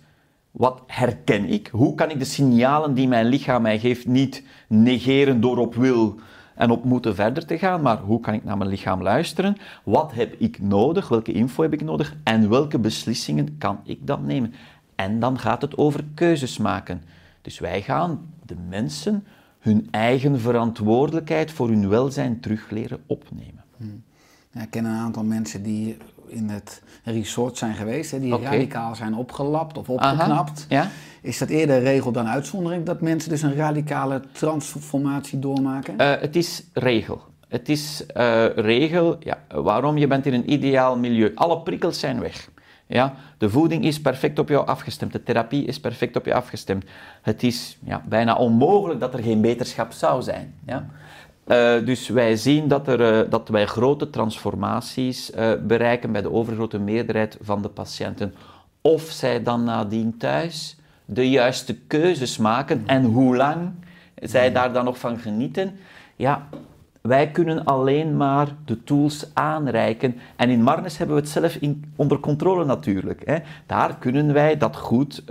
Wat 0.53 0.83
herken 0.87 1.45
ik? 1.45 1.67
Hoe 1.67 1.95
kan 1.95 2.09
ik 2.09 2.19
de 2.19 2.25
signalen 2.25 2.93
die 2.93 3.07
mijn 3.07 3.25
lichaam 3.25 3.61
mij 3.61 3.79
geeft 3.79 4.07
niet 4.07 4.43
negeren 4.67 5.41
door 5.41 5.57
op 5.57 5.75
wil 5.75 6.15
en 6.55 6.71
op 6.71 6.83
moeten 6.83 7.15
verder 7.15 7.45
te 7.45 7.57
gaan, 7.57 7.81
maar 7.81 7.99
hoe 7.99 8.19
kan 8.19 8.33
ik 8.33 8.43
naar 8.43 8.57
mijn 8.57 8.69
lichaam 8.69 9.01
luisteren? 9.01 9.57
Wat 9.83 10.13
heb 10.13 10.35
ik 10.37 10.61
nodig? 10.61 11.07
Welke 11.07 11.31
info 11.31 11.61
heb 11.61 11.73
ik 11.73 11.83
nodig? 11.83 12.15
En 12.23 12.49
welke 12.49 12.79
beslissingen 12.79 13.57
kan 13.57 13.79
ik 13.83 14.07
dan 14.07 14.25
nemen? 14.25 14.53
En 14.95 15.19
dan 15.19 15.39
gaat 15.39 15.61
het 15.61 15.77
over 15.77 16.03
keuzes 16.13 16.57
maken. 16.57 17.01
Dus 17.41 17.59
wij 17.59 17.81
gaan 17.81 18.33
de 18.45 18.55
mensen 18.69 19.25
hun 19.59 19.87
eigen 19.91 20.39
verantwoordelijkheid 20.39 21.51
voor 21.51 21.67
hun 21.67 21.89
welzijn 21.89 22.39
terug 22.39 22.69
leren 22.69 23.03
opnemen. 23.07 23.63
Ja, 24.51 24.61
ik 24.61 24.69
ken 24.69 24.85
een 24.85 24.97
aantal 24.97 25.23
mensen 25.23 25.63
die 25.63 25.97
in 26.33 26.49
het 26.49 26.81
resort 27.03 27.57
zijn 27.57 27.75
geweest, 27.75 28.11
hè, 28.11 28.19
die 28.19 28.37
radicaal 28.37 28.95
zijn 28.95 29.15
opgelapt 29.15 29.77
of 29.77 29.89
opgeknapt. 29.89 30.65
Ja? 30.69 30.89
Is 31.21 31.37
dat 31.37 31.49
eerder 31.49 31.81
regel 31.81 32.11
dan 32.11 32.27
uitzondering 32.27 32.85
dat 32.85 33.01
mensen 33.01 33.29
dus 33.29 33.41
een 33.41 33.55
radicale 33.55 34.21
transformatie 34.31 35.39
doormaken? 35.39 35.97
Eh, 35.97 36.21
het 36.21 36.35
is 36.35 36.63
regel. 36.73 37.21
Het 37.47 37.69
is 37.69 38.05
eh, 38.05 38.45
regel, 38.55 39.17
ja, 39.19 39.37
waarom? 39.47 39.97
Je 39.97 40.07
bent 40.07 40.25
in 40.25 40.33
een 40.33 40.51
ideaal 40.51 40.97
milieu. 40.97 41.31
Alle 41.35 41.59
prikkels 41.59 41.99
zijn 41.99 42.19
weg. 42.19 42.49
Ja? 42.87 43.13
De 43.37 43.49
voeding 43.49 43.85
is 43.85 44.01
perfect 44.01 44.39
op 44.39 44.49
jou 44.49 44.67
afgestemd. 44.67 45.11
De 45.11 45.23
therapie 45.23 45.65
is 45.65 45.79
perfect 45.79 46.15
op 46.15 46.25
je 46.25 46.33
afgestemd. 46.33 46.85
Het 47.21 47.43
is 47.43 47.77
ja, 47.83 48.01
bijna 48.07 48.35
onmogelijk 48.35 48.99
dat 48.99 49.13
er 49.13 49.23
geen 49.23 49.41
beterschap 49.41 49.91
zou 49.91 50.21
zijn. 50.21 50.53
Ja? 50.65 50.85
Eh, 51.43 51.85
dus 51.85 52.07
wij 52.07 52.35
zien 52.35 52.67
dat, 52.67 52.87
er, 52.87 53.19
eh, 53.19 53.29
dat 53.29 53.49
wij 53.49 53.65
grote 53.65 54.09
transformaties 54.09 55.31
eh, 55.31 55.51
bereiken 55.61 56.11
bij 56.11 56.21
de 56.21 56.31
overgrote 56.31 56.79
meerderheid 56.79 57.37
van 57.41 57.61
de 57.61 57.69
patiënten. 57.69 58.33
Of 58.81 59.01
zij 59.01 59.43
dan 59.43 59.63
nadien 59.63 60.17
thuis 60.17 60.77
de 61.05 61.29
juiste 61.29 61.75
keuzes 61.87 62.37
maken 62.37 62.83
en 62.85 63.03
hoe 63.03 63.35
lang 63.35 63.71
zij 64.15 64.51
daar 64.51 64.73
dan 64.73 64.85
nog 64.85 64.99
van 64.99 65.17
genieten. 65.17 65.75
Ja, 66.15 66.47
wij 67.01 67.31
kunnen 67.31 67.65
alleen 67.65 68.17
maar 68.17 68.47
de 68.65 68.83
tools 68.83 69.25
aanreiken. 69.33 70.15
En 70.35 70.49
in 70.49 70.63
Marnes 70.63 70.97
hebben 70.97 71.15
we 71.15 71.21
het 71.21 71.31
zelf 71.31 71.55
in, 71.55 71.93
onder 71.95 72.19
controle 72.19 72.65
natuurlijk. 72.65 73.21
Hè. 73.25 73.37
Daar 73.65 73.97
kunnen 73.97 74.33
wij 74.33 74.57
dat 74.57 74.75
goed 74.75 75.23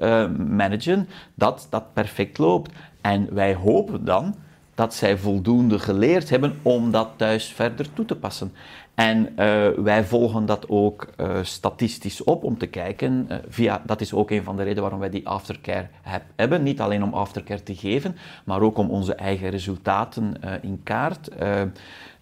managen, 0.48 1.08
dat 1.34 1.66
dat 1.70 1.92
perfect 1.92 2.38
loopt. 2.38 2.72
En 3.00 3.34
wij 3.34 3.54
hopen 3.54 4.04
dan 4.04 4.34
dat 4.74 4.94
zij 4.94 5.18
voldoende 5.18 5.78
geleerd 5.78 6.30
hebben 6.30 6.54
om 6.62 6.90
dat 6.90 7.08
thuis 7.16 7.46
verder 7.52 7.92
toe 7.92 8.04
te 8.04 8.16
passen. 8.16 8.52
En 8.94 9.36
eh, 9.36 9.68
wij 9.76 10.04
volgen 10.04 10.46
dat 10.46 10.68
ook 10.68 11.06
eh, 11.16 11.38
statistisch 11.42 12.24
op 12.24 12.44
om 12.44 12.58
te 12.58 12.66
kijken. 12.66 13.24
eh, 13.28 13.36
via, 13.48 13.82
dat 13.86 14.00
is 14.00 14.12
ook 14.12 14.30
een 14.30 14.42
van 14.42 14.56
de 14.56 14.62
redenen 14.62 14.82
waarom 14.82 15.00
wij 15.00 15.10
die 15.10 15.28
aftercare 15.28 15.88
heb- 16.02 16.24
hebben. 16.36 16.62
Niet 16.62 16.80
alleen 16.80 17.02
om 17.02 17.14
aftercare 17.14 17.62
te 17.62 17.74
geven, 17.74 18.16
maar 18.44 18.60
ook 18.60 18.78
om 18.78 18.90
onze 18.90 19.14
eigen 19.14 19.50
resultaten 19.50 20.34
in 20.62 20.80
kaart 20.82 21.30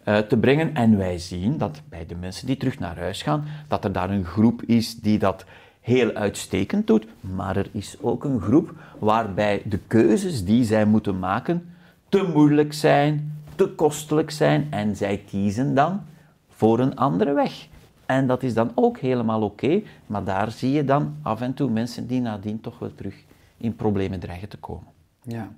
te 0.05 0.37
brengen. 0.41 0.75
En 0.75 0.97
wij 0.97 1.19
zien 1.19 1.59
dat 1.59 1.81
bij 1.89 2.07
de 2.07 2.15
mensen 2.15 2.47
die 2.47 2.57
terug 2.57 2.79
naar 2.79 2.99
huis 2.99 3.23
gaan, 3.23 3.45
dat 3.69 3.85
er 3.85 3.93
daar 3.93 4.11
een 4.11 4.25
groep 4.25 4.63
is 4.63 4.95
die 5.01 5.19
dat 5.19 5.45
heel 5.81 6.13
uitstekend 6.13 6.87
doet. 6.87 7.07
Maar 7.21 7.57
er 7.57 7.69
is 7.73 7.97
ook 8.01 8.25
een 8.25 8.41
groep 8.41 8.73
waarbij 8.99 9.63
de 9.65 9.79
keuzes 9.87 10.45
die 10.45 10.65
zij 10.65 10.85
moeten 10.85 11.19
maken 11.19 11.70
te 12.11 12.31
moeilijk 12.35 12.73
zijn, 12.73 13.43
te 13.55 13.69
kostelijk 13.69 14.31
zijn 14.31 14.67
en 14.71 14.97
zij 14.97 15.23
kiezen 15.27 15.75
dan 15.75 16.01
voor 16.49 16.79
een 16.79 16.97
andere 16.97 17.33
weg. 17.33 17.67
En 18.07 18.27
dat 18.27 18.43
is 18.43 18.55
dan 18.55 18.73
ook 18.75 18.99
helemaal 18.99 19.43
oké, 19.43 19.83
maar 20.07 20.25
daar 20.25 20.51
zie 20.51 20.71
je 20.73 20.85
dan 20.85 21.15
af 21.23 21.41
en 21.41 21.55
toe 21.55 21.71
mensen 21.71 22.07
die 22.07 22.21
nadien 22.21 22.61
toch 22.61 22.79
wel 22.79 22.95
terug 22.95 23.15
in 23.57 23.77
problemen 23.77 24.21
dreigen 24.21 24.49
te 24.49 24.57
komen. 24.57 24.87
Ja. 25.23 25.49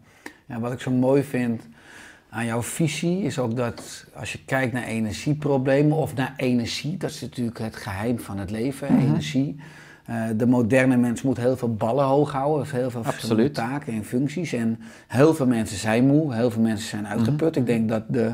ja, 0.47 0.61
wat 0.61 0.73
ik 0.73 0.81
zo 0.81 0.91
mooi 0.91 1.23
vind 1.23 1.63
aan 2.31 2.45
jouw 2.47 2.63
visie 2.63 3.23
is 3.23 3.39
ook 3.39 3.57
dat 3.57 4.07
als 4.15 4.33
je 4.33 4.45
kijkt 4.45 4.73
naar 4.73 4.83
energieproblemen 4.85 5.97
of 5.97 6.15
naar 6.15 6.35
energie, 6.37 6.97
dat 6.97 7.11
is 7.11 7.21
natuurlijk 7.21 7.59
het 7.59 7.77
geheim 7.77 8.19
van 8.19 8.39
het 8.39 8.51
leven, 8.51 8.93
Mhm. 8.95 9.03
energie. 9.03 9.57
Eh, 10.13 10.23
de 10.37 10.47
moderne 10.47 10.97
mens 10.97 11.23
moet 11.23 11.37
heel 11.37 11.57
veel 11.57 11.75
ballen 11.75 12.05
hoog 12.05 12.33
houden, 12.33 12.59
heeft 12.59 12.73
heel 12.77 12.91
veel 12.91 13.03
verschillende 13.05 13.51
taken 13.51 13.93
en 13.93 14.05
functies. 14.05 14.53
En 14.53 14.79
heel 15.09 15.35
veel 15.35 15.47
mensen 15.47 15.77
zijn 15.79 16.07
moe, 16.07 16.35
heel 16.35 16.51
veel 16.51 16.63
mensen 16.63 16.89
zijn 16.89 17.07
uitgeput. 17.07 17.51
Mhm. 17.51 17.59
Ik 17.61 17.67
denk 17.67 17.89
dat 17.89 18.03
de 18.09 18.33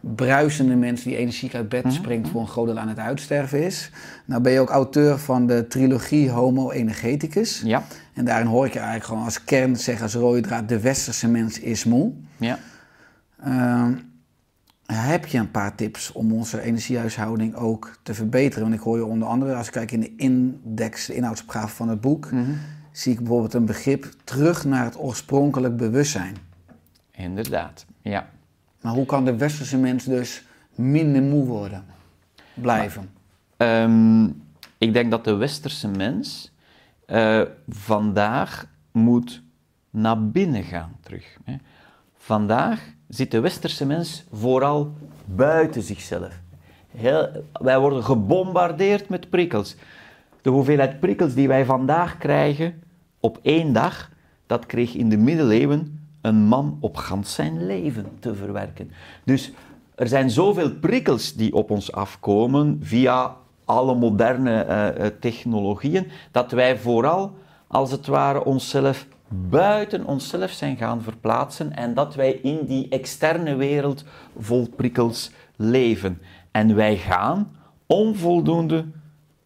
bruisende 0.00 0.74
mens 0.74 1.02
die 1.02 1.16
energiek 1.16 1.54
uit 1.54 1.72
Mhm. 1.72 1.82
bed 1.82 1.92
springt 1.92 2.28
voor 2.28 2.40
een 2.40 2.46
groot 2.48 2.66
deel 2.66 2.78
aan 2.78 2.88
het 2.88 2.98
uitsterven 2.98 3.64
is. 3.64 3.90
Nou 4.24 4.42
ben 4.42 4.52
je 4.52 4.60
ook 4.60 4.70
auteur 4.70 5.18
van 5.18 5.46
de 5.46 5.66
trilogie 5.66 6.30
Homo 6.30 6.70
Energeticus. 6.70 7.62
Ja, 7.64 7.82
En 8.14 8.24
daarin 8.24 8.46
hoor 8.46 8.66
ik 8.66 8.72
je 8.72 8.78
eigenlijk 8.78 9.08
gewoon 9.08 9.24
als 9.24 9.44
kern 9.44 9.76
zeggen, 9.76 10.02
als 10.04 10.14
rode 10.14 10.40
draad, 10.40 10.68
de 10.68 10.80
westerse 10.80 11.28
mens 11.28 11.60
is 11.60 11.84
moe. 11.84 12.12
ja. 12.36 12.58
Ehm, 13.44 13.92
heb 14.92 15.26
je 15.26 15.38
een 15.38 15.50
paar 15.50 15.74
tips 15.74 16.12
om 16.12 16.32
onze 16.32 16.60
energiehuishouding 16.60 17.54
ook 17.54 17.98
te 18.02 18.14
verbeteren? 18.14 18.62
Want 18.62 18.74
ik 18.74 18.80
hoor 18.80 18.96
je 18.96 19.04
onder 19.04 19.28
andere, 19.28 19.54
als 19.54 19.66
ik 19.66 19.72
kijk 19.72 19.90
in 19.90 20.00
de 20.00 20.16
index, 20.16 21.06
de 21.06 21.14
inhoudsopgave 21.14 21.74
van 21.74 21.88
het 21.88 22.00
boek, 22.00 22.28
zie 22.92 23.12
ik 23.12 23.18
bijvoorbeeld 23.18 23.54
een 23.54 23.64
begrip 23.64 24.12
terug 24.24 24.64
naar 24.64 24.84
het 24.84 24.98
oorspronkelijk 24.98 25.76
bewustzijn. 25.76 26.36
inderdaad. 27.10 27.86
Ja. 28.02 28.28
Maar 28.80 28.92
hoe 28.92 29.06
kan 29.06 29.24
de 29.24 29.36
westerse 29.36 29.78
mens 29.78 30.04
dus 30.04 30.44
minder 30.74 31.22
moe 31.22 31.46
worden? 31.46 31.84
Blijven. 32.54 33.10
Ehm, 33.56 34.24
ik 34.78 34.92
denk 34.92 35.10
dat 35.10 35.24
de 35.24 35.34
westerse 35.34 35.88
mens 35.88 36.52
eh, 37.06 37.42
vandaag 37.68 38.66
moet 38.92 39.42
naar 39.90 40.28
binnen 40.28 40.62
gaan 40.62 40.96
terug. 41.00 41.36
Hè. 41.44 41.56
Vandaag 42.16 42.80
zit 43.10 43.30
de 43.30 43.40
westerse 43.40 43.86
mens 43.86 44.24
vooral 44.32 44.92
buiten 45.24 45.82
zichzelf. 45.82 46.40
Heel, 46.90 47.44
wij 47.52 47.78
worden 47.78 48.04
gebombardeerd 48.04 49.08
met 49.08 49.30
prikkels. 49.30 49.76
De 50.42 50.50
hoeveelheid 50.50 51.00
prikkels 51.00 51.34
die 51.34 51.48
wij 51.48 51.64
vandaag 51.64 52.18
krijgen 52.18 52.82
op 53.20 53.38
één 53.42 53.72
dag, 53.72 54.10
dat 54.46 54.66
kreeg 54.66 54.94
in 54.94 55.08
de 55.08 55.16
middeleeuwen 55.16 56.00
een 56.20 56.36
man 56.36 56.78
op 56.80 56.96
gans 56.96 57.34
zijn 57.34 57.66
leven 57.66 58.06
te 58.18 58.34
verwerken. 58.34 58.90
Dus 59.24 59.52
er 59.94 60.08
zijn 60.08 60.30
zoveel 60.30 60.70
prikkels 60.70 61.34
die 61.34 61.54
op 61.54 61.70
ons 61.70 61.92
afkomen 61.92 62.78
via 62.82 63.36
alle 63.64 63.94
moderne 63.94 64.62
eh, 64.62 64.88
eh, 64.88 65.12
technologieën, 65.20 66.06
dat 66.30 66.50
wij 66.52 66.78
vooral 66.78 67.34
als 67.66 67.90
het 67.90 68.06
ware 68.06 68.44
onszelf 68.44 69.06
buiten 69.32 70.06
onszelf 70.06 70.50
zijn 70.50 70.76
gaan 70.76 71.02
verplaatsen 71.02 71.76
en 71.76 71.94
dat 71.94 72.14
wij 72.14 72.32
in 72.32 72.64
die 72.66 72.88
externe 72.88 73.54
wereld 73.54 74.04
vol 74.38 74.68
prikkels 74.76 75.30
leven. 75.56 76.18
En 76.50 76.74
wij 76.74 76.96
gaan 76.96 77.50
onvoldoende 77.86 78.84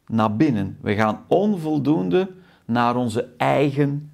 naar 0.07 0.37
binnen. 0.37 0.79
We 0.81 0.95
gaan 0.95 1.21
onvoldoende 1.27 2.31
naar 2.65 2.97
onze 2.97 3.29
eigen 3.37 4.11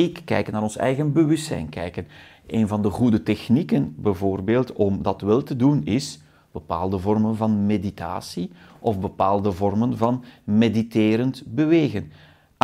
ik 0.00 0.22
kijken, 0.24 0.52
naar 0.52 0.62
ons 0.62 0.76
eigen 0.76 1.12
bewustzijn 1.12 1.68
kijken. 1.68 2.06
Een 2.46 2.68
van 2.68 2.82
de 2.82 2.90
goede 2.90 3.22
technieken 3.22 3.94
bijvoorbeeld 3.98 4.72
om 4.72 5.02
dat 5.02 5.20
wel 5.20 5.42
te 5.42 5.56
doen 5.56 5.84
is 5.84 6.20
bepaalde 6.52 6.98
vormen 6.98 7.36
van 7.36 7.66
meditatie 7.66 8.50
of 8.78 9.00
bepaalde 9.00 9.52
vormen 9.52 9.96
van 9.96 10.24
mediterend 10.44 11.42
bewegen. 11.46 12.12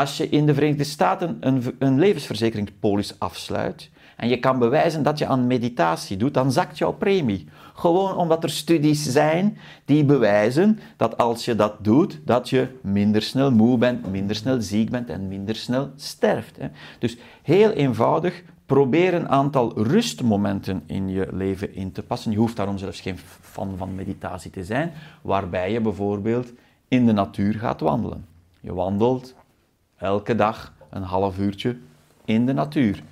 Als 0.01 0.17
je 0.17 0.29
in 0.29 0.47
de 0.47 0.55
Verenigde 0.55 0.85
Staten 0.85 1.37
een, 1.41 1.77
een 1.79 1.99
levensverzekeringspolis 1.99 3.19
afsluit 3.19 3.91
en 4.17 4.29
je 4.29 4.39
kan 4.39 4.59
bewijzen 4.59 5.03
dat 5.03 5.19
je 5.19 5.27
aan 5.27 5.47
meditatie 5.47 6.17
doet, 6.17 6.35
dan 6.35 6.53
zakt 6.53 6.79
jouw 6.79 6.93
premie. 6.93 7.49
Gewoon 7.75 8.17
omdat 8.17 8.43
er 8.43 8.51
studies 8.51 9.03
zijn 9.03 9.59
die 9.85 10.05
bewijzen 10.05 10.79
dat 10.97 11.17
als 11.19 11.45
je 11.45 11.55
dat 11.55 11.85
doet, 11.85 12.21
dat 12.25 12.49
je 12.49 12.69
minder 12.81 13.23
snel 13.23 13.51
moe 13.51 13.79
bent, 13.79 14.11
minder 14.11 14.37
snel 14.37 14.61
ziek 14.61 14.91
bent 14.91 15.11
en 15.11 15.29
minder 15.29 15.57
snel 15.57 15.91
sterft. 15.97 16.59
Dus 16.99 17.17
heel 17.43 17.71
eenvoudig, 17.71 18.43
probeer 18.67 19.15
een 19.15 19.29
aantal 19.29 19.83
rustmomenten 19.83 20.83
in 20.87 21.09
je 21.09 21.29
leven 21.33 21.75
in 21.75 21.93
te 21.93 22.03
passen. 22.03 22.31
Je 22.31 22.39
hoeft 22.39 22.57
daarom 22.57 22.79
zelfs 22.79 23.01
geen 23.01 23.19
fan 23.41 23.75
van 23.77 23.95
meditatie 23.95 24.51
te 24.51 24.65
zijn, 24.65 24.93
waarbij 25.23 25.73
je 25.73 25.81
bijvoorbeeld 25.81 26.53
in 26.89 27.07
de 27.07 27.13
natuur 27.13 27.55
gaat 27.55 27.81
wandelen. 27.81 28.27
Je 28.61 28.75
wandelt 28.75 29.35
elke 29.97 30.35
dag 30.35 30.73
een 30.91 31.03
half 31.03 31.39
uurtje 31.39 31.77
in 32.25 32.47
de 32.47 32.53
natuur. 32.53 33.03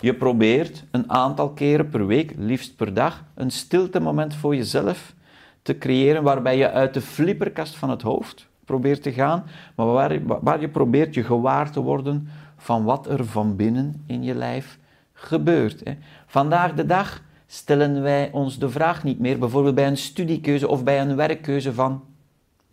Je 0.00 0.14
probeert 0.14 0.84
een 0.90 1.10
aantal 1.10 1.50
keren 1.50 1.88
per 1.88 2.06
week, 2.06 2.34
liefst 2.36 2.76
per 2.76 2.94
dag, 2.94 3.24
een 3.34 3.50
stilte 3.50 4.00
moment 4.00 4.34
voor 4.34 4.56
jezelf 4.56 5.14
te 5.62 5.78
creëren 5.78 6.22
waarbij 6.22 6.56
je 6.56 6.70
uit 6.70 6.94
de 6.94 7.00
flipperkast 7.00 7.76
van 7.76 7.90
het 7.90 8.02
hoofd 8.02 8.46
probeert 8.64 9.02
te 9.02 9.12
gaan, 9.12 9.44
maar 9.74 9.86
waar, 9.86 10.20
waar 10.40 10.60
je 10.60 10.68
probeert 10.68 11.14
je 11.14 11.24
gewaar 11.24 11.70
te 11.70 11.80
worden 11.80 12.28
van 12.56 12.84
wat 12.84 13.08
er 13.08 13.24
van 13.24 13.56
binnen 13.56 14.02
in 14.06 14.22
je 14.22 14.34
lijf 14.34 14.78
gebeurt. 15.12 15.80
Hè. 15.84 15.92
Vandaag 16.26 16.74
de 16.74 16.86
dag 16.86 17.22
stellen 17.46 18.02
wij 18.02 18.30
ons 18.32 18.58
de 18.58 18.68
vraag 18.68 19.04
niet 19.04 19.18
meer, 19.18 19.38
bijvoorbeeld 19.38 19.74
bij 19.74 19.86
een 19.86 19.96
studiekeuze 19.96 20.68
of 20.68 20.84
bij 20.84 21.00
een 21.00 21.16
werkkeuze 21.16 21.74
van 21.74 22.04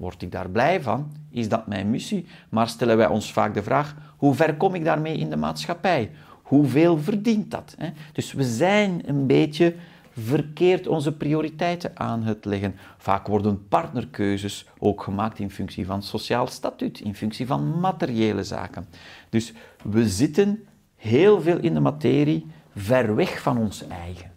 Word 0.02 0.22
ik 0.22 0.32
daar 0.32 0.50
blij 0.50 0.82
van? 0.82 1.12
Is 1.30 1.50
dat 1.50 1.68
mijn 1.68 1.90
missie? 1.90 2.26
Maar 2.50 2.68
stellen 2.68 2.98
wij 2.98 3.08
ons 3.08 3.34
vaak 3.34 3.54
de 3.54 3.64
vraag: 3.64 3.96
hoe 4.18 4.34
ver 4.34 4.56
kom 4.56 4.76
ik 4.76 4.84
daarmee 4.84 5.18
in 5.18 5.30
de 5.30 5.36
maatschappij? 5.36 6.12
Hoeveel 6.42 6.98
verdient 6.98 7.52
dat? 7.52 7.76
Dus 8.14 8.34
we 8.34 8.44
zijn 8.44 9.02
een 9.06 9.28
beetje 9.28 9.76
verkeerd 10.18 10.88
onze 10.88 11.12
prioriteiten 11.12 11.92
aan 11.94 12.24
het 12.24 12.46
leggen. 12.46 12.76
Vaak 12.98 13.28
worden 13.28 13.68
partnerkeuzes 13.68 14.66
ook 14.78 15.04
gemaakt 15.04 15.40
in 15.40 15.52
functie 15.52 15.86
van 15.86 16.04
sociaal 16.04 16.48
statuut, 16.48 17.00
in 17.00 17.16
functie 17.16 17.48
van 17.48 17.80
materiële 17.80 18.44
zaken. 18.44 18.88
Dus 19.30 19.54
we 19.84 20.10
zitten 20.10 20.64
heel 20.96 21.42
veel 21.42 21.58
in 21.58 21.74
de 21.74 21.80
materie 21.80 22.48
ver 22.76 23.16
weg 23.16 23.42
van 23.42 23.58
ons 23.58 23.88
eigen. 23.88 24.30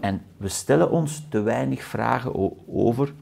En 0.00 0.22
we 0.36 0.48
stellen 0.48 0.90
ons 0.90 1.26
te 1.28 1.40
weinig 1.40 1.82
vragen 1.82 2.56
over, 2.66 3.12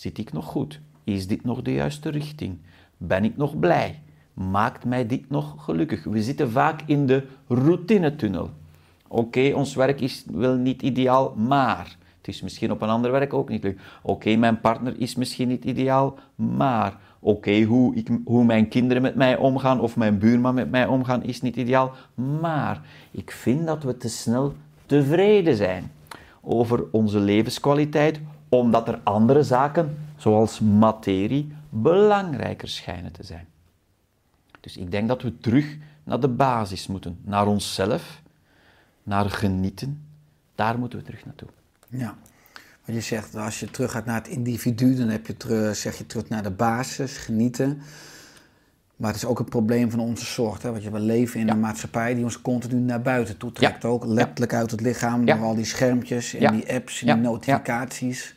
zit 0.00 0.18
ik 0.18 0.32
nog 0.32 0.44
goed? 0.44 0.80
Is 1.04 1.26
dit 1.26 1.44
nog 1.44 1.62
de 1.62 1.72
juiste 1.72 2.08
richting? 2.08 2.58
Ben 2.96 3.24
ik 3.24 3.36
nog 3.36 3.58
blij? 3.58 4.02
Maakt 4.34 4.84
mij 4.84 5.06
dit 5.06 5.30
nog 5.30 5.54
gelukkig? 5.64 6.04
We 6.04 6.22
zitten 6.22 6.50
vaak 6.50 6.82
in 6.86 7.06
de 7.06 7.26
routinetunnel. 7.48 8.50
Oké, 9.08 9.52
ons 9.54 9.74
werk 9.74 10.00
is 10.00 10.24
wel 10.30 10.56
niet 10.56 10.82
ideaal, 10.82 11.34
maar 11.34 11.96
het 12.16 12.28
is 12.28 12.42
misschien 12.42 12.70
op 12.70 12.82
een 12.82 12.88
ander 12.88 13.10
werk 13.10 13.34
ook 13.34 13.48
niet 13.48 13.62
leuk. 13.62 13.80
Oké, 14.02 14.36
mijn 14.36 14.60
partner 14.60 14.94
is 15.00 15.14
misschien 15.14 15.48
niet 15.48 15.64
ideaal, 15.64 16.18
maar 16.34 16.98
oké, 17.18 17.62
hoe, 17.62 17.94
ik, 17.94 18.08
hoe 18.24 18.44
mijn 18.44 18.68
kinderen 18.68 19.02
met 19.02 19.14
mij 19.14 19.36
omgaan 19.36 19.80
of 19.80 19.96
mijn 19.96 20.18
buurman 20.18 20.54
met 20.54 20.70
mij 20.70 20.86
omgaan 20.86 21.22
is 21.22 21.42
niet 21.42 21.56
ideaal, 21.56 21.92
maar 22.40 22.80
ik 23.10 23.30
vind 23.30 23.66
dat 23.66 23.82
we 23.82 23.96
te 23.96 24.08
snel 24.08 24.54
tevreden 24.86 25.56
zijn 25.56 25.90
over 26.40 26.84
onze 26.90 27.18
levenskwaliteit, 27.18 28.20
omdat 28.58 28.88
er 28.88 29.00
andere 29.02 29.42
zaken, 29.42 29.98
zoals 30.16 30.60
materie, 30.60 31.52
belangrijker 31.68 32.68
schijnen 32.68 33.12
te 33.12 33.22
zijn. 33.22 33.46
Dus 34.60 34.76
ik 34.76 34.90
denk 34.90 35.08
dat 35.08 35.22
we 35.22 35.38
terug 35.38 35.76
naar 36.04 36.20
de 36.20 36.28
basis 36.28 36.86
moeten, 36.86 37.18
naar 37.24 37.46
onszelf, 37.46 38.22
naar 39.02 39.30
genieten. 39.30 40.06
Daar 40.54 40.78
moeten 40.78 40.98
we 40.98 41.04
terug 41.04 41.24
naartoe. 41.24 41.48
Ja, 41.88 42.16
want 42.84 42.98
je 42.98 43.00
zegt, 43.00 43.36
als 43.36 43.60
je 43.60 43.70
terug 43.70 43.90
gaat 43.90 44.04
naar 44.04 44.14
het 44.14 44.28
individu, 44.28 44.94
dan 44.94 45.08
heb 45.08 45.26
je 45.26 45.36
terug, 45.36 45.76
zeg 45.76 45.98
je 45.98 46.06
terug 46.06 46.28
naar 46.28 46.42
de 46.42 46.50
basis, 46.50 47.16
genieten. 47.16 47.82
Maar 48.96 49.12
het 49.12 49.22
is 49.22 49.28
ook 49.28 49.38
een 49.38 49.44
probleem 49.44 49.90
van 49.90 50.00
onze 50.00 50.24
soort. 50.24 50.62
Hè? 50.62 50.70
Want 50.70 50.82
je, 50.82 50.90
we 50.90 51.00
leven 51.00 51.40
in 51.40 51.48
een 51.48 51.60
maatschappij 51.60 52.14
die 52.14 52.24
ons 52.24 52.42
continu 52.42 52.80
naar 52.80 53.02
buiten 53.02 53.36
toe 53.36 53.52
trekt. 53.52 53.84
Ook 53.84 54.04
letterlijk 54.04 54.54
uit 54.54 54.70
het 54.70 54.80
lichaam 54.80 55.24
door 55.24 55.42
al 55.42 55.54
die 55.54 55.64
schermpjes 55.64 56.34
en 56.34 56.52
die 56.52 56.72
apps 56.72 57.02
en 57.02 57.14
die 57.14 57.24
notificaties. 57.24 58.34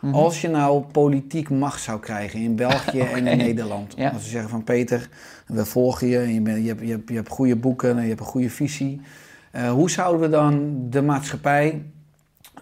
Mhm. 0.00 0.14
Als 0.14 0.40
je 0.40 0.48
nou 0.48 0.84
politiek 0.92 1.50
macht 1.50 1.82
zou 1.82 2.00
krijgen 2.00 2.40
in 2.40 2.56
België 2.56 3.00
en 3.14 3.26
in 3.26 3.36
Nederland. 3.36 3.96
Als 4.12 4.24
ze 4.24 4.30
zeggen 4.30 4.50
van 4.50 4.64
Peter, 4.64 5.08
we 5.46 5.64
volgen 5.64 6.06
je, 6.06 6.34
je, 6.34 6.40
bent, 6.40 6.62
je, 6.62 6.68
hebt, 6.68 6.80
je, 6.80 6.90
hebt, 6.90 7.08
je 7.08 7.14
hebt 7.14 7.28
goede 7.28 7.56
boeken, 7.56 8.02
je 8.02 8.08
hebt 8.08 8.20
een 8.20 8.26
goede 8.26 8.50
visie. 8.50 9.00
Uh, 9.52 9.70
hoe 9.70 9.90
zouden 9.90 10.20
we 10.20 10.28
dan 10.28 10.76
de 10.90 11.02
maatschappij 11.02 11.82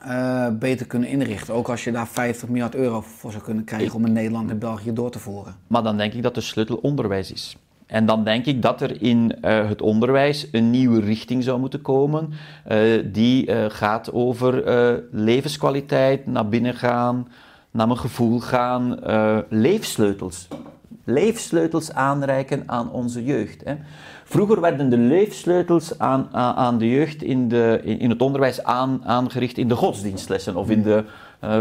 uh, 0.07 0.49
beter 0.59 0.87
kunnen 0.87 1.09
inrichten? 1.09 1.55
Ook 1.55 1.69
als 1.69 1.85
je 1.85 1.93
daar 1.93 2.07
50 2.07 2.49
miljard 2.49 2.75
euro 2.75 3.01
voor 3.01 3.31
zou 3.31 3.43
kunnen 3.43 3.65
krijgen 3.65 3.95
om 3.95 4.07
in 4.07 4.13
Nederland 4.13 4.51
en 4.51 4.59
België 4.59 4.93
door 4.93 5.11
te 5.11 5.19
voeren. 5.19 5.55
Maar 5.67 5.83
dan 5.83 5.97
denk 5.97 6.13
ik 6.13 6.23
dat 6.23 6.35
de 6.35 6.41
sleutel 6.41 6.77
onderwijs 6.77 7.33
is. 7.33 7.57
En 7.87 8.07
dan 8.07 8.25
denk 8.25 8.47
ik 8.47 8.63
dat 8.63 8.81
er 8.81 9.03
in 9.03 9.37
uh, 9.43 9.69
het 9.69 9.83
onderwijs 9.83 10.49
een 10.53 10.71
nieuwe 10.71 11.01
richting 11.01 11.43
zou 11.43 11.61
moeten 11.61 11.83
komen, 11.83 12.33
uh, 12.73 13.03
die 13.05 13.47
uh, 13.47 13.65
gaat 13.69 14.13
over 14.13 14.65
levenskwaliteit, 15.11 16.27
naar 16.27 16.49
binnen 16.49 16.75
gaan, 16.75 17.29
naar 17.71 17.87
mijn 17.87 17.99
gevoel 17.99 18.41
gaan, 18.41 18.99
leefsleutels. 19.49 20.49
Leefsleutels 21.05 21.93
aanreiken 21.93 22.63
aan 22.67 22.91
onze 22.91 23.25
jeugd. 23.25 23.65
Hè. 23.65 23.75
Vroeger 24.25 24.61
werden 24.61 24.91
de 24.91 24.99
leefsleutels 24.99 25.99
aan, 25.99 26.29
aan 26.33 26.79
de 26.79 26.91
jeugd 26.91 27.23
in, 27.23 27.49
de, 27.49 27.81
in, 27.85 28.11
het 28.11 28.23
onderwijs 28.23 28.63
aan, 28.63 29.01
aangericht 29.05 29.59
in 29.59 29.69
de 29.69 29.77
godsdienstlessen 29.77 30.57
of 30.57 30.71
in 30.71 30.83
de 30.83 31.05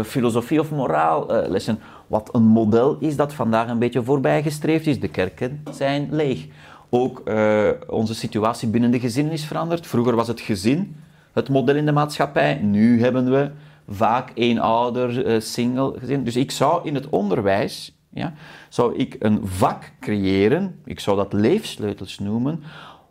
filosofie 0.04 0.60
of 0.60 0.70
moraallessen. 0.70 1.78
Wat 2.06 2.28
een 2.32 2.42
model 2.42 2.96
is 3.00 3.16
dat 3.16 3.32
vandaag 3.32 3.68
een 3.68 3.78
beetje 3.78 4.02
voorbijgestreefd 4.02 4.86
is. 4.86 5.00
De 5.00 5.08
kerken 5.08 5.62
zijn 5.70 6.08
leeg. 6.10 6.46
Ook 6.90 7.22
uh, 7.24 7.68
onze 7.86 8.14
situatie 8.14 8.68
binnen 8.68 8.90
de 8.90 9.00
gezin 9.00 9.30
is 9.30 9.44
veranderd. 9.44 9.86
Vroeger 9.86 10.16
was 10.16 10.28
het 10.28 10.40
gezin 10.40 10.96
het 11.32 11.48
model 11.48 11.76
in 11.76 11.86
de 11.86 11.92
maatschappij. 11.92 12.54
Nu 12.54 13.00
hebben 13.00 13.30
we 13.30 13.50
vaak 13.88 14.30
één 14.34 14.58
ouder, 14.58 15.26
uh, 15.26 15.40
single 15.40 15.98
gezin. 15.98 16.24
Dus 16.24 16.36
ik 16.36 16.50
zou 16.50 16.86
in 16.86 16.94
het 16.94 17.08
onderwijs 17.08 17.94
ja, 18.14 18.32
zou 18.68 18.96
ik 18.96 19.16
een 19.18 19.40
vak 19.46 19.92
creëren, 20.00 20.80
ik 20.84 21.00
zou 21.00 21.16
dat 21.16 21.32
leefsleutels 21.32 22.18
noemen, 22.18 22.62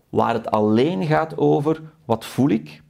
waar 0.09 0.33
het 0.33 0.51
alleen 0.51 1.05
gaat 1.05 1.37
over 1.37 1.81
wat 2.05 2.25
voel 2.25 2.49
ik, 2.49 2.81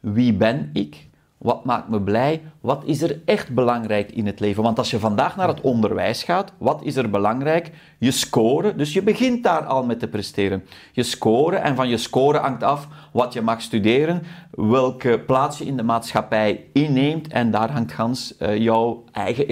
wie 0.00 0.32
ben 0.32 0.70
ik, 0.72 1.05
wat 1.38 1.64
maakt 1.64 1.88
me 1.88 2.00
blij? 2.00 2.42
Wat 2.60 2.82
is 2.84 3.02
er 3.02 3.20
echt 3.24 3.54
belangrijk 3.54 4.10
in 4.10 4.26
het 4.26 4.40
leven? 4.40 4.62
Want 4.62 4.78
als 4.78 4.90
je 4.90 4.98
vandaag 4.98 5.36
naar 5.36 5.48
het 5.48 5.60
onderwijs 5.60 6.22
gaat, 6.22 6.52
wat 6.58 6.82
is 6.82 6.96
er 6.96 7.10
belangrijk? 7.10 7.70
Je 7.98 8.10
scoren, 8.10 8.78
dus 8.78 8.92
je 8.92 9.02
begint 9.02 9.44
daar 9.44 9.64
al 9.64 9.84
met 9.84 9.98
te 9.98 10.08
presteren. 10.08 10.64
Je 10.92 11.02
scoren 11.02 11.62
en 11.62 11.76
van 11.76 11.88
je 11.88 11.96
scoren 11.96 12.40
hangt 12.40 12.62
af 12.62 12.88
wat 13.12 13.32
je 13.32 13.40
mag 13.40 13.62
studeren, 13.62 14.22
welke 14.50 15.20
plaats 15.26 15.58
je 15.58 15.64
in 15.64 15.76
de 15.76 15.82
maatschappij 15.82 16.64
inneemt 16.72 17.28
en 17.28 17.50
daar 17.50 17.70
hangt 17.70 17.92
gans 17.92 18.34
uh, 18.38 18.56
jouw 18.56 19.04
eigen 19.12 19.48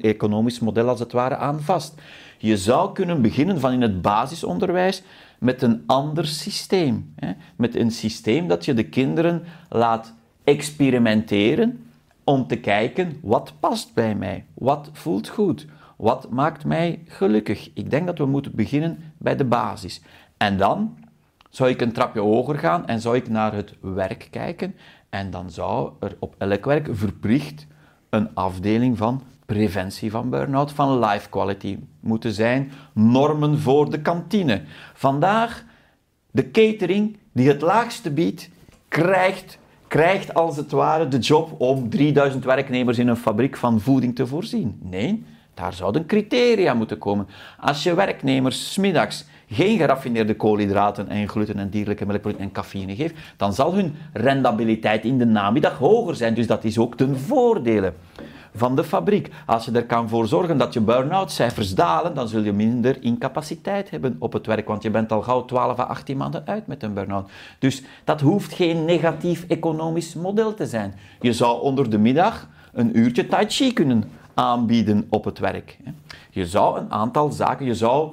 economisch 0.00 0.60
model 0.60 0.88
als 0.88 1.00
het 1.00 1.12
ware 1.12 1.36
aan 1.36 1.60
vast. 1.60 2.00
Je 2.38 2.56
zou 2.56 2.92
kunnen 2.92 3.22
beginnen 3.22 3.60
van 3.60 3.72
in 3.72 3.82
het 3.82 4.02
basisonderwijs 4.02 5.02
met 5.38 5.62
een 5.62 5.82
ander 5.86 6.26
systeem. 6.26 7.12
Hè? 7.16 7.32
Met 7.56 7.76
een 7.76 7.90
systeem 7.90 8.48
dat 8.48 8.64
je 8.64 8.74
de 8.74 8.88
kinderen 8.88 9.42
laat 9.68 10.14
experimenteren 10.48 11.90
om 12.24 12.46
te 12.46 12.56
kijken 12.56 13.18
wat 13.22 13.52
past 13.60 13.94
bij 13.94 14.14
mij, 14.14 14.44
wat 14.54 14.90
voelt 14.92 15.28
goed, 15.28 15.66
wat 15.96 16.30
maakt 16.30 16.64
mij 16.64 17.02
gelukkig. 17.06 17.70
Ik 17.74 17.90
denk 17.90 18.06
dat 18.06 18.18
we 18.18 18.26
moeten 18.26 18.54
beginnen 18.54 18.98
bij 19.18 19.36
de 19.36 19.44
basis. 19.44 20.02
En 20.36 20.56
dan 20.56 20.96
zou 21.50 21.70
ik 21.70 21.80
een 21.80 21.92
trapje 21.92 22.20
hoger 22.20 22.58
gaan 22.58 22.86
en 22.86 23.00
zou 23.00 23.16
ik 23.16 23.28
naar 23.28 23.52
het 23.52 23.74
werk 23.80 24.28
kijken 24.30 24.74
en 25.10 25.30
dan 25.30 25.50
zou 25.50 25.92
er 26.00 26.16
op 26.18 26.34
elk 26.38 26.64
werk 26.64 26.88
verplicht 26.90 27.66
een 28.10 28.34
afdeling 28.34 28.96
van 28.98 29.22
preventie 29.46 30.10
van 30.10 30.30
burn-out, 30.30 30.72
van 30.72 30.98
life 30.98 31.28
quality 31.28 31.78
moeten 32.00 32.32
zijn, 32.32 32.72
normen 32.92 33.58
voor 33.58 33.90
de 33.90 34.00
kantine. 34.00 34.62
Vandaag 34.94 35.64
de 36.30 36.50
catering 36.50 37.16
die 37.32 37.48
het 37.48 37.60
laagste 37.60 38.10
biedt, 38.10 38.50
krijgt 38.88 39.58
krijgt 39.88 40.34
als 40.34 40.56
het 40.56 40.70
ware 40.70 41.08
de 41.08 41.18
job 41.18 41.60
om 41.60 41.90
3000 41.90 42.44
werknemers 42.44 42.98
in 42.98 43.08
een 43.08 43.16
fabriek 43.16 43.56
van 43.56 43.80
voeding 43.80 44.14
te 44.14 44.26
voorzien. 44.26 44.78
Nee, 44.82 45.24
daar 45.54 45.72
zouden 45.72 46.06
criteria 46.06 46.74
moeten 46.74 46.98
komen. 46.98 47.28
Als 47.60 47.82
je 47.82 47.94
werknemers 47.94 48.72
smiddags 48.72 49.24
geen 49.50 49.78
geraffineerde 49.78 50.36
koolhydraten 50.36 51.08
en 51.08 51.28
gluten 51.28 51.58
en 51.58 51.70
dierlijke 51.70 52.06
melkproducten 52.06 52.46
en 52.46 52.52
cafeïne 52.52 52.96
geeft, 52.96 53.14
dan 53.36 53.54
zal 53.54 53.74
hun 53.74 53.94
rendabiliteit 54.12 55.04
in 55.04 55.18
de 55.18 55.26
namiddag 55.26 55.78
hoger 55.78 56.14
zijn. 56.16 56.34
Dus 56.34 56.46
dat 56.46 56.64
is 56.64 56.78
ook 56.78 56.96
ten 56.96 57.18
voordele 57.18 57.92
van 58.58 58.76
de 58.76 58.84
fabriek. 58.84 59.30
Als 59.46 59.64
je 59.64 59.72
er 59.72 59.86
kan 59.86 60.08
voor 60.08 60.26
zorgen 60.26 60.58
dat 60.58 60.72
je 60.72 60.80
burn-out 60.80 61.32
cijfers 61.32 61.74
dalen, 61.74 62.14
dan 62.14 62.28
zul 62.28 62.42
je 62.42 62.52
minder 62.52 63.02
incapaciteit 63.02 63.90
hebben 63.90 64.16
op 64.18 64.32
het 64.32 64.46
werk, 64.46 64.68
want 64.68 64.82
je 64.82 64.90
bent 64.90 65.12
al 65.12 65.22
gauw 65.22 65.44
12 65.44 65.78
à 65.78 65.82
18 65.82 66.16
maanden 66.16 66.42
uit 66.46 66.66
met 66.66 66.82
een 66.82 66.94
burn-out. 66.94 67.30
Dus 67.58 67.82
dat 68.04 68.20
hoeft 68.20 68.52
geen 68.52 68.84
negatief 68.84 69.44
economisch 69.48 70.14
model 70.14 70.54
te 70.54 70.66
zijn. 70.66 70.94
Je 71.20 71.32
zou 71.32 71.62
onder 71.62 71.90
de 71.90 71.98
middag 71.98 72.48
een 72.72 72.98
uurtje 72.98 73.26
tai 73.26 73.46
chi 73.48 73.72
kunnen 73.72 74.04
aanbieden 74.38 75.06
op 75.08 75.24
het 75.24 75.38
werk. 75.38 75.78
Je 76.30 76.46
zou 76.46 76.78
een 76.78 76.92
aantal 76.92 77.30
zaken, 77.30 77.66
je 77.66 77.74
zou 77.74 78.12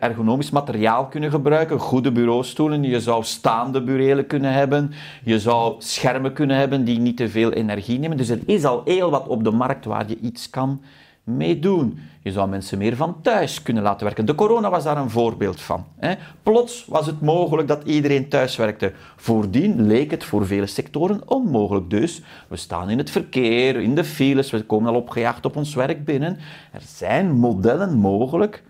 ergonomisch 0.00 0.50
materiaal 0.50 1.06
kunnen 1.06 1.30
gebruiken, 1.30 1.78
goede 1.78 2.12
bureaustoelen, 2.12 2.82
je 2.82 3.00
zou 3.00 3.24
staande 3.24 3.82
burelen 3.82 4.26
kunnen 4.26 4.52
hebben, 4.52 4.92
je 5.22 5.40
zou 5.40 5.74
schermen 5.78 6.32
kunnen 6.32 6.56
hebben 6.56 6.84
die 6.84 6.98
niet 6.98 7.16
te 7.16 7.28
veel 7.28 7.52
energie 7.52 7.98
nemen. 7.98 8.16
Dus 8.16 8.28
er 8.28 8.40
is 8.46 8.64
al 8.64 8.82
heel 8.84 9.10
wat 9.10 9.26
op 9.26 9.44
de 9.44 9.50
markt 9.50 9.84
waar 9.84 10.08
je 10.08 10.18
iets 10.20 10.50
kan 10.50 10.80
meedoen. 11.24 11.98
Je 12.22 12.32
zou 12.32 12.48
mensen 12.48 12.78
meer 12.78 12.96
van 12.96 13.16
thuis 13.22 13.62
kunnen 13.62 13.82
laten 13.82 14.06
werken. 14.06 14.26
De 14.26 14.34
corona 14.34 14.70
was 14.70 14.84
daar 14.84 14.96
een 14.96 15.10
voorbeeld 15.10 15.60
van. 15.60 15.84
Hè. 15.98 16.14
Plots 16.42 16.84
was 16.88 17.06
het 17.06 17.20
mogelijk 17.20 17.68
dat 17.68 17.82
iedereen 17.84 18.28
thuis 18.28 18.56
werkte. 18.56 18.92
Voordien 19.16 19.86
leek 19.86 20.10
het 20.10 20.24
voor 20.24 20.46
vele 20.46 20.66
sectoren 20.66 21.20
onmogelijk. 21.24 21.90
Dus 21.90 22.22
we 22.48 22.56
staan 22.56 22.90
in 22.90 22.98
het 22.98 23.10
verkeer, 23.10 23.76
in 23.76 23.94
de 23.94 24.04
files, 24.04 24.50
we 24.50 24.62
komen 24.62 24.88
al 24.88 25.00
opgejaagd 25.00 25.44
op 25.44 25.56
ons 25.56 25.74
werk 25.74 26.04
binnen. 26.04 26.38
Er 26.72 26.82
zijn 26.86 27.32
modellen 27.32 27.94
mogelijk 27.94 28.62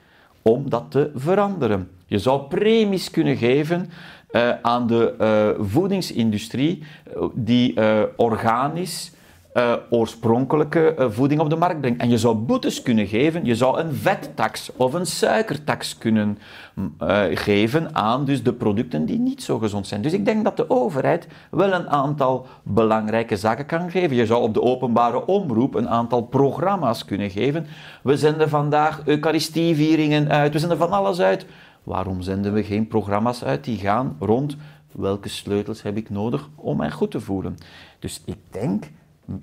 om 0.42 0.70
dat 0.70 0.84
te 0.88 1.10
veranderen. 1.14 1.88
Je 2.06 2.18
zou 2.18 2.42
premies 2.42 3.10
kunnen 3.10 3.36
geven 3.36 3.90
uh, 4.30 4.50
aan 4.62 4.86
de 4.86 5.14
uh, 5.20 5.64
voedingsindustrie 5.66 6.82
uh, 7.16 7.24
die 7.34 7.74
organisch 8.16 9.12
eh, 9.54 9.72
oorspronkelijke 9.90 10.94
eh, 10.94 11.10
voeding 11.10 11.40
op 11.40 11.50
de 11.50 11.56
markt 11.56 11.80
brengt. 11.80 12.00
En 12.00 12.10
je 12.10 12.18
zou 12.18 12.34
boetes 12.36 12.82
kunnen 12.82 13.06
geven, 13.06 13.44
je 13.44 13.54
zou 13.54 13.78
een 13.80 13.94
vettax 13.94 14.70
of 14.76 14.94
een 14.94 15.06
suikertax 15.06 15.98
kunnen 15.98 16.38
mm, 16.74 16.94
eh, 16.98 17.22
geven 17.34 17.94
aan 17.94 18.24
dus 18.24 18.42
de 18.42 18.52
producten 18.52 19.06
die 19.06 19.18
niet 19.18 19.42
zo 19.42 19.58
gezond 19.58 19.86
zijn. 19.86 20.02
Dus 20.02 20.12
ik 20.12 20.24
denk 20.24 20.44
dat 20.44 20.56
de 20.56 20.70
overheid 20.70 21.28
wel 21.50 21.72
een 21.72 21.88
aantal 21.88 22.46
belangrijke 22.62 23.36
zaken 23.36 23.66
kan 23.66 23.90
geven. 23.90 24.16
Je 24.16 24.26
zou 24.26 24.42
op 24.42 24.54
de 24.54 24.62
openbare 24.62 25.26
omroep 25.26 25.74
een 25.74 25.88
aantal 25.88 26.22
programma's 26.22 27.04
kunnen 27.04 27.30
geven. 27.30 27.66
We 28.02 28.16
zenden 28.16 28.48
vandaag 28.48 29.02
Eucharistievieringen 29.04 30.28
uit, 30.28 30.52
we 30.52 30.58
zenden 30.58 30.78
van 30.78 30.90
alles 30.90 31.20
uit. 31.20 31.46
Waarom 31.82 32.22
zenden 32.22 32.52
we 32.52 32.62
geen 32.62 32.88
programma's 32.88 33.44
uit 33.44 33.64
die 33.64 33.78
gaan 33.78 34.16
rond 34.18 34.56
welke 34.92 35.28
sleutels 35.28 35.82
heb 35.82 35.96
ik 35.96 36.10
nodig 36.10 36.48
om 36.54 36.76
mij 36.76 36.90
goed 36.90 37.10
te 37.10 37.20
voelen? 37.20 37.56
Dus 37.98 38.22
ik 38.24 38.38
denk 38.50 38.84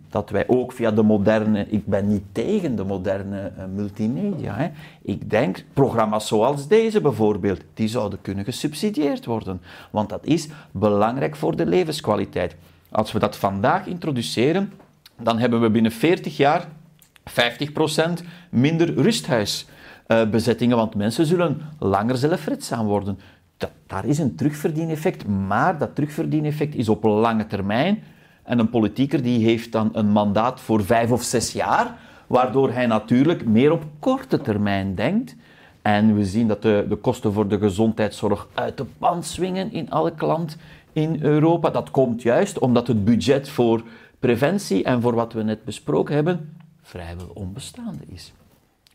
dat 0.10 0.30
wij 0.30 0.48
ook 0.48 0.72
via 0.72 0.92
de 0.92 1.02
moderne, 1.02 1.66
ik 1.70 1.86
ben 1.86 2.08
niet 2.08 2.24
tegen 2.32 2.76
de 2.76 2.84
moderne 2.84 3.52
eh, 3.58 3.66
multimedia, 3.74 4.56
hè. 4.56 4.70
ik 5.02 5.30
denk 5.30 5.64
programma's 5.74 6.28
zoals 6.28 6.68
deze 6.68 7.02
bijvoorbeeld, 7.02 7.62
die 7.74 7.88
zouden 7.88 8.22
kunnen 8.22 8.46
gesubsidieerd 8.46 9.26
worden, 9.26 9.62
want 9.92 10.10
dat 10.10 10.26
is 10.26 10.48
belangrijk 10.72 11.36
voor 11.36 11.56
de 11.56 11.66
levenskwaliteit. 11.66 12.56
Als 12.90 13.12
we 13.12 13.20
dat 13.20 13.38
vandaag 13.38 13.86
introduceren, 13.86 14.74
dan 15.22 15.40
hebben 15.40 15.62
we 15.62 15.70
binnen 15.70 15.92
40 15.92 16.38
jaar 16.38 16.68
50% 17.30 17.34
minder 18.50 18.94
rusthuisbezettingen, 18.94 20.78
want 20.78 20.96
mensen 20.96 21.26
zullen 21.26 21.62
langer 21.80 22.18
zelfredzaam 22.18 22.86
worden. 22.86 23.20
Dat, 23.58 23.72
daar 23.88 24.06
is 24.06 24.20
een 24.20 24.36
terugverdieneffect, 24.36 25.28
maar 25.28 25.78
dat 25.78 25.96
terugverdieneffect 25.96 26.76
is 26.76 26.90
op 26.90 27.04
lange 27.04 27.48
termijn 27.48 28.04
en 28.44 28.60
een 28.60 28.70
politieker 28.70 29.22
die 29.22 29.46
heeft 29.46 29.72
dan 29.72 29.90
een 29.94 30.10
mandaat 30.10 30.62
voor 30.62 30.84
vijf 30.84 31.12
of 31.12 31.24
zes 31.24 31.52
jaar, 31.52 31.98
waardoor 32.28 32.72
hij 32.72 32.86
natuurlijk 32.86 33.46
meer 33.46 33.72
op 33.72 33.84
korte 34.00 34.42
termijn 34.42 34.96
denkt. 34.96 35.36
En 35.82 36.16
we 36.16 36.26
zien 36.26 36.48
dat 36.48 36.62
de, 36.62 36.86
de 36.90 36.96
kosten 36.96 37.34
voor 37.34 37.48
de 37.48 37.58
gezondheidszorg 37.58 38.48
uit 38.54 38.78
de 38.78 38.86
pan 38.98 39.24
swingen 39.24 39.72
in 39.72 39.90
elk 39.90 40.22
land 40.22 40.58
in 40.94 41.18
Europa. 41.22 41.70
Dat 41.70 41.92
komt 41.92 42.22
juist 42.22 42.60
omdat 42.60 42.88
het 42.88 43.06
budget 43.06 43.50
voor 43.50 43.84
preventie 44.20 44.84
en 44.84 45.02
voor 45.02 45.16
wat 45.16 45.34
we 45.34 45.44
net 45.44 45.64
besproken 45.64 46.16
hebben 46.16 46.56
vrijwel 46.82 47.32
onbestaande 47.34 48.04
is. 48.08 48.34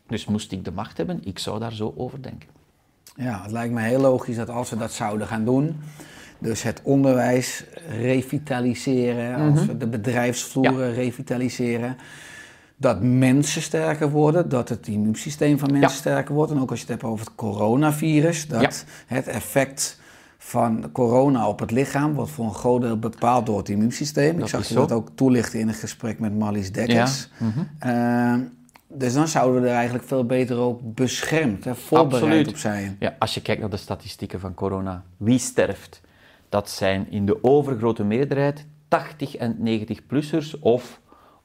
Dus 0.07 0.25
moest 0.25 0.51
ik 0.51 0.65
de 0.65 0.71
macht 0.71 0.97
hebben, 0.97 1.19
ik 1.23 1.39
zou 1.39 1.59
daar 1.59 1.73
zo 1.73 1.93
over 1.97 2.21
denken. 2.21 2.49
Ja, 3.15 3.41
het 3.41 3.51
lijkt 3.51 3.73
me 3.73 3.81
heel 3.81 3.99
logisch 3.99 4.35
dat 4.35 4.49
als 4.49 4.69
we 4.69 4.77
dat 4.77 4.91
zouden 4.91 5.27
gaan 5.27 5.45
doen, 5.45 5.75
dus 6.39 6.63
het 6.63 6.81
onderwijs 6.83 7.63
revitaliseren, 8.41 9.51
als 9.51 9.65
we 9.65 9.77
de 9.77 9.87
bedrijfsvloeren 9.87 10.93
revitaliseren, 10.93 11.97
dat 12.75 13.01
mensen 13.01 13.61
sterker 13.61 14.09
worden, 14.09 14.49
dat 14.49 14.69
het 14.69 14.87
immuunsysteem 14.87 15.59
van 15.59 15.71
mensen 15.71 15.89
Ja. 15.89 15.95
sterker 15.95 16.33
wordt. 16.35 16.51
En 16.51 16.59
ook 16.59 16.69
als 16.69 16.79
je 16.79 16.85
het 16.85 17.01
hebt 17.01 17.11
over 17.13 17.25
het 17.25 17.35
coronavirus, 17.35 18.47
dat 18.47 18.85
het 19.07 19.27
effect 19.27 19.99
van 20.37 20.89
corona 20.91 21.47
op 21.47 21.59
het 21.59 21.71
lichaam 21.71 22.13
wordt 22.13 22.31
voor 22.31 22.45
een 22.45 22.53
groot 22.53 22.81
deel 22.81 22.99
bepaald 22.99 23.45
door 23.45 23.57
het 23.57 23.69
immuunsysteem. 23.69 24.39
Ik 24.39 24.47
zag 24.47 24.67
je 24.67 24.73
dat 24.73 24.91
ook 24.91 25.09
toelichten 25.15 25.59
in 25.59 25.67
een 25.67 25.73
gesprek 25.73 26.19
met 26.19 26.37
Marlies 26.37 26.71
Dekkers. 26.71 27.29
Eh, 27.79 28.33
dus 28.87 29.13
dan 29.13 29.27
zouden 29.27 29.61
we 29.61 29.67
er 29.67 29.73
eigenlijk 29.75 30.07
veel 30.07 30.25
beter 30.25 30.57
ook 30.57 30.79
beschermd, 30.83 31.63
hè, 31.63 31.75
voorbereid 31.75 32.23
Absoluut. 32.23 32.47
op 32.47 32.57
zijn. 32.57 32.95
Ja, 32.99 33.15
als 33.19 33.33
je 33.33 33.41
kijkt 33.41 33.61
naar 33.61 33.69
de 33.69 33.77
statistieken 33.77 34.39
van 34.39 34.53
corona, 34.53 35.03
wie 35.17 35.39
sterft? 35.39 36.01
Dat 36.49 36.69
zijn 36.69 37.11
in 37.11 37.25
de 37.25 37.43
overgrote 37.43 38.03
meerderheid 38.03 38.65
80 38.87 39.35
en 39.35 39.57
90-plussers 39.65 40.59
of 40.59 40.99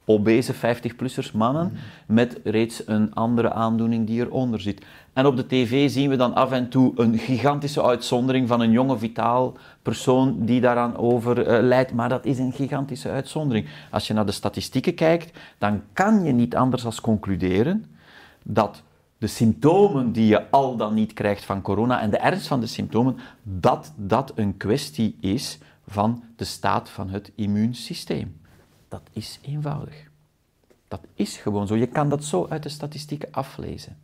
obese 0.05 0.55
50-plussers 0.55 1.33
mannen 1.35 1.73
met 2.07 2.41
reeds 2.45 2.87
een 2.87 3.15
andere 3.15 3.53
aandoening 3.53 4.07
die 4.07 4.21
eronder 4.21 4.61
zit. 4.61 4.85
En 5.13 5.27
op 5.27 5.37
de 5.37 5.47
tv 5.47 5.91
zien 5.91 6.11
we 6.11 6.17
dan 6.17 6.35
af 6.35 6.53
en 6.53 6.69
toe 6.69 6.93
een 6.97 7.19
gigantische 7.19 7.83
uitzondering 7.83 8.49
van 8.49 8.61
een 8.61 8.71
jonge, 8.71 8.99
vitaal 8.99 9.57
persoon 9.83 10.45
die 10.45 10.61
daaraan 10.61 10.97
overlijdt, 10.97 11.93
maar 11.93 12.09
dat 12.09 12.25
is 12.25 12.39
een 12.39 12.53
gigantische 12.53 13.09
uitzondering. 13.09 13.67
Als 13.91 14.07
je 14.07 14.15
naar 14.15 14.27
de 14.27 14.33
statistieken 14.33 14.95
kijkt, 14.95 15.39
dan 15.59 15.83
kan 15.93 16.25
je 16.25 16.33
niet 16.33 16.57
anders 16.57 16.83
dan 16.83 16.93
concluderen 17.01 17.85
dat 18.43 18.83
de 19.23 19.29
symptomen 19.29 20.13
die 20.13 20.27
je 20.27 20.51
al 20.51 20.77
dan 20.77 20.95
niet 20.95 21.13
krijgt 21.13 21.45
van 21.45 21.63
corona 21.63 22.01
en 22.01 22.11
de 22.11 22.17
ernst 22.17 22.47
van 22.47 22.61
de 22.61 22.67
symptomen, 22.67 23.17
dat 23.43 23.93
dat 23.97 24.33
een 24.35 24.57
kwestie 24.57 25.17
is 25.21 25.59
van 25.87 26.25
de 26.37 26.45
staat 26.45 26.91
van 26.91 27.09
het 27.09 27.33
immuunsysteem. 27.35 28.41
Dat 28.89 29.03
is 29.13 29.39
eenvoudig. 29.43 30.11
Dat 30.89 31.01
is 31.15 31.37
gewoon 31.37 31.67
zo. 31.67 31.77
Je 31.77 31.87
kan 31.87 32.09
dat 32.09 32.25
zo 32.25 32.47
uit 32.49 32.63
de 32.63 32.69
statistieken 32.69 33.29
aflezen. 33.31 33.97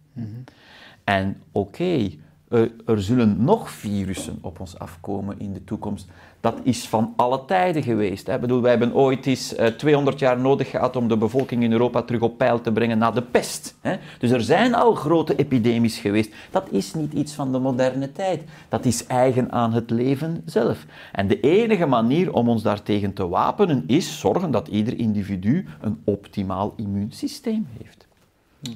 En 1.05 1.43
oké, 1.53 2.11
er, 2.49 2.73
er 2.87 3.03
zullen 3.03 3.45
nog 3.45 3.71
virussen 3.71 4.39
op 4.41 4.61
ons 4.61 4.79
afkomen 4.79 5.39
in 5.41 5.53
de 5.53 5.65
toekomst. 5.65 6.09
Dat 6.41 6.61
is 6.63 6.89
van 6.89 7.13
alle 7.17 7.45
tijden 7.45 7.83
geweest. 7.83 8.27
Hè. 8.27 8.39
Bedoel, 8.39 8.61
wij 8.61 8.71
hebben 8.71 8.95
ooit 8.95 9.27
eens 9.27 9.55
eh, 9.55 9.67
200 9.67 10.19
jaar 10.19 10.41
nodig 10.41 10.71
gehad 10.71 10.97
om 10.97 11.09
de 11.09 11.17
bevolking 11.17 11.63
in 11.63 11.73
Europa 11.73 12.03
terug 12.03 12.21
op 12.21 12.39
peil 12.39 12.61
te 12.61 12.73
brengen 12.73 12.99
na 12.99 13.11
de 13.11 13.23
pest. 13.23 13.77
Hè. 13.81 13.97
Dus 14.19 14.31
er 14.31 14.41
zijn 14.41 14.75
al 14.75 14.95
grote 14.95 15.37
epidemies 15.37 15.99
geweest. 15.99 16.35
Dat 16.51 16.67
is 16.71 16.95
niet 16.95 17.13
iets 17.13 17.33
van 17.33 17.53
de 17.53 17.59
moderne 17.59 18.13
tijd. 18.13 18.43
Dat 18.69 18.85
is 18.85 19.07
eigen 19.07 19.53
aan 19.53 19.73
het 19.73 19.91
leven 19.91 20.43
zelf. 20.45 20.87
En 21.13 21.29
de 21.29 21.41
enige 21.41 21.87
manier 21.87 22.33
om 22.33 22.49
ons 22.49 22.63
daartegen 22.63 23.13
te 23.13 23.29
wapenen 23.29 23.85
is 23.87 24.21
zorgen 24.21 24.51
dat 24.51 24.69
ieder 24.69 24.99
individu 24.99 25.67
een 25.81 26.01
optimaal 26.05 26.73
immuunsysteem 26.77 27.67
heeft. 27.79 28.08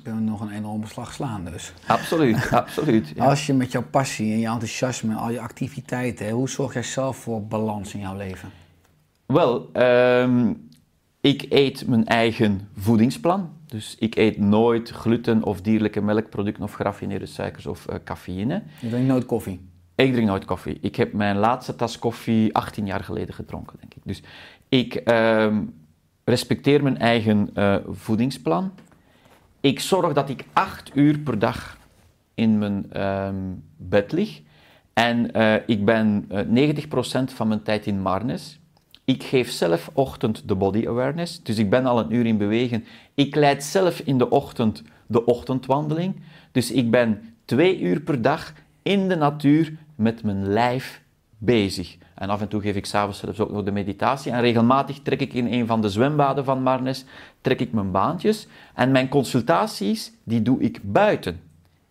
Kunnen 0.02 0.24
we 0.24 0.30
nog 0.30 0.40
een 0.40 0.50
enorme 0.50 0.86
slag 0.86 1.12
slaan 1.12 1.44
dus. 1.44 1.72
Absoluut, 1.86 2.50
absoluut. 2.62 3.12
ja. 3.14 3.24
Als 3.24 3.46
je 3.46 3.52
met 3.52 3.72
jouw 3.72 3.84
passie 3.90 4.32
en 4.32 4.38
je 4.38 4.46
enthousiasme 4.46 5.10
en 5.12 5.18
al 5.18 5.30
je 5.30 5.40
activiteiten, 5.40 6.30
hoe 6.30 6.48
zorg 6.48 6.72
jij 6.72 6.82
zelf 6.82 7.16
voor 7.16 7.46
balans 7.46 7.94
in 7.94 8.00
jouw 8.00 8.16
leven? 8.16 8.50
Wel, 9.26 9.70
ehm, 9.72 10.52
ik 11.20 11.46
eet 11.48 11.86
mijn 11.86 12.06
eigen 12.06 12.68
voedingsplan. 12.76 13.50
Dus 13.66 13.96
ik 13.98 14.16
eet 14.16 14.38
nooit 14.38 14.90
gluten 14.90 15.42
of 15.42 15.60
dierlijke 15.60 16.00
melkproducten 16.00 16.62
of 16.62 16.72
geraffineerde 16.72 17.26
suikers 17.26 17.66
of 17.66 17.86
eh, 17.86 17.96
cafeïne. 18.04 18.62
Je 18.80 18.88
drinkt 18.88 19.08
nooit 19.08 19.26
koffie. 19.26 19.60
Ik 19.94 20.12
drink 20.12 20.28
nooit 20.28 20.44
koffie. 20.44 20.78
Ik 20.80 20.96
heb 20.96 21.12
mijn 21.12 21.36
laatste 21.36 21.74
tas 21.74 21.98
koffie 21.98 22.54
18 22.54 22.86
jaar 22.86 23.04
geleden 23.04 23.34
gedronken, 23.34 23.76
denk 23.80 23.94
ik. 23.94 24.02
Dus 24.04 24.22
ik 24.68 24.94
ehm, 24.94 25.62
respecteer 26.24 26.82
mijn 26.82 26.98
eigen 26.98 27.50
eh, 27.54 27.76
voedingsplan. 27.88 28.72
Ik 29.62 29.80
zorg 29.80 30.12
dat 30.12 30.28
ik 30.28 30.44
acht 30.52 30.90
uur 30.94 31.18
per 31.18 31.38
dag 31.38 31.78
in 32.34 32.58
mijn 32.58 32.92
ehm, 32.92 33.36
bed 33.76 34.12
lig. 34.12 34.40
En 34.92 35.32
eh, 35.32 35.54
ik 35.66 35.84
ben 35.84 36.26
eh 36.28 36.74
90% 37.28 37.34
van 37.34 37.48
mijn 37.48 37.62
tijd 37.62 37.86
in 37.86 38.00
Marnes. 38.00 38.60
Ik 39.04 39.22
geef 39.22 39.50
zelf 39.50 39.90
ochtend 39.92 40.48
de 40.48 40.54
body 40.54 40.86
awareness, 40.86 41.42
dus 41.42 41.58
ik 41.58 41.70
ben 41.70 41.86
al 41.86 41.98
een 41.98 42.14
uur 42.14 42.26
in 42.26 42.38
bewegen. 42.38 42.84
Ik 43.14 43.34
leid 43.34 43.64
zelf 43.64 43.98
in 43.98 44.18
de 44.18 44.30
ochtend 44.30 44.82
de 45.06 45.24
ochtendwandeling. 45.24 46.14
Dus 46.52 46.70
ik 46.70 46.90
ben 46.90 47.34
twee 47.44 47.80
uur 47.80 48.00
per 48.00 48.22
dag 48.22 48.52
in 48.82 49.08
de 49.08 49.16
natuur 49.16 49.76
met 49.94 50.22
mijn 50.22 50.48
lijf 50.48 51.01
bezig. 51.44 51.96
En 52.14 52.28
af 52.28 52.40
en 52.40 52.48
toe 52.48 52.60
geef 52.60 52.76
ik 52.76 52.86
s'avonds 52.86 53.18
zelfs 53.18 53.40
ook 53.40 53.50
nog 53.50 53.62
de 53.62 53.72
meditatie. 53.72 54.32
En 54.32 54.40
regelmatig 54.40 54.98
trek 55.02 55.20
ik 55.20 55.32
in 55.32 55.52
een 55.52 55.66
van 55.66 55.80
de 55.80 55.88
zwembaden 55.88 56.44
van 56.44 56.62
Marnes, 56.62 57.04
trek 57.40 57.60
ik 57.60 57.72
mijn 57.72 57.90
baantjes. 57.90 58.46
En 58.74 58.90
mijn 58.90 59.08
consultaties, 59.08 60.12
die 60.24 60.42
doe 60.42 60.60
ik 60.60 60.80
buiten. 60.82 61.40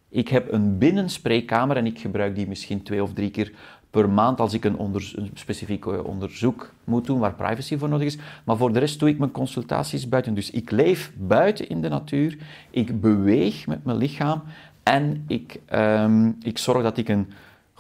Ik 0.10 0.28
heb 0.28 0.52
een 0.52 0.78
binnenspreekkamer 0.78 1.78
en 1.78 1.86
ik 1.86 1.99
gebruik 1.99 2.36
die 2.36 2.47
misschien 2.47 2.84
twee 2.84 3.04
of 3.04 3.14
drie 3.14 3.32
keer 3.32 3.52
per 3.89 4.10
maand 4.10 4.39
als 4.39 4.54
ik 4.54 4.66
een, 4.66 4.95
specifiek 5.34 5.86
eh, 5.86 6.06
onderzoek 6.06 6.74
moet 6.84 7.06
doen 7.06 7.20
waar 7.20 7.34
privacy 7.34 7.78
voor 7.78 7.89
nodig 7.89 8.08
is. 8.08 8.18
Maar 8.43 8.58
voor 8.58 8.74
de 8.74 8.80
rest 8.80 8.99
doe 8.99 9.10
ik 9.10 9.18
mijn 9.18 9.32
consultaties 9.32 10.10
buiten. 10.10 10.34
Dus 10.34 10.52
ik 10.52 10.72
leef 10.72 11.12
buiten 11.18 11.70
in 11.70 11.82
de 11.82 11.89
natuur, 11.89 12.38
ik 12.70 13.02
beweeg 13.02 13.68
met 13.68 13.86
mijn 13.86 13.97
lichaam 13.97 14.43
en 14.84 15.24
ik, 15.28 15.60
ehm, 15.66 16.32
ik 16.41 16.58
zorg 16.58 16.84
dat 16.84 16.97
ik 16.97 17.10
een 17.10 17.28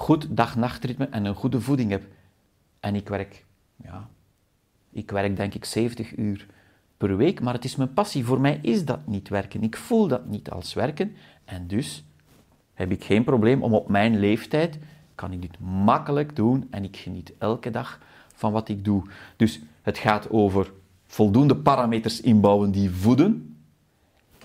goed 0.01 0.27
dag-nachtritme 0.29 1.05
en 1.05 1.25
een 1.25 1.35
goede 1.35 1.61
voeding 1.61 1.91
heb. 1.91 2.03
En 2.79 2.95
ik 2.95 3.09
werk, 3.09 3.45
ja, 3.75 4.09
ik 4.91 5.11
werk 5.11 5.35
denk 5.35 5.53
ik 5.53 5.65
70 5.65 6.17
uur 6.17 6.45
per 6.97 7.17
week, 7.17 7.41
maar 7.41 7.53
het 7.53 7.63
is 7.63 7.75
mijn 7.75 7.93
passie. 7.93 8.25
Voor 8.25 8.41
mij 8.41 8.59
is 8.61 8.85
dat 8.85 9.07
niet 9.07 9.29
werken. 9.29 9.63
Ik 9.63 9.77
voel 9.77 10.07
dat 10.07 10.25
niet 10.25 10.49
als 10.49 10.73
werken. 10.73 11.15
En 11.45 11.67
dus 11.67 12.03
heb 12.73 12.91
ik 12.91 13.03
geen 13.03 13.23
probleem 13.23 13.63
om 13.63 13.73
op 13.73 13.89
mijn 13.89 14.19
leeftijd, 14.19 14.79
kan 15.15 15.31
ik 15.31 15.41
dit 15.41 15.59
makkelijk 15.59 16.35
doen 16.35 16.67
en 16.69 16.83
ik 16.83 16.97
geniet 16.97 17.33
elke 17.37 17.69
dag 17.69 17.99
van 18.33 18.51
wat 18.51 18.69
ik 18.69 18.85
doe. 18.85 19.03
Dus 19.35 19.61
het 19.81 19.97
gaat 19.97 20.29
over 20.29 20.71
voldoende 21.05 21.55
parameters 21.55 22.21
inbouwen 22.21 22.71
die 22.71 22.91
voeden. 22.91 23.55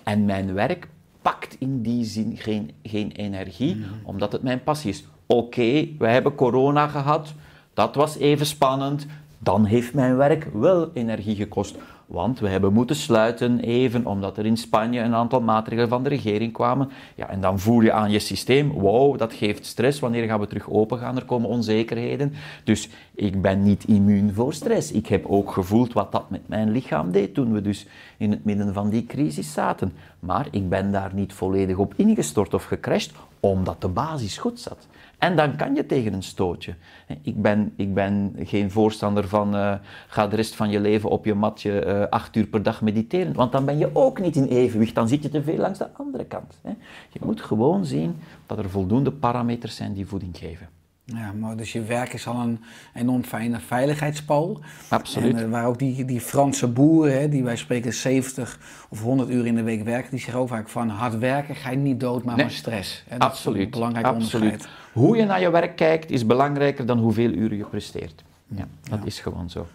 En 0.03 0.25
mijn 0.25 0.55
werk 0.55 0.89
pakt 1.23 1.57
in 1.59 1.83
die 1.83 2.05
zin 2.05 2.37
geen, 2.37 2.71
geen 2.83 3.11
energie, 3.11 3.85
omdat 4.03 4.33
het 4.33 4.43
mijn 4.43 4.63
passie 4.63 4.91
is. 4.91 5.05
Oké, 5.27 5.89
we 5.99 6.07
hebben 6.07 6.35
corona 6.35 6.87
gehad, 6.87 7.35
dat 7.75 7.95
was 7.95 8.17
even 8.17 8.47
spannend, 8.47 9.07
dan 9.39 9.65
heeft 9.65 9.95
mijn 9.95 10.17
werk 10.17 10.49
wel 10.53 10.91
energie 10.95 11.37
gekost. 11.37 11.77
Want 12.07 12.41
we 12.41 12.49
hebben 12.49 12.73
moeten 12.73 12.97
sluiten 12.97 13.61
even 13.61 14.07
omdat 14.07 14.39
er 14.39 14.47
in 14.47 14.57
Spanje 14.57 15.01
een 15.01 15.15
aantal 15.15 15.41
maatregelen 15.41 15.89
van 15.89 16.03
de 16.03 16.09
regering 16.09 16.53
kwamen. 16.53 16.91
Ja, 17.15 17.29
en 17.29 17.41
dan 17.41 17.59
voel 17.59 17.81
je 17.81 17.93
aan 17.93 18.11
je 18.11 18.19
systeem, 18.19 18.73
wow, 18.73 19.19
dat 19.19 19.33
geeft 19.33 19.67
stress. 19.67 20.01
Wanneer 20.01 20.27
gaan 20.27 20.41
we 20.41 20.47
terug 20.47 20.71
open 20.71 20.99
gaan? 20.99 21.17
Er 21.17 21.25
komen 21.25 21.49
onzekerheden. 21.49 22.33
Dus 22.65 22.89
ik 23.17 23.43
ben 23.43 23.63
niet 23.63 23.85
immuun 23.85 24.35
voor 24.35 24.55
stress. 24.55 24.93
Ik 24.93 25.07
heb 25.07 25.27
ook 25.27 25.53
gevoeld 25.53 25.93
wat 25.93 26.13
dat 26.13 26.31
met 26.31 26.49
mijn 26.49 26.71
lichaam 26.71 27.11
deed 27.11 27.35
toen 27.35 27.53
we 27.53 27.63
dus 27.63 27.87
in 28.17 28.31
het 28.31 28.45
midden 28.45 28.75
van 28.75 28.91
die 28.91 29.07
crisis 29.07 29.53
zaten. 29.53 29.93
Maar 30.21 30.49
ik 30.51 30.69
ben 30.69 30.93
daar 30.93 31.15
niet 31.15 31.33
volledig 31.33 31.77
op 31.77 31.95
ingestort 31.97 32.55
of 32.55 32.65
gecrashed, 32.65 33.13
omdat 33.41 33.81
de 33.81 33.89
basis 33.89 34.39
goed 34.39 34.61
zat. 34.61 34.87
En 35.19 35.37
dan 35.37 35.57
kan 35.57 35.75
je 35.75 35.87
tegen 35.87 36.13
een 36.13 36.23
stootje. 36.23 36.75
Ik 37.23 37.43
ben, 37.43 37.73
ik 37.77 37.95
ben 37.95 38.37
geen 38.39 38.71
voorstander 38.71 39.29
van 39.29 39.55
uh, 39.55 39.75
ga 40.07 40.27
de 40.27 40.37
rest 40.37 40.55
van 40.55 40.71
je 40.71 40.81
leven 40.81 41.11
op 41.11 41.25
je 41.25 41.35
matje 41.35 41.87
uh, 41.87 42.03
acht 42.11 42.37
uur 42.37 42.47
per 42.47 42.63
dag 42.63 42.83
mediteren, 42.83 43.35
want 43.35 43.53
dan 43.53 43.65
ben 43.65 43.79
je 43.79 43.91
ook 43.93 44.21
niet 44.21 44.37
in 44.37 44.45
evenwicht, 44.45 44.95
dan 44.95 45.09
zit 45.09 45.23
je 45.23 45.29
te 45.29 45.43
veel 45.43 45.57
langs 45.57 45.79
de 45.79 45.93
andere 45.93 46.25
kant. 46.25 46.59
Hè. 46.63 46.71
Je 47.11 47.21
moet 47.23 47.41
gewoon 47.41 47.85
zien 47.85 48.17
dat 48.47 48.59
er 48.59 48.71
voldoende 48.71 49.13
parameters 49.13 49.77
zijn 49.77 49.93
die 49.93 50.07
voeding 50.07 50.37
geven. 50.37 50.76
Ja, 51.15 51.33
maar 51.33 51.57
dus 51.57 51.73
je 51.73 51.83
werk 51.83 52.13
is 52.13 52.27
al 52.27 52.41
een 52.41 52.61
enorm 52.95 53.25
fijne 53.25 53.61
veiligheidspal. 53.61 54.61
Absoluut. 54.89 55.37
En, 55.37 55.45
uh, 55.45 55.51
waar 55.51 55.67
ook 55.67 55.79
die, 55.79 56.05
die 56.05 56.21
Franse 56.21 56.67
boeren, 56.69 57.21
hè, 57.21 57.29
die 57.29 57.45
wij 57.45 57.57
spreken 57.57 57.95
70 57.95 58.59
of 58.89 59.03
100 59.03 59.31
uur 59.31 59.47
in 59.47 59.55
de 59.55 59.63
week 59.63 59.85
werken, 59.85 60.11
die 60.11 60.21
zeggen 60.21 60.41
ook 60.41 60.49
vaak 60.49 60.69
van 60.69 60.89
hard 60.89 61.19
werken 61.19 61.55
ga 61.55 61.71
je 61.71 61.77
niet 61.77 62.01
dood, 62.01 62.25
maar 62.25 62.37
Nee. 62.37 62.45
maar 62.45 62.55
stress. 62.55 63.05
Absoluut. 63.19 63.57
Dat 63.57 63.57
is 63.59 63.65
een 63.65 63.71
belangrijk 63.71 64.07
Absoluut. 64.07 64.45
onderscheid. 64.53 64.75
Hoe 64.93 65.17
je 65.17 65.25
naar 65.25 65.41
je 65.41 65.51
werk 65.51 65.77
kijkt 65.77 66.11
is 66.11 66.27
belangrijker 66.27 66.87
dan 66.87 66.99
hoeveel 66.99 67.31
uren 67.31 67.57
je 67.57 67.65
presteert. 67.65 68.25
Ja, 68.47 68.67
dat 68.91 69.01
is 69.05 69.21
gewoon 69.21 69.51
zo. 69.51 69.67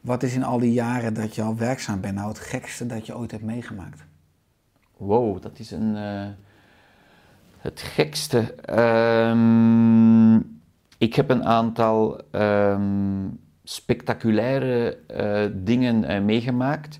Wat 0.00 0.22
is 0.22 0.34
in 0.34 0.44
al 0.44 0.58
die 0.58 0.72
jaren 0.72 1.14
dat 1.14 1.34
je 1.34 1.42
al 1.42 1.56
werkzaam 1.56 2.00
bent 2.00 2.14
nou 2.14 2.28
het 2.28 2.38
gekste 2.38 2.86
dat 2.86 3.06
je 3.06 3.16
ooit 3.16 3.30
hebt 3.30 3.42
meegemaakt? 3.44 4.04
Wow, 4.96 5.42
dat 5.42 5.58
is 5.58 5.70
een. 5.70 5.96
eh, 5.96 6.26
het 7.58 7.80
gekste. 7.80 8.54
Ehm, 8.54 10.40
ik 10.98 11.14
heb 11.14 11.30
een 11.30 11.44
aantal 11.44 12.20
ehm, 12.30 13.28
spectaculaire 13.64 14.96
eh, 15.06 15.44
dingen 15.54 16.04
eh, 16.04 16.20
meegemaakt. 16.20 16.98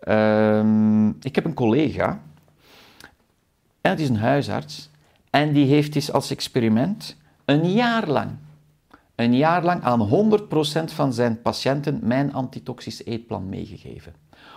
Ehm, 0.00 1.08
ik 1.08 1.34
heb 1.34 1.44
een 1.44 1.54
collega, 1.54 2.20
en 3.80 3.90
het 3.90 4.00
is 4.00 4.08
een 4.08 4.16
huisarts, 4.16 4.90
en 5.30 5.52
die 5.52 5.66
heeft 5.66 5.94
eens 5.94 6.12
als 6.12 6.30
experiment 6.30 7.16
een 7.44 7.72
jaar 7.72 8.08
lang, 8.08 8.30
een 9.14 9.36
jaar 9.36 9.64
lang 9.64 9.82
aan 9.82 10.00
100% 10.00 10.92
van 10.92 11.12
zijn 11.12 11.42
patiënten 11.42 11.98
mijn 12.02 12.32
antitoxisch 12.32 13.04
eetplan 13.04 13.48
meegegeven. 13.48 14.14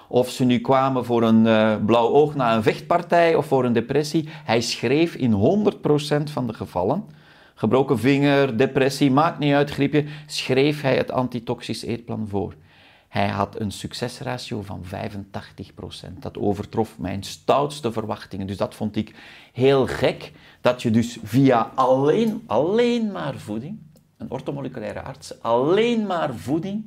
Of 0.08 0.30
ze 0.30 0.44
nu 0.44 0.60
kwamen 0.60 1.06
voor 1.06 1.24
een 1.24 1.48
eh, 1.48 1.76
blauw 1.86 2.10
oog 2.10 2.36
na 2.36 2.56
een 2.56 2.64
vechtpartij 2.64 3.36
of 3.36 3.46
voor 3.46 3.66
een 3.66 3.74
depressie, 3.74 4.30
hij 4.30 4.62
schreef 4.62 5.16
in 5.16 5.32
100% 5.32 6.32
van 6.32 6.48
de 6.48 6.54
gevallen, 6.54 7.04
gebroken 7.58 7.99
vinger, 7.99 8.58
depressie, 8.58 9.12
maakt 9.12 9.39
niet 9.39 9.53
uit, 9.53 9.72
griepje, 9.72 10.05
schreef 10.26 10.82
hij 10.82 10.97
het 10.97 11.12
antitoxisch 11.12 11.84
eetplan 11.84 12.28
voor. 12.28 12.53
Hij 13.08 13.28
had 13.28 13.60
een 13.60 13.72
succesratio 13.72 14.62
van 14.62 14.84
85%. 14.86 16.20
Dat 16.20 16.38
overtrof 16.38 16.97
mijn 16.99 17.24
stoutste 17.24 17.91
verwachtingen. 17.91 18.47
Dus 18.47 18.58
dat 18.58 18.76
vond 18.76 18.95
ik 18.95 19.16
heel 19.53 19.88
gek, 19.88 20.32
dat 20.62 20.82
je 20.82 20.91
dus 20.91 21.18
via 21.24 21.72
alleen, 21.76 22.43
alleen 22.45 23.12
maar 23.12 23.36
voeding, 23.36 23.80
een 24.18 24.32
ortomoleculaire 24.32 25.01
arts, 25.01 25.41
alleen 25.41 26.05
maar 26.05 26.36
voeding, 26.36 26.86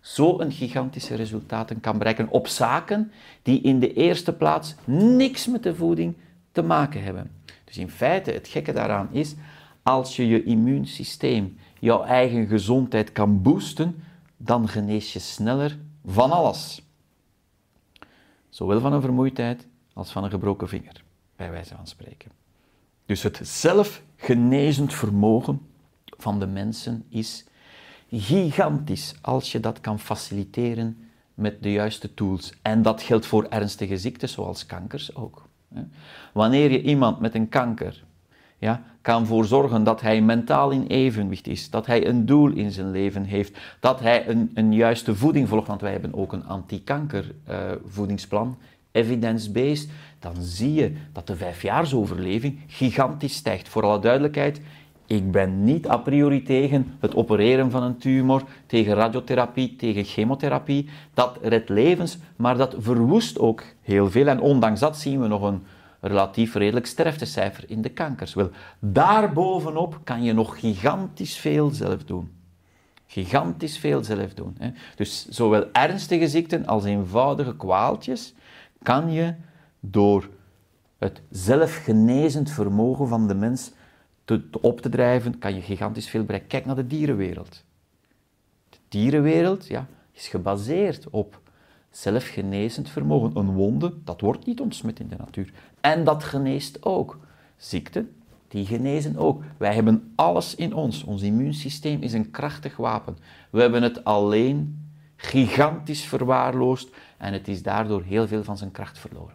zo 0.00 0.40
een 0.40 0.52
gigantische 0.52 1.14
resultaten 1.14 1.80
kan 1.80 1.98
bereiken 1.98 2.28
op 2.28 2.46
zaken 2.46 3.12
die 3.42 3.60
in 3.60 3.80
de 3.80 3.92
eerste 3.92 4.32
plaats 4.32 4.74
niks 4.84 5.46
met 5.46 5.62
de 5.62 5.74
voeding 5.74 6.16
te 6.52 6.62
maken 6.62 7.02
hebben. 7.02 7.30
Dus 7.64 7.78
in 7.78 7.90
feite, 7.90 8.30
het 8.30 8.48
gekke 8.48 8.72
daaraan 8.72 9.08
is, 9.12 9.34
als 9.84 10.16
je 10.16 10.26
je 10.26 10.42
immuunsysteem, 10.42 11.58
jouw 11.78 12.02
eigen 12.02 12.46
gezondheid 12.46 13.12
kan 13.12 13.42
boosten, 13.42 14.04
dan 14.36 14.68
genees 14.68 15.12
je 15.12 15.18
sneller 15.18 15.78
van 16.04 16.30
alles. 16.30 16.82
Zowel 18.48 18.80
van 18.80 18.92
een 18.92 19.00
vermoeidheid 19.00 19.66
als 19.92 20.12
van 20.12 20.24
een 20.24 20.30
gebroken 20.30 20.68
vinger, 20.68 21.04
bij 21.36 21.50
wijze 21.50 21.74
van 21.74 21.86
spreken. 21.86 22.30
Dus 23.06 23.22
het 23.22 23.40
zelfgenezend 23.42 24.94
vermogen 24.94 25.60
van 26.04 26.38
de 26.38 26.46
mensen 26.46 27.04
is 27.08 27.44
gigantisch 28.10 29.14
als 29.20 29.52
je 29.52 29.60
dat 29.60 29.80
kan 29.80 29.98
faciliteren 29.98 31.08
met 31.34 31.62
de 31.62 31.72
juiste 31.72 32.14
tools. 32.14 32.52
En 32.62 32.82
dat 32.82 33.02
geldt 33.02 33.26
voor 33.26 33.44
ernstige 33.44 33.98
ziektes 33.98 34.32
zoals 34.32 34.66
kankers 34.66 35.14
ook. 35.14 35.48
Wanneer 36.32 36.70
je 36.70 36.82
iemand 36.82 37.20
met 37.20 37.34
een 37.34 37.48
kanker 37.48 38.04
ja, 38.58 38.82
kan 39.00 39.26
voor 39.26 39.44
zorgen 39.44 39.84
dat 39.84 40.00
hij 40.00 40.20
mentaal 40.20 40.70
in 40.70 40.86
evenwicht 40.86 41.46
is, 41.46 41.70
dat 41.70 41.86
hij 41.86 42.06
een 42.06 42.26
doel 42.26 42.50
in 42.50 42.70
zijn 42.70 42.90
leven 42.90 43.24
heeft, 43.24 43.58
dat 43.80 44.00
hij 44.00 44.28
een, 44.28 44.50
een 44.54 44.72
juiste 44.72 45.14
voeding 45.14 45.48
volgt, 45.48 45.66
want 45.66 45.80
wij 45.80 45.92
hebben 45.92 46.14
ook 46.14 46.32
een 46.32 46.46
anti-kanker 46.46 47.34
eh, 47.44 47.56
voedingsplan, 47.86 48.58
evidence-based, 48.92 49.88
dan 50.18 50.34
zie 50.38 50.74
je 50.74 50.92
dat 51.12 51.26
de 51.26 51.36
vijfjaarsoverleving 51.36 52.58
gigantisch 52.66 53.34
stijgt. 53.34 53.68
Voor 53.68 53.82
alle 53.82 53.98
duidelijkheid, 53.98 54.60
ik 55.06 55.30
ben 55.30 55.64
niet 55.64 55.88
a 55.88 55.96
priori 55.96 56.42
tegen 56.42 56.94
het 57.00 57.14
opereren 57.14 57.70
van 57.70 57.82
een 57.82 57.96
tumor, 57.96 58.42
tegen 58.66 58.94
radiotherapie, 58.94 59.76
tegen 59.76 60.04
chemotherapie. 60.04 60.88
Dat 61.14 61.38
redt 61.42 61.68
levens, 61.68 62.18
maar 62.36 62.56
dat 62.56 62.74
verwoest 62.78 63.38
ook 63.38 63.62
heel 63.82 64.10
veel. 64.10 64.26
En 64.26 64.40
ondanks 64.40 64.80
dat 64.80 64.96
zien 64.96 65.20
we 65.20 65.26
nog 65.28 65.42
een 65.42 65.62
relatief 66.06 66.54
redelijk 66.54 66.86
sterftecijfer 66.86 67.70
in 67.70 67.82
de 67.82 67.88
kankers. 67.88 68.34
Wel, 68.34 68.50
daarbovenop 68.78 70.00
kan 70.04 70.22
je 70.22 70.32
nog 70.32 70.60
gigantisch 70.60 71.36
veel 71.36 71.70
zelf 71.70 72.04
doen. 72.04 72.32
Gigantisch 73.06 73.78
veel 73.78 74.04
zelf 74.04 74.34
doen. 74.34 74.56
Hè. 74.58 74.70
Dus 74.96 75.28
zowel 75.28 75.72
ernstige 75.72 76.28
ziekten 76.28 76.66
als 76.66 76.84
eenvoudige 76.84 77.56
kwaaltjes 77.56 78.34
kan 78.82 79.12
je 79.12 79.34
door 79.80 80.28
het 80.98 81.22
zelfgenezend 81.30 82.50
vermogen 82.50 83.08
van 83.08 83.28
de 83.28 83.34
mens 83.34 83.72
te, 84.24 84.42
op 84.60 84.80
te 84.80 84.88
drijven, 84.88 85.38
kan 85.38 85.54
je 85.54 85.60
gigantisch 85.60 86.08
veel 86.08 86.22
bereiken. 86.22 86.48
Kijk 86.48 86.64
naar 86.64 86.76
de 86.76 86.86
dierenwereld. 86.86 87.64
De 88.68 88.78
dierenwereld 88.88 89.66
ja, 89.66 89.86
is 90.12 90.28
gebaseerd 90.28 91.10
op 91.10 91.40
zelfgenezend 91.90 92.90
vermogen. 92.90 93.36
Een 93.36 93.52
wonde, 93.52 93.94
dat 94.04 94.20
wordt 94.20 94.46
niet 94.46 94.60
ontsmet 94.60 95.00
in 95.00 95.08
de 95.08 95.16
natuur. 95.16 95.52
En 95.84 96.04
dat 96.04 96.24
geneest 96.24 96.78
ook. 96.84 97.18
Ziekten, 97.56 98.14
die 98.48 98.66
genezen 98.66 99.16
ook. 99.16 99.42
Wij 99.56 99.74
hebben 99.74 100.12
alles 100.14 100.54
in 100.54 100.74
ons. 100.74 101.04
Ons 101.04 101.22
immuunsysteem 101.22 102.02
is 102.02 102.12
een 102.12 102.30
krachtig 102.30 102.76
wapen. 102.76 103.16
We 103.50 103.60
hebben 103.60 103.82
het 103.82 104.04
alleen 104.04 104.88
gigantisch 105.16 106.04
verwaarloosd 106.04 106.88
en 107.16 107.32
het 107.32 107.48
is 107.48 107.62
daardoor 107.62 108.02
heel 108.02 108.26
veel 108.26 108.44
van 108.44 108.58
zijn 108.58 108.70
kracht 108.70 108.98
verloren. 108.98 109.34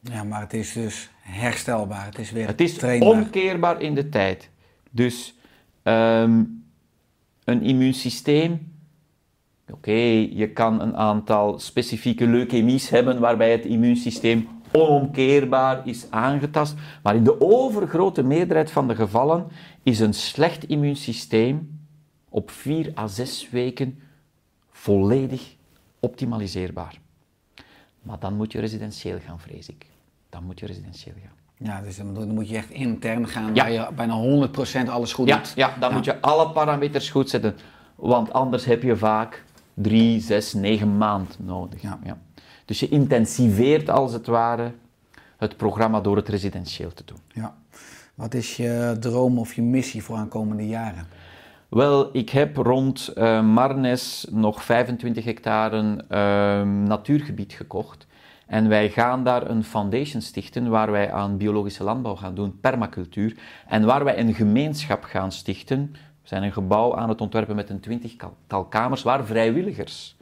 Ja, 0.00 0.24
maar 0.24 0.40
het 0.40 0.54
is 0.54 0.72
dus 0.72 1.10
herstelbaar. 1.20 2.04
Het 2.04 2.18
is 2.18 2.30
weer 2.30 2.46
Het 2.46 2.60
is 2.60 2.74
trainbaar. 2.74 3.08
omkeerbaar 3.08 3.80
in 3.82 3.94
de 3.94 4.08
tijd. 4.08 4.50
Dus 4.90 5.34
ehm, 5.82 6.44
een 7.44 7.62
immuunsysteem. 7.62 8.72
Oké, 9.70 9.90
je 10.30 10.50
kan 10.52 10.80
een 10.80 10.96
aantal 10.96 11.58
specifieke 11.58 12.26
leukemies 12.26 12.88
hebben 12.88 13.20
waarbij 13.20 13.50
het 13.52 13.64
immuunsysteem 13.64 14.48
onomkeerbaar 14.72 15.86
is 15.86 16.06
aangetast. 16.10 16.74
Maar 17.02 17.16
in 17.16 17.24
de 17.24 17.40
overgrote 17.40 18.22
meerderheid 18.22 18.70
van 18.70 18.88
de 18.88 18.94
gevallen 18.94 19.46
is 19.82 20.00
een 20.00 20.14
slecht 20.14 20.64
immuunsysteem 20.64 21.80
op 22.28 22.50
4 22.50 22.92
à 22.98 23.06
6 23.06 23.50
weken 23.50 23.98
volledig 24.70 25.56
optimaliseerbaar. 26.00 26.98
Maar 28.02 28.18
dan 28.18 28.36
moet 28.36 28.52
je 28.52 28.60
residentieel 28.60 29.18
gaan, 29.26 29.40
vrees 29.40 29.68
ik. 29.68 29.86
Dan 30.30 30.44
moet 30.44 30.58
je 30.60 30.66
residentieel 30.66 31.14
gaan. 31.22 31.36
Ja, 31.66 31.80
dus 31.80 31.96
dan 31.96 32.34
moet 32.34 32.48
je 32.48 32.56
echt 32.56 32.70
intern 32.70 33.28
gaan, 33.28 33.54
Ja. 33.54 33.62
waar 33.62 33.72
je 33.72 33.88
bijna 33.96 34.14
100% 34.14 34.88
alles 34.88 35.12
goed 35.12 35.28
Ja, 35.28 35.36
doet. 35.36 35.52
ja 35.56 35.74
dan 35.80 35.92
moet 35.92 36.04
je 36.04 36.20
alle 36.20 36.50
parameters 36.50 37.10
goed 37.10 37.30
zetten. 37.30 37.56
Want 37.94 38.32
anders 38.32 38.64
heb 38.64 38.82
je 38.82 38.96
vaak 38.96 39.44
drie, 39.74 40.20
zes, 40.20 40.52
negen 40.52 40.96
maanden 40.96 41.34
nodig. 41.38 41.82
Ja. 41.82 41.98
Dus 42.68 42.80
je 42.80 42.88
intensiveert 42.88 43.90
als 43.90 44.12
het 44.12 44.26
ware 44.26 44.72
het 45.36 45.56
programma 45.56 46.00
door 46.00 46.16
het 46.16 46.28
residentieel 46.28 46.94
te 46.94 47.04
doen. 47.04 47.18
Ja. 47.32 47.56
Wat 48.14 48.34
is 48.34 48.56
je 48.56 48.96
droom 49.00 49.38
of 49.38 49.54
je 49.54 49.62
missie 49.62 50.02
voor 50.02 50.16
aankomende 50.16 50.66
jaren? 50.66 51.06
Wel, 51.68 52.16
ik 52.16 52.30
heb 52.30 52.56
rond 52.56 53.08
eh, 53.08 53.42
Marnes 53.42 54.26
nog 54.30 54.62
25 54.62 55.24
hectare 55.24 56.04
eh, 56.08 56.62
natuurgebied 56.62 57.52
gekocht. 57.52 58.06
En 58.46 58.68
wij 58.68 58.90
gaan 58.90 59.24
daar 59.24 59.50
een 59.50 59.64
foundation 59.64 60.22
stichten 60.22 60.68
waar 60.68 60.90
wij 60.90 61.12
aan 61.12 61.36
biologische 61.36 61.84
landbouw 61.84 62.16
gaan 62.16 62.34
doen, 62.34 62.60
permacultuur. 62.60 63.36
En 63.66 63.84
waar 63.84 64.04
wij 64.04 64.18
een 64.18 64.34
gemeenschap 64.34 65.02
gaan 65.04 65.32
stichten. 65.32 65.90
We 65.92 66.28
zijn 66.28 66.42
een 66.42 66.52
gebouw 66.52 66.96
aan 66.96 67.08
het 67.08 67.20
ontwerpen 67.20 67.56
met 67.56 67.70
een 67.70 67.80
twintigtal 67.80 68.64
kamers 68.64 69.02
waar 69.02 69.24
vrijwilligers 69.24 70.16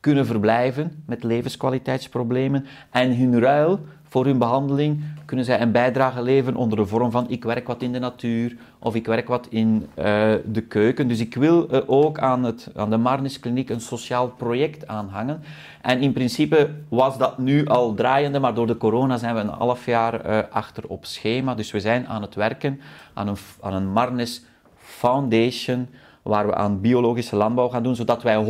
kunnen 0.00 0.26
verblijven 0.26 1.02
met 1.06 1.24
levenskwaliteitsproblemen. 1.24 2.66
En 2.90 3.16
hun 3.16 3.40
ruil 3.40 3.80
voor 4.10 4.24
hun 4.24 4.38
behandeling 4.38 5.04
kunnen 5.24 5.44
zij 5.44 5.60
een 5.60 5.72
bijdrage 5.72 6.22
leveren 6.22 6.58
onder 6.58 6.78
de 6.78 6.86
vorm 6.86 7.10
van 7.10 7.30
ik 7.30 7.44
werk 7.44 7.66
wat 7.66 7.82
in 7.82 7.92
de 7.92 7.98
natuur 7.98 8.56
of 8.78 8.94
ik 8.94 9.06
werk 9.06 9.28
wat 9.28 9.46
in 9.50 9.86
eh, 9.94 10.04
de 10.44 10.60
keuken. 10.68 11.08
Dus 11.08 11.20
ik 11.20 11.34
wil 11.34 11.74
uh, 11.74 11.80
ook 11.86 12.18
aan, 12.18 12.44
het, 12.44 12.70
aan 12.76 12.90
de 12.90 12.96
Marnis 12.96 13.40
Kliniek 13.40 13.70
een 13.70 13.80
sociaal 13.80 14.28
project 14.28 14.86
aanhangen. 14.86 15.42
En 15.82 16.00
in 16.00 16.12
principe 16.12 16.70
was 16.88 17.18
dat 17.18 17.38
nu 17.38 17.66
al 17.66 17.94
draaiende, 17.94 18.38
maar 18.38 18.54
door 18.54 18.66
de 18.66 18.76
corona 18.76 19.16
zijn 19.16 19.34
we 19.34 19.40
een 19.40 19.48
half 19.48 19.86
jaar 19.86 20.26
uh, 20.26 20.38
achter 20.50 20.84
op 20.88 21.04
schema. 21.04 21.54
Dus 21.54 21.70
we 21.70 21.80
zijn 21.80 22.08
aan 22.08 22.22
het 22.22 22.34
werken 22.34 22.80
aan 23.14 23.28
een, 23.28 23.36
aan 23.60 23.74
een 23.74 23.92
Marnis 23.92 24.44
Foundation 24.76 25.88
waar 26.30 26.46
we 26.46 26.54
aan 26.54 26.80
biologische 26.80 27.36
landbouw 27.36 27.68
gaan 27.68 27.82
doen, 27.82 27.96
zodat 27.96 28.22
wij 28.22 28.44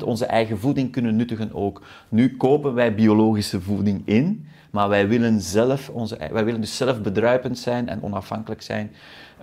100% 0.00 0.04
onze 0.04 0.26
eigen 0.26 0.58
voeding 0.58 0.92
kunnen 0.92 1.16
nuttigen 1.16 1.54
ook. 1.54 1.82
Nu 2.08 2.36
kopen 2.36 2.74
wij 2.74 2.94
biologische 2.94 3.60
voeding 3.60 4.02
in, 4.04 4.46
maar 4.70 4.88
wij 4.88 5.08
willen, 5.08 5.40
zelf 5.40 5.88
onze, 5.88 6.18
wij 6.32 6.44
willen 6.44 6.60
dus 6.60 6.76
zelf 6.76 7.00
bedruipend 7.00 7.58
zijn 7.58 7.88
en 7.88 8.02
onafhankelijk 8.02 8.62
zijn 8.62 8.90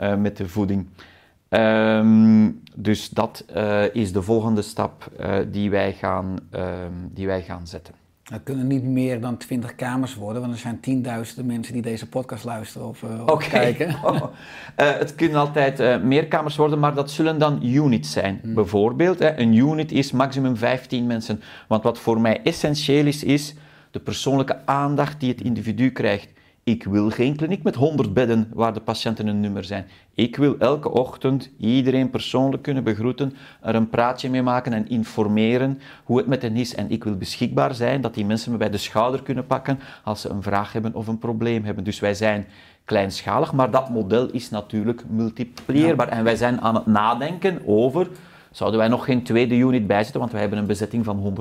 uh, 0.02 0.16
met 0.16 0.38
de 0.38 0.48
voeding. 0.48 0.88
Um, 1.50 2.62
dus 2.76 3.10
dat 3.10 3.46
uh, 3.56 3.96
is 3.96 4.14
de 4.14 4.22
volgende 4.22 4.62
stap 4.62 5.12
uh, 5.20 5.38
die, 5.52 5.70
wij 5.70 5.94
gaan, 5.94 6.36
um, 6.52 7.10
die 7.14 7.28
wij 7.28 7.42
gaan 7.42 7.68
zetten. 7.68 7.99
Het 8.30 8.44
kunnen 8.44 8.68
niet 8.68 8.84
meer 8.84 9.22
dan 9.22 9.38
20 9.38 9.76
kamers 9.76 10.16
worden, 10.16 10.42
want 10.42 10.54
er 10.54 10.60
zijn 10.60 10.80
tienduizenden 10.80 11.46
mensen 11.46 11.74
die 11.74 11.82
deze 11.82 12.10
podcast 12.10 12.44
luisteren 12.44 12.88
of, 12.88 13.02
uh, 13.02 13.24
of 13.24 13.30
okay. 13.30 13.50
kijken. 13.50 13.96
Oh. 14.04 14.16
Uh, 14.16 14.22
het 14.76 15.16
kunnen 15.16 15.40
altijd 15.40 15.80
uh, 15.80 16.02
meer 16.02 16.28
kamers 16.28 16.56
worden, 16.56 16.80
maar 16.80 16.94
dat 16.94 17.12
zullen 17.12 17.40
dan 17.40 17.66
units 17.66 18.12
zijn. 18.12 18.40
Hmm. 18.42 18.54
Bijvoorbeeld, 18.54 19.20
hè, 19.20 19.38
een 19.38 19.54
unit 19.54 19.92
is 19.92 20.12
maximum 20.12 20.58
15 20.58 21.08
mensen. 21.08 21.42
Want 21.68 21.84
wat 21.84 22.00
voor 22.00 22.22
mij 22.22 22.42
essentieel 22.44 23.06
is, 23.06 23.24
is 23.24 23.56
de 23.92 24.00
persoonlijke 24.00 24.66
aandacht 24.66 25.20
die 25.20 25.30
het 25.30 25.42
individu 25.42 25.92
krijgt. 25.92 26.30
Ik 26.70 26.84
wil 26.84 27.10
geen 27.10 27.36
kliniek 27.36 27.64
met 27.64 27.76
100 27.76 28.14
bedden 28.14 28.52
waar 28.54 28.74
de 28.74 28.80
patiënten 28.80 29.28
een 29.28 29.40
nummer 29.40 29.64
zijn. 29.64 29.86
Ik 30.14 30.36
wil 30.36 30.56
elke 30.58 30.92
ochtend 30.92 31.50
iedereen 31.58 32.10
persoonlijk 32.10 32.64
kunnen 32.64 32.84
begroeten, 32.84 33.34
er 33.62 33.76
een 33.76 33.90
praatje 33.90 34.30
mee 34.30 34.42
maken 34.42 34.74
en 34.74 34.90
informeren 34.90 35.80
hoe 36.04 36.18
het 36.18 36.28
met 36.28 36.42
hen 36.42 36.56
is. 36.56 36.76
En 36.76 36.92
ik 36.92 37.04
wil 37.04 37.18
beschikbaar 37.18 37.76
zijn, 37.76 38.02
dat 38.02 38.14
die 38.14 38.26
mensen 38.26 38.52
me 38.52 38.58
bij 38.58 38.70
de 38.70 38.78
schouder 38.78 39.24
kunnen 39.24 39.46
pakken 39.46 39.80
als 40.04 40.22
ze 40.22 40.30
een 40.30 40.44
vraag 40.44 40.74
hebben 40.74 40.94
of 40.94 41.08
een 41.08 41.18
probleem 41.18 41.64
hebben. 41.64 41.84
Dus 41.84 42.00
wij 42.00 42.14
zijn 42.14 42.46
kleinschalig, 42.86 43.54
maar 43.54 43.72
dat 43.72 43.90
model 43.90 44.30
is 44.32 44.50
natuurlijk 44.50 45.04
multiplieerbaar. 45.08 46.08
En 46.08 46.24
wij 46.24 46.36
zijn 46.36 46.62
aan 46.62 46.76
het 46.76 46.86
nadenken 46.86 47.62
over 47.66 48.08
zouden 48.52 48.80
wij 48.80 48.90
nog 48.90 49.06
geen 49.06 49.24
tweede 49.24 49.56
unit 49.56 49.88
bijzetten, 49.88 50.20
want 50.20 50.32
wij 50.32 50.42
hebben 50.42 50.60
een 50.60 50.66
bezetting 50.66 51.06
van 51.06 51.36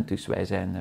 100%. 0.00 0.04
Dus 0.04 0.26
wij 0.26 0.44
zijn, 0.44 0.74
uh, 0.74 0.80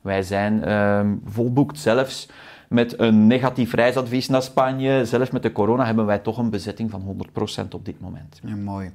wij 0.00 0.22
zijn 0.22 0.62
uh, 0.68 1.00
volboekt. 1.24 1.78
Zelfs 1.78 2.28
met 2.68 2.98
een 2.98 3.26
negatief 3.26 3.72
reisadvies 3.72 4.28
naar 4.28 4.42
Spanje, 4.42 5.04
zelfs 5.04 5.30
met 5.30 5.42
de 5.42 5.52
corona, 5.52 5.86
hebben 5.86 6.06
wij 6.06 6.18
toch 6.18 6.38
een 6.38 6.50
bezetting 6.50 6.90
van 6.90 7.18
100% 7.64 7.68
op 7.70 7.84
dit 7.84 8.00
moment. 8.00 8.40
Ja, 8.42 8.56
mooi. 8.56 8.90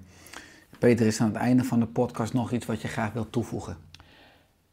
Peter, 0.80 1.06
is 1.06 1.22
aan 1.22 1.28
het 1.28 1.36
einde 1.36 1.64
van 1.64 1.80
de 1.80 1.86
podcast 1.86 2.34
nog 2.34 2.52
iets 2.52 2.66
wat 2.66 2.82
je 2.82 2.88
graag 2.88 3.14
wilt 3.14 3.32
toevoegen? 3.32 3.78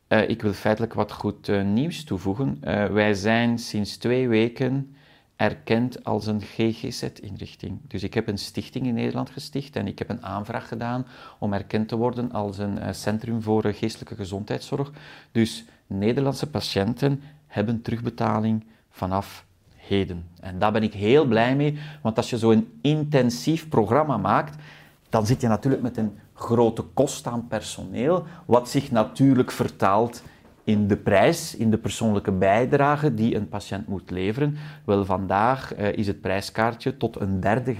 Uh, 0.08 0.28
ik 0.28 0.42
wil 0.42 0.52
feitelijk 0.52 0.94
wat 0.94 1.12
goed 1.12 1.48
uh, 1.48 1.64
nieuws 1.64 2.04
toevoegen. 2.04 2.60
Uh, 2.64 2.86
wij 2.86 3.14
zijn 3.14 3.58
sinds 3.58 3.96
twee 3.96 4.28
weken 4.28 4.94
erkend 5.36 6.04
als 6.04 6.26
een 6.26 6.40
GGZ-inrichting. 6.40 7.80
Dus 7.88 8.02
ik 8.02 8.14
heb 8.14 8.28
een 8.28 8.38
stichting 8.38 8.86
in 8.86 8.94
Nederland 8.94 9.30
gesticht 9.30 9.76
en 9.76 9.86
ik 9.86 9.98
heb 9.98 10.08
een 10.08 10.24
aanvraag 10.24 10.68
gedaan 10.68 11.06
om 11.38 11.52
erkend 11.52 11.88
te 11.88 11.96
worden 11.96 12.32
als 12.32 12.58
een 12.58 12.94
centrum 12.94 13.42
voor 13.42 13.72
geestelijke 13.72 14.14
gezondheidszorg. 14.14 14.90
Dus 15.32 15.64
Nederlandse 15.86 16.50
patiënten 16.50 17.22
hebben 17.46 17.82
terugbetaling 17.82 18.64
vanaf 18.98 19.44
heden. 19.76 20.28
En 20.40 20.58
daar 20.58 20.72
ben 20.72 20.82
ik 20.82 20.92
heel 20.92 21.24
blij 21.24 21.56
mee, 21.56 21.78
want 22.02 22.16
als 22.16 22.30
je 22.30 22.38
zo'n 22.38 22.78
intensief 22.82 23.68
programma 23.68 24.16
maakt, 24.16 24.62
dan 25.08 25.26
zit 25.26 25.40
je 25.40 25.48
natuurlijk 25.48 25.82
met 25.82 25.96
een 25.96 26.18
grote 26.34 26.82
kost 26.82 27.26
aan 27.26 27.46
personeel, 27.48 28.26
wat 28.46 28.68
zich 28.68 28.90
natuurlijk 28.90 29.50
vertaalt 29.50 30.22
in 30.64 30.86
de 30.86 30.96
prijs, 30.96 31.56
in 31.56 31.70
de 31.70 31.78
persoonlijke 31.78 32.32
bijdrage 32.32 33.14
die 33.14 33.36
een 33.36 33.48
patiënt 33.48 33.88
moet 33.88 34.10
leveren. 34.10 34.56
Wel, 34.84 35.04
vandaag 35.04 35.78
uh, 35.78 35.92
is 35.92 36.06
het 36.06 36.20
prijskaartje 36.20 36.96
tot 36.96 37.20
een 37.20 37.40
derde 37.40 37.74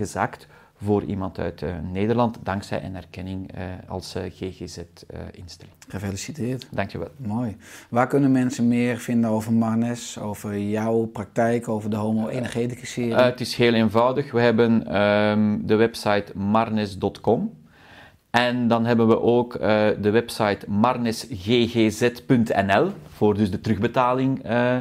voor 0.83 1.03
iemand 1.03 1.39
uit 1.39 1.63
uh, 1.63 1.75
Nederland, 1.93 2.39
dankzij 2.43 2.85
een 2.85 2.97
erkenning 2.97 3.59
uh, 3.59 3.63
als 3.89 4.15
GGZ-instelling. 4.29 5.75
Gefeliciteerd. 5.89 6.67
Dankjewel. 6.71 7.09
Mooi. 7.17 7.57
Waar 7.89 8.07
kunnen 8.07 8.33
mensen 8.33 8.69
meer 8.69 8.99
vinden 8.99 9.31
over 9.31 9.53
Marnes, 9.53 10.19
over 10.19 10.59
jouw 10.59 11.05
praktijk, 11.05 11.69
over 11.69 11.91
de 11.91 11.97
homo-energetica-serie? 11.97 13.15
het 13.15 13.41
is 13.41 13.55
heel 13.55 13.75
eenvoudig. 13.75 14.33
We 14.33 14.41
hebben 14.41 15.01
um, 15.01 15.67
de 15.67 15.75
website 15.75 16.33
marnes.com. 16.35 17.57
En 18.31 18.69
dan 18.69 18.85
hebben 18.85 19.09
we 19.09 19.21
ook 19.21 19.55
uh, 19.55 19.61
de 20.01 20.11
website 20.11 20.71
marnesggz.nl 20.71 22.91
voor 23.09 23.35
dus 23.35 23.51
de 23.51 23.61
terugbetaling 23.61 24.51
uh, 24.51 24.77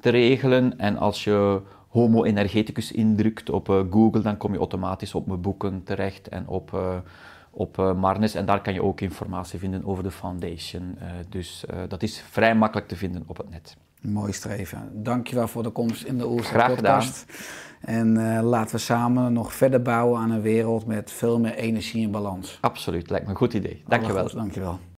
te 0.00 0.10
regelen. 0.10 0.78
En 0.78 0.96
als 0.96 1.24
je 1.24 1.60
Homo 1.88 2.24
Energeticus 2.24 2.92
indrukt 2.92 3.50
op 3.50 3.68
uh, 3.68 3.80
Google, 3.90 4.20
dan 4.20 4.36
kom 4.36 4.52
je 4.52 4.58
automatisch 4.58 5.14
op 5.14 5.26
mijn 5.26 5.40
boeken 5.40 5.82
terecht 5.84 6.28
en 6.28 6.48
op, 6.48 7.02
op 7.50 7.76
Marnes. 7.76 8.34
En 8.34 8.46
daar 8.46 8.62
kan 8.62 8.74
je 8.74 8.82
ook 8.82 9.00
informatie 9.00 9.58
vinden 9.58 9.84
over 9.84 10.02
de 10.02 10.10
foundation. 10.10 10.98
dus 11.28 11.64
dat 11.88 12.02
is 12.02 12.24
vrij 12.30 12.54
makkelijk 12.54 12.88
te 12.88 12.96
vinden 12.96 13.24
op 13.26 13.36
het 13.36 13.50
net. 13.50 13.76
Mooi 14.00 14.32
streven. 14.32 15.02
Dankjewel 15.02 15.48
voor 15.48 15.62
de 15.62 15.70
komst 15.70 16.04
in 16.04 16.18
de 16.18 16.28
Oerse 16.28 16.50
Graag 16.50 16.74
podcast. 16.74 17.26
En 17.80 18.16
uh, 18.16 18.40
laten 18.42 18.74
we 18.74 18.80
samen 18.80 19.32
nog 19.32 19.52
verder 19.54 19.82
bouwen 19.82 20.20
aan 20.20 20.30
een 20.30 20.40
wereld 20.40 20.86
met 20.86 21.12
veel 21.12 21.40
meer 21.40 21.54
energie 21.54 22.04
en 22.04 22.10
balans. 22.10 22.58
Absoluut, 22.60 23.10
lijkt 23.10 23.24
me 23.24 23.30
een 23.30 23.38
goed 23.38 23.54
idee. 23.54 23.82
Dankjewel. 23.86 24.30
Dankjewel. 24.34 24.78